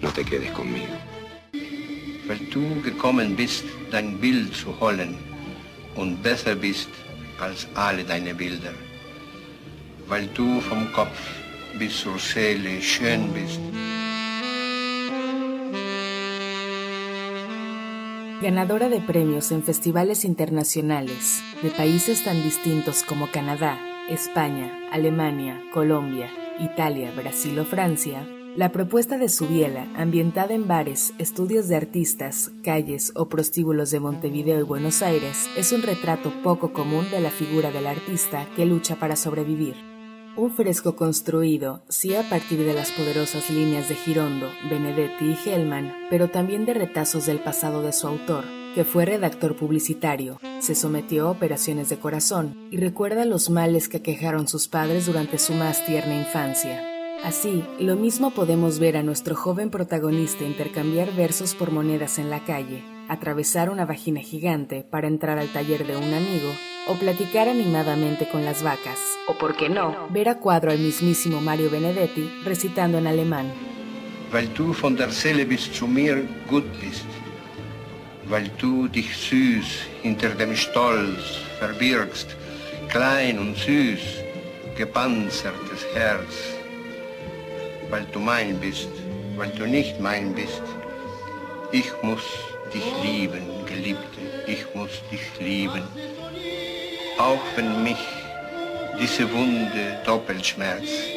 no 0.00 0.10
te 0.10 0.24
quedes 0.24 0.50
conmigo. 0.52 0.94
Weil 2.26 2.40
du 2.50 2.82
gekommen 2.82 3.36
bist, 3.36 3.64
dein 3.90 4.18
Bild 4.18 4.54
zu 4.54 4.78
holen 4.80 5.16
und 5.94 6.22
besser 6.22 6.54
bist 6.54 6.88
als 7.40 7.66
alle 7.74 8.04
deine 8.04 8.34
Bilder. 8.34 8.74
Weil 10.08 10.26
du 10.34 10.60
vom 10.60 10.92
Kopf 10.92 11.18
bis 11.78 12.00
zur 12.00 12.18
Seele 12.18 12.80
schön 12.82 13.32
bist. 13.32 13.60
Ganadora 18.42 18.88
de 18.88 19.00
premios 19.00 19.50
en 19.50 19.62
festivales 19.62 20.24
internacionales 20.24 21.42
de 21.62 21.70
países 21.70 22.22
tan 22.22 22.42
distintos 22.42 23.02
como 23.02 23.30
Canadá, 23.30 23.78
España, 24.10 24.70
Alemania, 24.92 25.60
Colombia, 25.72 26.30
Italia, 26.60 27.10
Brasil 27.16 27.58
o 27.58 27.64
Francia, 27.64 28.26
la 28.56 28.72
propuesta 28.72 29.18
de 29.18 29.28
Subiela, 29.28 29.86
ambientada 29.96 30.54
en 30.54 30.66
bares, 30.66 31.12
estudios 31.18 31.68
de 31.68 31.76
artistas, 31.76 32.50
calles 32.64 33.12
o 33.14 33.28
prostíbulos 33.28 33.90
de 33.90 34.00
Montevideo 34.00 34.58
y 34.58 34.62
Buenos 34.62 35.02
Aires, 35.02 35.46
es 35.58 35.72
un 35.72 35.82
retrato 35.82 36.32
poco 36.42 36.72
común 36.72 37.06
de 37.10 37.20
la 37.20 37.30
figura 37.30 37.70
del 37.70 37.86
artista 37.86 38.46
que 38.56 38.64
lucha 38.64 38.96
para 38.96 39.14
sobrevivir. 39.14 39.74
Un 40.38 40.54
fresco 40.54 40.96
construido, 40.96 41.82
sí 41.88 42.14
a 42.14 42.26
partir 42.28 42.64
de 42.64 42.72
las 42.72 42.92
poderosas 42.92 43.50
líneas 43.50 43.90
de 43.90 43.94
Girondo, 43.94 44.50
Benedetti 44.70 45.26
y 45.26 45.48
Hellman, 45.48 45.92
pero 46.08 46.28
también 46.28 46.64
de 46.64 46.72
retazos 46.72 47.26
del 47.26 47.40
pasado 47.40 47.82
de 47.82 47.92
su 47.92 48.06
autor, 48.06 48.44
que 48.74 48.84
fue 48.84 49.04
redactor 49.04 49.56
publicitario, 49.56 50.38
se 50.60 50.74
sometió 50.74 51.28
a 51.28 51.30
operaciones 51.30 51.90
de 51.90 51.98
corazón 51.98 52.56
y 52.70 52.78
recuerda 52.78 53.26
los 53.26 53.50
males 53.50 53.90
que 53.90 53.98
aquejaron 53.98 54.48
sus 54.48 54.66
padres 54.66 55.04
durante 55.04 55.38
su 55.38 55.52
más 55.52 55.84
tierna 55.84 56.16
infancia. 56.16 56.95
Así, 57.26 57.64
lo 57.80 57.96
mismo 57.96 58.30
podemos 58.30 58.78
ver 58.78 58.96
a 58.96 59.02
nuestro 59.02 59.34
joven 59.34 59.68
protagonista 59.68 60.44
intercambiar 60.44 61.12
versos 61.12 61.56
por 61.56 61.72
monedas 61.72 62.20
en 62.20 62.30
la 62.30 62.44
calle, 62.44 62.84
atravesar 63.08 63.68
una 63.68 63.84
vagina 63.84 64.20
gigante 64.20 64.86
para 64.88 65.08
entrar 65.08 65.36
al 65.36 65.48
taller 65.48 65.88
de 65.88 65.96
un 65.96 66.14
amigo, 66.14 66.48
o 66.86 66.94
platicar 66.94 67.48
animadamente 67.48 68.28
con 68.28 68.44
las 68.44 68.62
vacas, 68.62 69.00
o 69.26 69.36
por 69.36 69.56
qué 69.56 69.68
no, 69.68 70.06
ver 70.10 70.28
a 70.28 70.38
cuadro 70.38 70.70
al 70.70 70.78
mismísimo 70.78 71.40
Mario 71.40 71.68
Benedetti 71.68 72.30
recitando 72.44 72.98
en 72.98 73.08
alemán. 73.08 73.52
Weil 74.30 74.48
du 74.54 74.72
von 74.72 74.94
der 74.94 75.10
Seele 75.10 75.44
bis 75.46 75.68
zu 75.72 75.88
mir 75.88 76.24
gut 76.48 76.66
bist. 76.80 77.06
Weil 78.28 78.52
du 78.56 78.86
dich 78.86 79.16
süß 79.16 79.66
hinter 80.04 80.28
dem 80.36 80.54
Stolz 80.54 81.40
verbirgst, 81.58 82.36
klein 82.88 83.40
und 83.40 83.56
süß, 83.56 84.22
gepanzertes 84.76 85.84
Herz. 85.92 86.55
Weil 87.90 88.04
du 88.12 88.20
mein 88.20 88.58
bist, 88.58 88.88
weil 89.36 89.50
du 89.50 89.66
nicht 89.66 90.00
mein 90.00 90.34
bist. 90.34 90.62
Ich 91.72 91.90
muss 92.02 92.22
dich 92.72 92.84
lieben, 93.02 93.44
Geliebte, 93.66 94.20
ich 94.46 94.64
muss 94.74 94.90
dich 95.10 95.26
lieben. 95.38 95.82
Auch 97.18 97.44
wenn 97.54 97.82
mich 97.82 98.04
diese 99.00 99.30
Wunde 99.32 99.98
doppelt 100.04 100.44
schmerzt, 100.44 101.10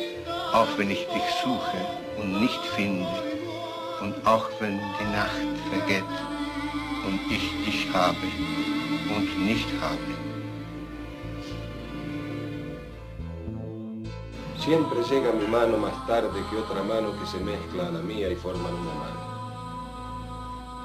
auch 0.54 0.68
wenn 0.78 0.92
ich 0.92 1.06
dich 1.08 1.28
suche 1.44 1.78
und 2.18 2.42
nicht 2.42 2.64
finde, 2.76 3.08
und 4.02 4.16
auch 4.26 4.50
wenn 4.60 4.80
die 5.00 5.12
Nacht 5.12 5.32
vergeht 5.70 6.04
und 7.06 7.20
ich 7.32 7.66
dich 7.66 7.94
habe 7.94 8.28
und 9.16 9.46
nicht 9.46 9.68
habe. 9.82 10.29
Siempre 14.70 15.00
llega 15.10 15.32
mi 15.32 15.48
mano 15.48 15.80
más 15.80 16.06
tarde 16.06 16.44
que 16.48 16.56
otra 16.56 16.84
mano 16.84 17.20
que 17.20 17.26
se 17.26 17.40
mezcla 17.44 17.88
a 17.88 17.90
la 17.90 18.02
mía 18.02 18.30
y 18.30 18.36
forman 18.36 18.72
una 18.72 18.94
mano. 18.94 19.20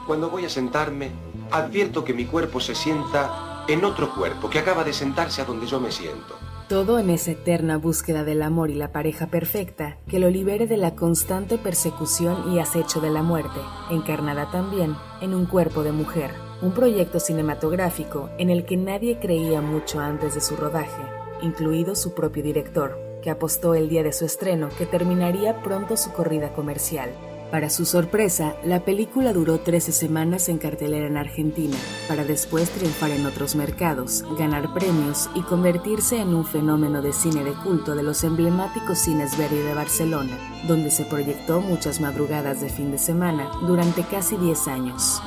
Cuando 0.07 0.31
voy 0.31 0.47
a 0.47 0.49
sentarme, 0.49 1.11
advierto 1.51 2.03
que 2.03 2.15
mi 2.15 2.25
cuerpo 2.25 2.61
se 2.61 2.75
sienta 2.75 3.63
en 3.69 3.85
otro 3.85 4.15
cuerpo 4.15 4.49
que 4.49 4.59
acaba 4.59 4.85
de 4.85 4.95
sentarse 4.95 5.43
a 5.43 5.45
donde 5.45 5.67
yo 5.67 5.81
me 5.81 5.93
siento. 5.93 6.35
Todo 6.67 6.99
en 6.99 7.11
esa 7.11 7.33
eterna 7.33 7.77
búsqueda 7.77 8.25
del 8.25 8.41
amor 8.41 8.71
y 8.71 8.75
la 8.75 8.91
pareja 8.91 9.27
perfecta 9.27 9.99
que 10.09 10.19
lo 10.19 10.31
libere 10.31 10.67
de 10.67 10.79
la 10.79 10.95
constante 10.95 11.59
persecución 11.59 12.55
y 12.55 12.61
acecho 12.61 13.03
de 13.03 13.11
la 13.11 13.23
muerte, 13.23 13.61
encarnada 13.91 14.51
también 14.51 14.97
en 15.21 15.35
un 15.35 15.45
cuerpo 15.45 15.83
de 15.83 15.93
mujer. 15.93 16.31
Un 16.63 16.73
proyecto 16.73 17.21
cinematográfico 17.21 18.31
en 18.39 18.49
el 18.49 18.65
que 18.65 18.79
nadie 18.79 19.19
creía 19.21 19.61
mucho 19.61 20.01
antes 20.01 20.35
de 20.35 20.41
su 20.41 20.57
rodaje, 20.57 21.03
incluido 21.43 21.95
su 21.95 22.15
propio 22.15 22.43
director, 22.43 23.14
que 23.25 23.31
apostó 23.31 23.75
el 23.75 23.89
día 23.89 24.03
de 24.03 24.13
su 24.13 24.27
estreno 24.27 24.69
que 24.77 24.85
terminaría 24.85 25.63
pronto 25.63 25.97
su 25.97 26.13
corrida 26.13 26.53
comercial. 26.53 27.11
Para 27.51 27.71
su 27.71 27.87
sorpresa, 27.87 28.57
la 28.65 28.85
película 28.85 29.33
duró 29.33 29.61
13 29.61 29.93
semanas 29.93 30.49
en 30.49 30.59
cartelera 30.59 31.07
en 31.07 31.17
Argentina, 31.17 31.77
para 32.07 32.25
después 32.25 32.69
triunfar 32.69 33.13
en 33.13 33.25
otros 33.25 33.55
mercados, 33.55 34.25
ganar 34.39 34.75
premios 34.75 35.31
y 35.35 35.43
convertirse 35.43 36.19
en 36.19 36.35
un 36.35 36.45
fenómeno 36.45 37.01
de 37.01 37.13
cine 37.13 37.45
de 37.45 37.53
culto 37.53 37.95
de 37.95 38.03
los 38.03 38.25
emblemáticos 38.25 38.99
cines 38.99 39.39
Verdi 39.39 39.59
de 39.59 39.73
Barcelona, 39.73 40.37
donde 40.69 40.91
se 40.91 41.05
proyectó 41.05 41.61
muchas 41.61 42.01
madrugadas 42.01 42.61
de 42.61 42.69
fin 42.69 42.91
de 42.91 42.99
semana 42.99 43.51
durante 43.63 44.03
casi 44.03 44.37
10 44.37 44.69
años. 44.69 45.23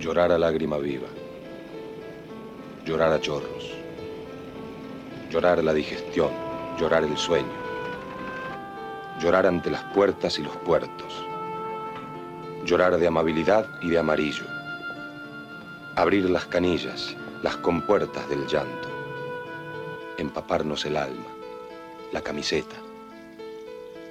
Llorar 0.00 0.32
a 0.32 0.38
lágrima 0.38 0.78
viva 0.78 1.08
llorar 2.86 3.12
a 3.12 3.20
chorros, 3.20 3.74
llorar 5.28 5.62
la 5.64 5.74
digestión, 5.74 6.30
llorar 6.78 7.02
el 7.02 7.16
sueño, 7.16 7.52
llorar 9.20 9.44
ante 9.44 9.72
las 9.72 9.82
puertas 9.92 10.38
y 10.38 10.42
los 10.42 10.56
puertos, 10.58 11.12
llorar 12.64 12.96
de 12.96 13.08
amabilidad 13.08 13.66
y 13.82 13.90
de 13.90 13.98
amarillo, 13.98 14.44
abrir 15.96 16.30
las 16.30 16.46
canillas, 16.46 17.16
las 17.42 17.56
compuertas 17.56 18.28
del 18.28 18.46
llanto, 18.46 18.88
empaparnos 20.16 20.84
el 20.84 20.96
alma, 20.96 21.26
la 22.12 22.20
camiseta, 22.20 22.76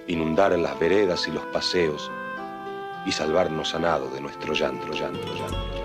inundar 0.07 0.51
las 0.59 0.77
veredas 0.77 1.29
y 1.29 1.31
los 1.31 1.45
paseos 1.45 2.11
y 3.05 3.13
salvarnos 3.13 3.73
a 3.73 3.79
nado 3.79 4.09
de 4.09 4.19
nuestro 4.19 4.53
llanto, 4.53 4.91
llanto, 4.91 5.33
llanto. 5.33 5.84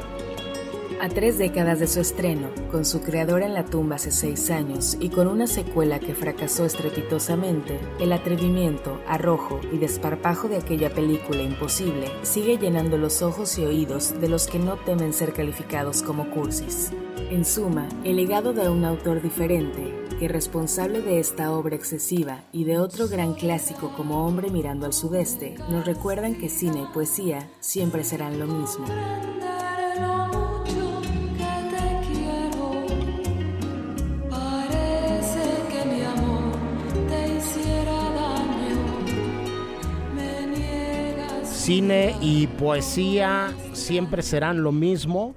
A 1.00 1.08
tres 1.08 1.38
décadas 1.38 1.80
de 1.80 1.86
su 1.86 1.98
estreno, 1.98 2.48
con 2.70 2.84
su 2.84 3.00
creador 3.00 3.40
en 3.40 3.54
la 3.54 3.64
tumba 3.64 3.96
hace 3.96 4.10
seis 4.10 4.50
años 4.50 4.98
y 5.00 5.08
con 5.08 5.28
una 5.28 5.46
secuela 5.46 5.98
que 5.98 6.14
fracasó 6.14 6.66
estrepitosamente, 6.66 7.80
el 8.00 8.12
atrevimiento, 8.12 9.00
arrojo 9.08 9.60
y 9.72 9.78
desparpajo 9.78 10.48
de 10.48 10.58
aquella 10.58 10.90
película 10.90 11.40
imposible 11.40 12.06
sigue 12.20 12.58
llenando 12.58 12.98
los 12.98 13.22
ojos 13.22 13.56
y 13.56 13.64
oídos 13.64 14.20
de 14.20 14.28
los 14.28 14.46
que 14.46 14.58
no 14.58 14.76
temen 14.76 15.14
ser 15.14 15.32
calificados 15.32 16.02
como 16.02 16.28
cursis. 16.28 16.90
En 17.30 17.46
suma, 17.46 17.88
el 18.04 18.16
legado 18.16 18.52
de 18.52 18.68
un 18.68 18.84
autor 18.84 19.22
diferente, 19.22 19.94
que 20.18 20.28
responsable 20.28 21.00
de 21.00 21.18
esta 21.18 21.50
obra 21.52 21.76
excesiva 21.76 22.42
y 22.52 22.64
de 22.64 22.78
otro 22.78 23.08
gran 23.08 23.32
clásico 23.32 23.90
como 23.96 24.26
Hombre 24.26 24.50
mirando 24.50 24.84
al 24.84 24.92
sudeste, 24.92 25.54
nos 25.70 25.86
recuerdan 25.86 26.34
que 26.34 26.50
cine 26.50 26.82
y 26.82 26.92
poesía 26.92 27.48
siempre 27.60 28.04
serán 28.04 28.38
lo 28.38 28.46
mismo. 28.46 28.84
Cine 41.70 42.16
y 42.20 42.48
poesía 42.48 43.54
siempre 43.74 44.22
serán 44.22 44.64
lo 44.64 44.72
mismo 44.72 45.36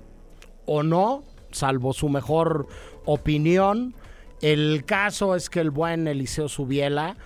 o 0.65 0.81
no, 0.81 1.23
salvo 1.51 1.93
su 1.93 2.09
mejor 2.09 2.65
opinión. 3.05 3.93
El 4.41 4.83
caso 4.83 5.35
es 5.35 5.47
que 5.51 5.59
el 5.59 5.69
buen 5.69 6.07
Eliseo 6.07 6.49
Subiela 6.49 7.17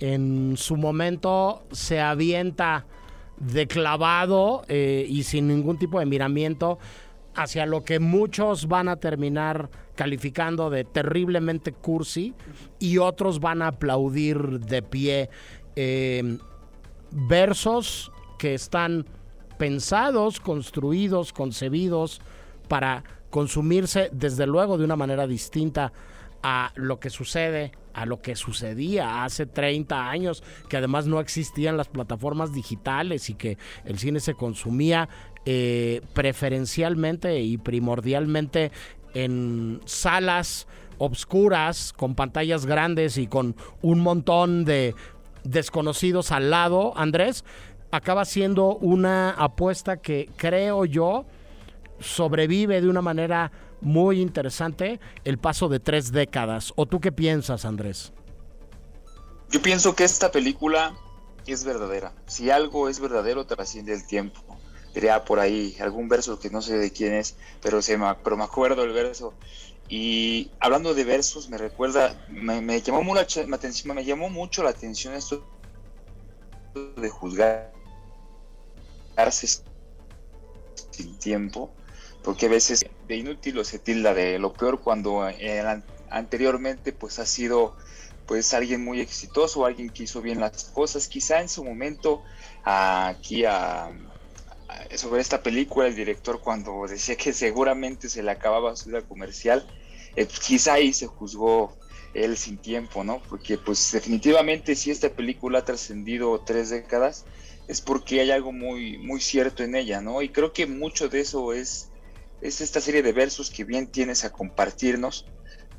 en 0.00 0.56
su 0.56 0.76
momento 0.76 1.64
se 1.70 2.00
avienta 2.00 2.86
de 3.36 3.68
clavado 3.68 4.64
eh, 4.66 5.06
y 5.08 5.22
sin 5.22 5.46
ningún 5.46 5.78
tipo 5.78 6.00
de 6.00 6.06
miramiento 6.06 6.80
hacia 7.36 7.66
lo 7.66 7.84
que 7.84 8.00
muchos 8.00 8.66
van 8.66 8.88
a 8.88 8.96
terminar 8.96 9.70
calificando 9.94 10.70
de 10.70 10.82
terriblemente 10.82 11.70
cursi 11.70 12.34
y 12.80 12.98
otros 12.98 13.38
van 13.38 13.62
a 13.62 13.68
aplaudir 13.68 14.58
de 14.58 14.82
pie 14.82 15.30
eh, 15.76 16.36
versos 17.12 18.10
que 18.38 18.54
están 18.54 19.06
pensados, 19.58 20.40
construidos, 20.40 21.32
concebidos 21.32 22.20
para 22.68 23.04
consumirse 23.30 24.10
desde 24.12 24.46
luego 24.46 24.78
de 24.78 24.84
una 24.84 24.96
manera 24.96 25.26
distinta 25.26 25.92
a 26.42 26.72
lo 26.74 27.00
que 27.00 27.10
sucede, 27.10 27.72
a 27.92 28.06
lo 28.06 28.20
que 28.20 28.36
sucedía 28.36 29.24
hace 29.24 29.46
30 29.46 30.10
años, 30.10 30.44
que 30.68 30.76
además 30.76 31.06
no 31.06 31.18
existían 31.20 31.76
las 31.76 31.88
plataformas 31.88 32.52
digitales 32.52 33.30
y 33.30 33.34
que 33.34 33.58
el 33.84 33.98
cine 33.98 34.20
se 34.20 34.34
consumía 34.34 35.08
eh, 35.44 36.02
preferencialmente 36.12 37.40
y 37.40 37.58
primordialmente 37.58 38.70
en 39.14 39.80
salas 39.86 40.66
obscuras, 40.98 41.92
con 41.92 42.14
pantallas 42.14 42.66
grandes 42.66 43.18
y 43.18 43.26
con 43.26 43.56
un 43.82 44.00
montón 44.00 44.64
de 44.64 44.94
desconocidos 45.44 46.32
al 46.32 46.50
lado, 46.50 46.92
Andrés, 46.96 47.44
acaba 47.96 48.24
siendo 48.26 48.76
una 48.76 49.30
apuesta 49.30 49.96
que 49.96 50.28
creo 50.36 50.84
yo 50.84 51.24
sobrevive 51.98 52.80
de 52.80 52.88
una 52.88 53.00
manera 53.00 53.50
muy 53.80 54.20
interesante 54.20 55.00
el 55.24 55.38
paso 55.38 55.68
de 55.68 55.80
tres 55.80 56.12
décadas. 56.12 56.72
¿O 56.76 56.84
tú 56.86 57.00
qué 57.00 57.10
piensas, 57.10 57.64
Andrés? 57.64 58.12
Yo 59.50 59.62
pienso 59.62 59.94
que 59.94 60.04
esta 60.04 60.30
película 60.30 60.94
es 61.46 61.64
verdadera. 61.64 62.12
Si 62.26 62.50
algo 62.50 62.88
es 62.88 63.00
verdadero, 63.00 63.46
trasciende 63.46 63.94
el 63.94 64.06
tiempo. 64.06 64.40
Diría 64.94 65.24
por 65.24 65.40
ahí 65.40 65.76
algún 65.80 66.08
verso 66.08 66.38
que 66.38 66.50
no 66.50 66.60
sé 66.60 66.76
de 66.78 66.90
quién 66.90 67.14
es, 67.14 67.36
pero, 67.62 67.80
se 67.80 67.96
me, 67.96 68.14
pero 68.22 68.36
me 68.36 68.44
acuerdo 68.44 68.82
el 68.82 68.92
verso. 68.92 69.32
Y 69.88 70.50
hablando 70.58 70.92
de 70.94 71.04
versos, 71.04 71.48
me 71.48 71.56
recuerda, 71.56 72.26
me, 72.28 72.80
llamó, 72.82 73.14
me 73.14 74.04
llamó 74.04 74.28
mucho 74.28 74.62
la 74.62 74.70
atención 74.70 75.14
esto 75.14 75.46
de 76.96 77.08
juzgar 77.08 77.75
sin 80.90 81.18
tiempo, 81.18 81.74
porque 82.22 82.46
a 82.46 82.50
veces 82.50 82.86
de 83.06 83.16
inútil 83.16 83.58
o 83.58 83.64
se 83.64 83.78
tilda 83.78 84.14
de 84.14 84.38
lo 84.38 84.52
peor 84.52 84.80
cuando 84.80 85.28
eh, 85.28 85.62
anteriormente 86.10 86.92
pues 86.92 87.18
ha 87.18 87.26
sido 87.26 87.76
pues 88.26 88.52
alguien 88.54 88.84
muy 88.84 89.00
exitoso, 89.00 89.64
alguien 89.64 89.90
que 89.90 90.02
hizo 90.04 90.20
bien 90.20 90.40
las 90.40 90.64
cosas, 90.64 91.06
quizá 91.06 91.40
en 91.40 91.48
su 91.48 91.64
momento 91.64 92.22
aquí 92.64 93.44
a, 93.44 93.90
sobre 94.96 95.20
esta 95.20 95.42
película 95.42 95.86
el 95.86 95.94
director 95.94 96.40
cuando 96.40 96.86
decía 96.88 97.16
que 97.16 97.32
seguramente 97.32 98.08
se 98.08 98.22
le 98.22 98.30
acababa 98.30 98.76
su 98.76 98.88
vida 98.88 99.02
comercial, 99.02 99.66
eh, 100.16 100.26
quizá 100.26 100.74
ahí 100.74 100.92
se 100.92 101.06
juzgó 101.06 101.76
él 102.14 102.36
sin 102.36 102.56
tiempo, 102.58 103.04
¿no? 103.04 103.22
Porque 103.28 103.58
pues 103.58 103.92
definitivamente 103.92 104.74
si 104.74 104.90
esta 104.90 105.10
película 105.10 105.60
ha 105.60 105.64
trascendido 105.64 106.40
tres 106.40 106.70
décadas, 106.70 107.26
es 107.68 107.80
porque 107.80 108.20
hay 108.20 108.30
algo 108.30 108.52
muy, 108.52 108.98
muy 108.98 109.20
cierto 109.20 109.64
en 109.64 109.74
ella, 109.74 110.00
¿no? 110.00 110.22
Y 110.22 110.28
creo 110.28 110.52
que 110.52 110.66
mucho 110.66 111.08
de 111.08 111.20
eso 111.20 111.52
es, 111.52 111.90
es 112.40 112.60
esta 112.60 112.80
serie 112.80 113.02
de 113.02 113.12
versos 113.12 113.50
que 113.50 113.64
bien 113.64 113.88
tienes 113.88 114.24
a 114.24 114.30
compartirnos, 114.30 115.26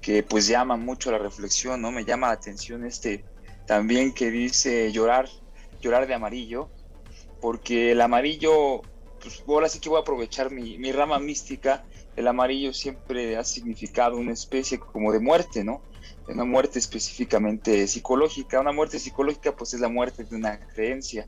que 0.02 0.24
pues 0.24 0.48
llama 0.48 0.76
mucho 0.76 1.12
la 1.12 1.18
reflexión, 1.18 1.82
¿no? 1.82 1.92
Me 1.92 2.06
llama 2.06 2.28
la 2.28 2.34
atención 2.34 2.86
este 2.86 3.26
también 3.66 4.14
que 4.14 4.32
dice 4.32 4.92
llorar, 4.92 5.30
llorar 5.82 6.08
de 6.08 6.14
amarillo, 6.14 6.70
porque 7.42 7.92
el 7.92 8.02
amarillo, 8.02 8.82
pues 9.22 9.44
ahora 9.48 9.70
sí 9.70 9.80
que 9.80 9.90
voy 9.90 9.98
a 9.98 10.02
aprovechar 10.02 10.52
mi, 10.52 10.78
mi 10.78 10.92
rama 10.92 11.20
mística, 11.20 11.86
el 12.16 12.28
amarillo 12.28 12.74
siempre 12.74 13.38
ha 13.38 13.44
significado 13.44 14.18
una 14.18 14.34
especie 14.34 14.80
como 14.80 15.12
de 15.12 15.20
muerte, 15.20 15.64
¿no? 15.64 15.82
Una 16.28 16.46
muerte 16.46 16.80
específicamente 16.80 17.88
psicológica. 17.88 18.60
Una 18.60 18.72
muerte 18.72 19.00
psicológica 19.00 19.56
pues 19.56 19.74
es 19.74 19.80
la 19.80 19.88
muerte 19.88 20.24
de 20.24 20.36
una 20.36 20.60
creencia 20.60 21.28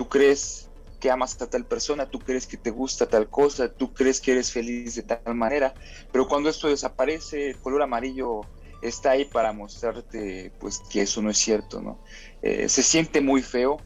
tú 0.00 0.08
crees 0.08 0.70
que 0.98 1.10
amas 1.10 1.38
a 1.42 1.50
tal 1.50 1.66
persona, 1.66 2.08
tú 2.08 2.20
crees 2.20 2.46
que 2.46 2.56
te 2.56 2.70
gusta 2.70 3.04
tal 3.04 3.28
cosa, 3.28 3.68
tú 3.68 3.92
crees 3.92 4.18
que 4.18 4.32
eres 4.32 4.50
feliz 4.50 4.94
de 4.94 5.02
tal 5.02 5.34
manera, 5.34 5.74
pero 6.10 6.26
cuando 6.26 6.48
esto 6.48 6.68
desaparece, 6.68 7.50
el 7.50 7.58
color 7.58 7.82
amarillo 7.82 8.40
está 8.80 9.10
ahí 9.10 9.26
para 9.26 9.52
mostrarte 9.52 10.54
pues 10.58 10.80
que 10.90 11.02
eso 11.02 11.20
no 11.20 11.28
es 11.28 11.36
cierto, 11.36 11.82
¿no? 11.82 12.02
Eh, 12.40 12.70
se 12.70 12.82
siente 12.82 13.20
muy 13.20 13.42
feo, 13.42 13.76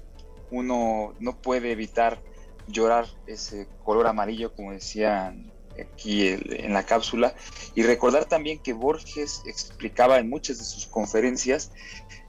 uno 0.53 1.17
no 1.19 1.37
puede 1.43 1.73
evitar 1.73 2.23
llorar 2.69 3.09
ese 3.27 3.67
color 3.83 4.07
amarillo, 4.07 4.55
como 4.55 4.71
decían 4.71 5.53
aquí 5.73 6.29
en 6.29 6.73
la 6.73 6.87
cápsula, 6.87 7.35
y 7.75 7.83
recordar 7.83 8.27
también 8.27 8.61
que 8.61 8.73
Borges 8.73 9.43
explicaba 9.47 10.19
en 10.19 10.29
muchas 10.29 10.59
de 10.59 10.65
sus 10.65 10.87
conferencias 10.87 11.73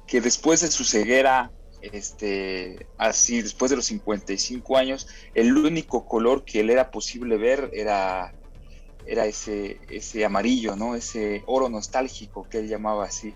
que 0.07 0.21
después 0.21 0.61
de 0.61 0.71
su 0.71 0.85
ceguera 0.85 1.51
este, 1.93 2.87
así 2.97 3.41
después 3.41 3.69
de 3.69 3.77
los 3.77 3.85
55 3.85 4.77
años, 4.77 5.07
el 5.33 5.55
único 5.55 6.05
color 6.05 6.43
que 6.43 6.63
le 6.63 6.73
era 6.73 6.91
posible 6.91 7.37
ver 7.37 7.69
era, 7.73 8.33
era 9.05 9.25
ese, 9.25 9.79
ese 9.89 10.25
amarillo, 10.25 10.75
¿no? 10.75 10.95
Ese 10.95 11.43
oro 11.45 11.69
nostálgico 11.69 12.47
que 12.49 12.59
él 12.59 12.67
llamaba 12.67 13.05
así. 13.05 13.33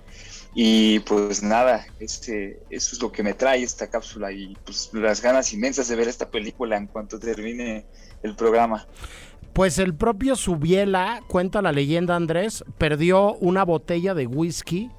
Y 0.56 1.00
pues 1.02 1.44
nada, 1.44 1.86
este, 2.00 2.60
eso 2.70 2.96
es 2.96 3.02
lo 3.02 3.12
que 3.12 3.22
me 3.22 3.34
trae 3.34 3.62
esta 3.62 3.88
cápsula 3.88 4.32
y 4.32 4.58
pues 4.66 4.90
las 4.94 5.22
ganas 5.22 5.54
inmensas 5.54 5.88
de 5.88 5.96
ver 5.96 6.08
esta 6.08 6.30
película 6.30 6.76
en 6.76 6.88
cuanto 6.88 7.20
termine 7.20 7.86
el 8.24 8.36
programa. 8.36 8.88
Pues 9.54 9.78
el 9.78 9.94
propio 9.94 10.36
Subiela, 10.36 11.22
cuenta 11.28 11.62
la 11.62 11.72
leyenda 11.72 12.16
Andrés, 12.16 12.64
perdió 12.78 13.36
una 13.36 13.64
botella 13.64 14.14
de 14.14 14.26
whisky 14.26 14.90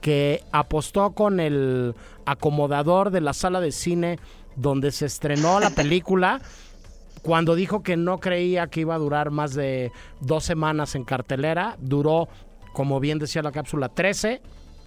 que 0.00 0.42
apostó 0.52 1.12
con 1.12 1.40
el 1.40 1.94
acomodador 2.24 3.10
de 3.10 3.20
la 3.20 3.32
sala 3.32 3.60
de 3.60 3.72
cine 3.72 4.18
donde 4.56 4.90
se 4.92 5.06
estrenó 5.06 5.60
la 5.60 5.70
película 5.74 6.40
cuando 7.22 7.54
dijo 7.54 7.82
que 7.82 7.96
no 7.96 8.20
creía 8.20 8.68
que 8.68 8.80
iba 8.80 8.94
a 8.94 8.98
durar 8.98 9.30
más 9.30 9.54
de 9.54 9.92
dos 10.20 10.44
semanas 10.44 10.94
en 10.94 11.04
cartelera. 11.04 11.76
Duró, 11.80 12.28
como 12.72 13.00
bien 13.00 13.18
decía 13.18 13.42
la 13.42 13.52
cápsula, 13.52 13.88
13 13.88 14.40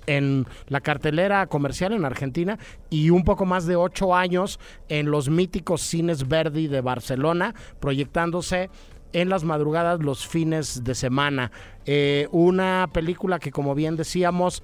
en 0.07 0.47
la 0.68 0.82
cartelera 0.82 1.45
comercial 1.47 1.93
en 1.93 2.05
Argentina 2.05 2.57
y 2.89 3.12
un 3.12 3.24
poco 3.24 3.45
más 3.45 3.66
de 3.68 3.76
ocho 3.76 4.16
años 4.16 4.59
en 4.89 5.12
los 5.12 5.30
míticos 5.30 5.82
cines 5.82 6.28
Verdi 6.28 6.68
de 6.68 6.82
Barcelona, 6.82 7.53
proyectándose 7.80 8.70
en 9.14 9.30
las 9.30 9.43
madrugadas 9.43 9.99
los 9.99 10.26
fines 10.28 10.84
de 10.84 10.95
semana. 10.95 11.51
Eh, 11.86 12.28
una 12.32 12.89
película 12.91 13.39
que, 13.39 13.51
como 13.51 13.76
bien 13.76 13.95
decíamos, 13.97 14.64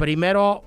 primero 0.00 0.62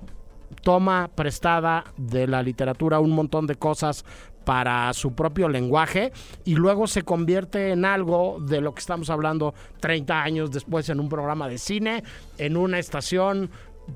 toma 0.62 1.10
prestada 1.12 1.82
de 1.96 2.28
la 2.28 2.40
literatura 2.40 3.00
un 3.00 3.10
montón 3.10 3.48
de 3.48 3.56
cosas 3.56 4.04
para 4.44 4.92
su 4.92 5.16
propio 5.16 5.48
lenguaje 5.48 6.12
y 6.44 6.54
luego 6.54 6.86
se 6.86 7.02
convierte 7.02 7.72
en 7.72 7.84
algo 7.84 8.38
de 8.40 8.60
lo 8.60 8.72
que 8.72 8.78
estamos 8.78 9.10
hablando 9.10 9.52
30 9.80 10.22
años 10.22 10.52
después 10.52 10.88
en 10.88 11.00
un 11.00 11.08
programa 11.08 11.48
de 11.48 11.58
cine, 11.58 12.04
en 12.38 12.56
una 12.56 12.78
estación 12.78 13.50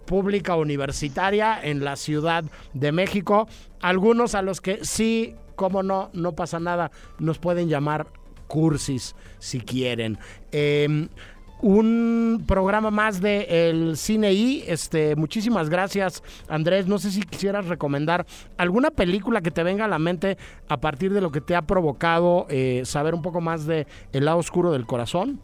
pública 0.06 0.56
universitaria 0.56 1.60
en 1.62 1.84
la 1.84 1.94
Ciudad 1.94 2.42
de 2.74 2.90
México. 2.90 3.46
Algunos 3.80 4.34
a 4.34 4.42
los 4.42 4.60
que 4.60 4.84
sí, 4.84 5.36
como 5.54 5.84
no, 5.84 6.10
no 6.14 6.32
pasa 6.32 6.58
nada, 6.58 6.90
nos 7.20 7.38
pueden 7.38 7.68
llamar 7.68 8.08
cursis, 8.48 9.14
si 9.38 9.60
quieren. 9.60 10.18
Em, 10.50 11.08
un 11.60 12.44
programa 12.46 12.90
más 12.90 13.20
de 13.20 13.70
el 13.70 13.96
Cine 13.96 14.32
I. 14.32 14.64
Este, 14.66 15.16
muchísimas 15.16 15.68
gracias, 15.68 16.22
Andrés. 16.48 16.86
No 16.86 16.98
sé 16.98 17.10
si 17.10 17.22
quisieras 17.22 17.66
recomendar 17.66 18.26
alguna 18.56 18.90
película 18.90 19.40
que 19.40 19.50
te 19.50 19.62
venga 19.62 19.84
a 19.84 19.88
la 19.88 19.98
mente 19.98 20.38
a 20.68 20.80
partir 20.80 21.12
de 21.12 21.20
lo 21.20 21.32
que 21.32 21.40
te 21.40 21.56
ha 21.56 21.62
provocado 21.62 22.46
eh, 22.48 22.82
saber 22.84 23.14
un 23.14 23.22
poco 23.22 23.40
más 23.40 23.66
de 23.66 23.86
El 24.12 24.24
lado 24.24 24.38
oscuro 24.38 24.72
del 24.72 24.86
corazón. 24.86 25.40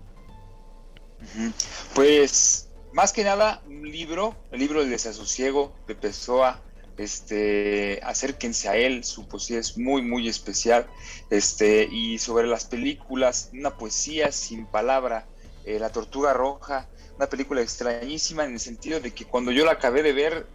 Pues, 1.94 2.70
más 2.92 3.12
que 3.12 3.24
nada, 3.24 3.62
un 3.66 3.90
libro, 3.90 4.36
el 4.52 4.60
libro 4.60 4.80
del 4.80 4.90
desasosiego 4.90 5.72
de 5.86 5.94
Pessoa. 5.94 6.60
Este, 6.96 7.98
acérquense 8.04 8.68
a 8.68 8.76
él, 8.76 9.02
su 9.02 9.26
poesía 9.26 9.58
es 9.58 9.76
muy, 9.76 10.00
muy 10.00 10.28
especial. 10.28 10.86
Este, 11.28 11.88
y 11.90 12.18
sobre 12.18 12.46
las 12.46 12.66
películas, 12.66 13.50
una 13.52 13.76
poesía 13.76 14.30
sin 14.30 14.66
palabra 14.66 15.26
eh, 15.64 15.78
la 15.78 15.90
Tortuga 15.90 16.32
Roja, 16.32 16.88
una 17.16 17.28
película 17.28 17.60
extrañísima 17.62 18.44
en 18.44 18.52
el 18.52 18.60
sentido 18.60 19.00
de 19.00 19.12
que 19.12 19.24
cuando 19.24 19.50
yo 19.52 19.64
la 19.64 19.72
acabé 19.72 20.02
de 20.02 20.12
ver 20.12 20.46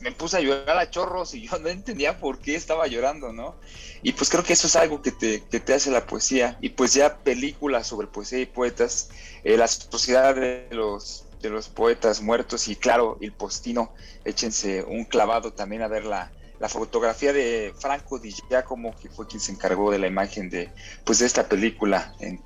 me 0.00 0.12
puse 0.12 0.38
a 0.38 0.40
llorar 0.40 0.78
a 0.78 0.90
chorros 0.90 1.34
y 1.34 1.46
yo 1.46 1.58
no 1.58 1.68
entendía 1.68 2.18
por 2.18 2.38
qué 2.38 2.54
estaba 2.54 2.86
llorando, 2.86 3.32
¿no? 3.32 3.54
Y 4.02 4.12
pues 4.12 4.30
creo 4.30 4.42
que 4.42 4.54
eso 4.54 4.66
es 4.66 4.76
algo 4.76 5.02
que 5.02 5.12
te, 5.12 5.42
que 5.44 5.60
te 5.60 5.74
hace 5.74 5.90
la 5.90 6.06
poesía. 6.06 6.56
Y 6.60 6.70
pues 6.70 6.94
ya 6.94 7.18
películas 7.18 7.86
sobre 7.86 8.06
poesía 8.06 8.40
y 8.40 8.46
poetas, 8.46 9.10
eh, 9.44 9.56
la 9.56 9.68
sociedad 9.68 10.34
de 10.34 10.68
los, 10.70 11.26
de 11.42 11.50
los 11.50 11.68
poetas 11.68 12.22
muertos 12.22 12.68
y 12.68 12.76
claro, 12.76 13.18
el 13.20 13.32
postino, 13.32 13.92
échense 14.24 14.82
un 14.82 15.04
clavado 15.04 15.52
también 15.52 15.82
a 15.82 15.88
ver 15.88 16.04
la, 16.04 16.32
la 16.58 16.68
fotografía 16.68 17.32
de 17.32 17.74
Franco 17.78 18.18
Di 18.18 18.32
Giacomo, 18.32 18.94
que 19.00 19.08
fue 19.08 19.26
quien 19.26 19.40
se 19.40 19.52
encargó 19.52 19.90
de 19.90 19.98
la 19.98 20.06
imagen 20.06 20.48
de, 20.48 20.70
pues, 21.04 21.18
de 21.18 21.26
esta 21.26 21.48
película 21.48 22.14
en, 22.20 22.42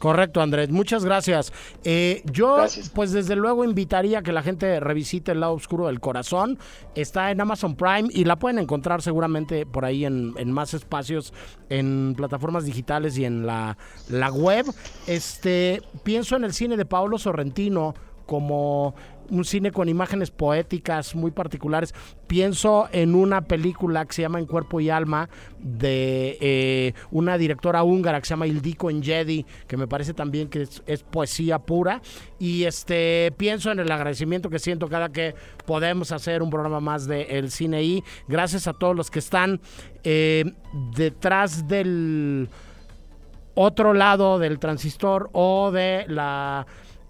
Correcto, 0.00 0.40
Andrés. 0.40 0.70
Muchas 0.70 1.04
gracias. 1.04 1.52
Eh, 1.84 2.22
yo, 2.24 2.56
pues 2.94 3.12
desde 3.12 3.36
luego 3.36 3.64
invitaría 3.64 4.20
a 4.20 4.22
que 4.22 4.32
la 4.32 4.42
gente 4.42 4.80
revisite 4.80 5.32
El 5.32 5.40
lado 5.40 5.52
oscuro 5.52 5.88
del 5.88 6.00
corazón. 6.00 6.58
Está 6.94 7.30
en 7.30 7.38
Amazon 7.38 7.76
Prime 7.76 8.08
y 8.10 8.24
la 8.24 8.36
pueden 8.36 8.58
encontrar 8.58 9.02
seguramente 9.02 9.66
por 9.66 9.84
ahí 9.84 10.06
en, 10.06 10.52
más 10.52 10.72
espacios, 10.72 11.34
en 11.68 12.14
plataformas 12.16 12.64
digitales 12.64 13.18
y 13.18 13.26
en 13.26 13.44
la, 13.44 13.76
la 14.08 14.32
web. 14.32 14.64
Este, 15.06 15.82
pienso 16.02 16.34
en 16.34 16.44
el 16.44 16.54
cine 16.54 16.78
de 16.78 16.86
Paolo 16.86 17.18
Sorrentino 17.18 17.94
como 18.24 18.94
un 19.30 19.44
cine 19.44 19.72
con 19.72 19.88
imágenes 19.88 20.30
poéticas 20.30 21.14
muy 21.14 21.30
particulares. 21.30 21.94
Pienso 22.26 22.88
en 22.92 23.14
una 23.14 23.42
película 23.42 24.04
que 24.04 24.12
se 24.12 24.22
llama 24.22 24.38
En 24.38 24.46
Cuerpo 24.46 24.80
y 24.80 24.90
Alma 24.90 25.28
de 25.58 26.38
eh, 26.40 26.94
una 27.10 27.38
directora 27.38 27.82
húngara 27.82 28.20
que 28.20 28.26
se 28.26 28.30
llama 28.30 28.46
Ildiko 28.46 28.90
Enjedi, 28.90 29.46
que 29.66 29.76
me 29.76 29.86
parece 29.86 30.14
también 30.14 30.48
que 30.48 30.62
es, 30.86 31.02
poesía 31.02 31.58
pura. 31.58 32.02
Y 32.38 32.64
este 32.64 33.32
pienso 33.36 33.70
en 33.70 33.80
el 33.80 33.90
agradecimiento 33.90 34.50
que 34.50 34.58
siento 34.58 34.88
cada 34.88 35.10
que 35.10 35.34
podemos 35.66 36.12
hacer 36.12 36.42
un 36.42 36.50
programa 36.50 36.80
más 36.80 37.06
de 37.06 37.22
El 37.22 37.50
Cine 37.50 37.82
y 37.82 38.04
gracias 38.28 38.66
a 38.66 38.72
todos 38.72 38.96
los 38.96 39.10
que 39.10 39.18
están 39.18 39.60
eh, 40.04 40.44
detrás 40.94 41.68
del 41.68 42.48
otro 43.54 43.92
lado 43.92 44.38
del 44.38 44.58
transistor 44.58 45.28
o 45.32 45.70
de 45.70 46.04
la 46.08 46.66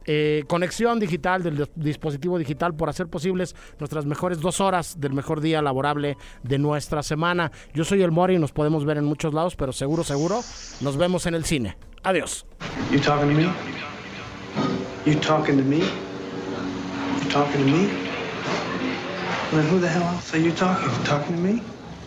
eh, 0.07 0.45
conexión 0.49 0.99
digital 0.99 1.43
del 1.43 1.69
dispositivo 1.75 2.39
digital 2.39 2.75
por 2.75 2.89
hacer 2.89 3.09
posibles 3.09 3.55
nuestras 3.79 4.07
mejores 4.07 4.41
dos 4.41 4.61
horas 4.61 5.01
del 5.01 5.13
mejor 5.13 5.41
día 5.41 5.63
laborable 5.63 6.17
de 6.43 6.59
nuestra 6.59 7.03
semana. 7.03 7.53
Yo 7.75 7.85
soy 7.85 8.03
el 8.03 8.11
Mori 8.11 8.37
y 8.37 8.39
nos 8.39 8.53
podemos 8.53 8.85
ver 8.85 8.97
en 8.97 9.05
muchos 9.05 9.35
lados, 9.35 9.57
pero 9.57 9.73
seguro, 9.73 10.05
seguro, 10.05 10.41
nos 10.81 10.97
vemos 10.97 11.27
en 11.27 11.35
el 11.35 11.45
cine. 11.45 11.77
Adiós. 12.03 12.47
You 12.91 12.99
talking 13.01 13.29
to 13.29 13.35
me? 13.35 13.49
You 15.07 15.15
talking 15.21 15.57
to 15.59 15.65
me? 15.65 15.79
You 15.79 17.31
talking 17.31 17.65
to 17.65 17.71
me? 17.71 17.89
Well, 19.53 19.63
who 19.63 19.81
the 19.81 19.89
hell 19.89 20.03
else 20.03 20.33
are 20.35 20.39
you 20.39 20.53
talking? 20.53 20.89
You 20.89 21.05
talking 21.05 21.37
to 21.37 21.43
me? 21.43 21.63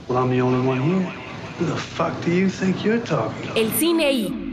Well, 0.07 0.17
I'm 0.17 0.29
the 0.29 0.41
only 0.41 0.65
one 0.65 0.81
here. 0.81 1.13
Who 1.59 1.65
the 1.65 1.75
fuck 1.75 2.13
do 2.23 2.31
you 2.31 2.49
think 2.49 2.83
you're 2.83 3.03
talking? 3.05 3.51
El 3.55 3.71
cine 3.73 4.11
y 4.11 4.52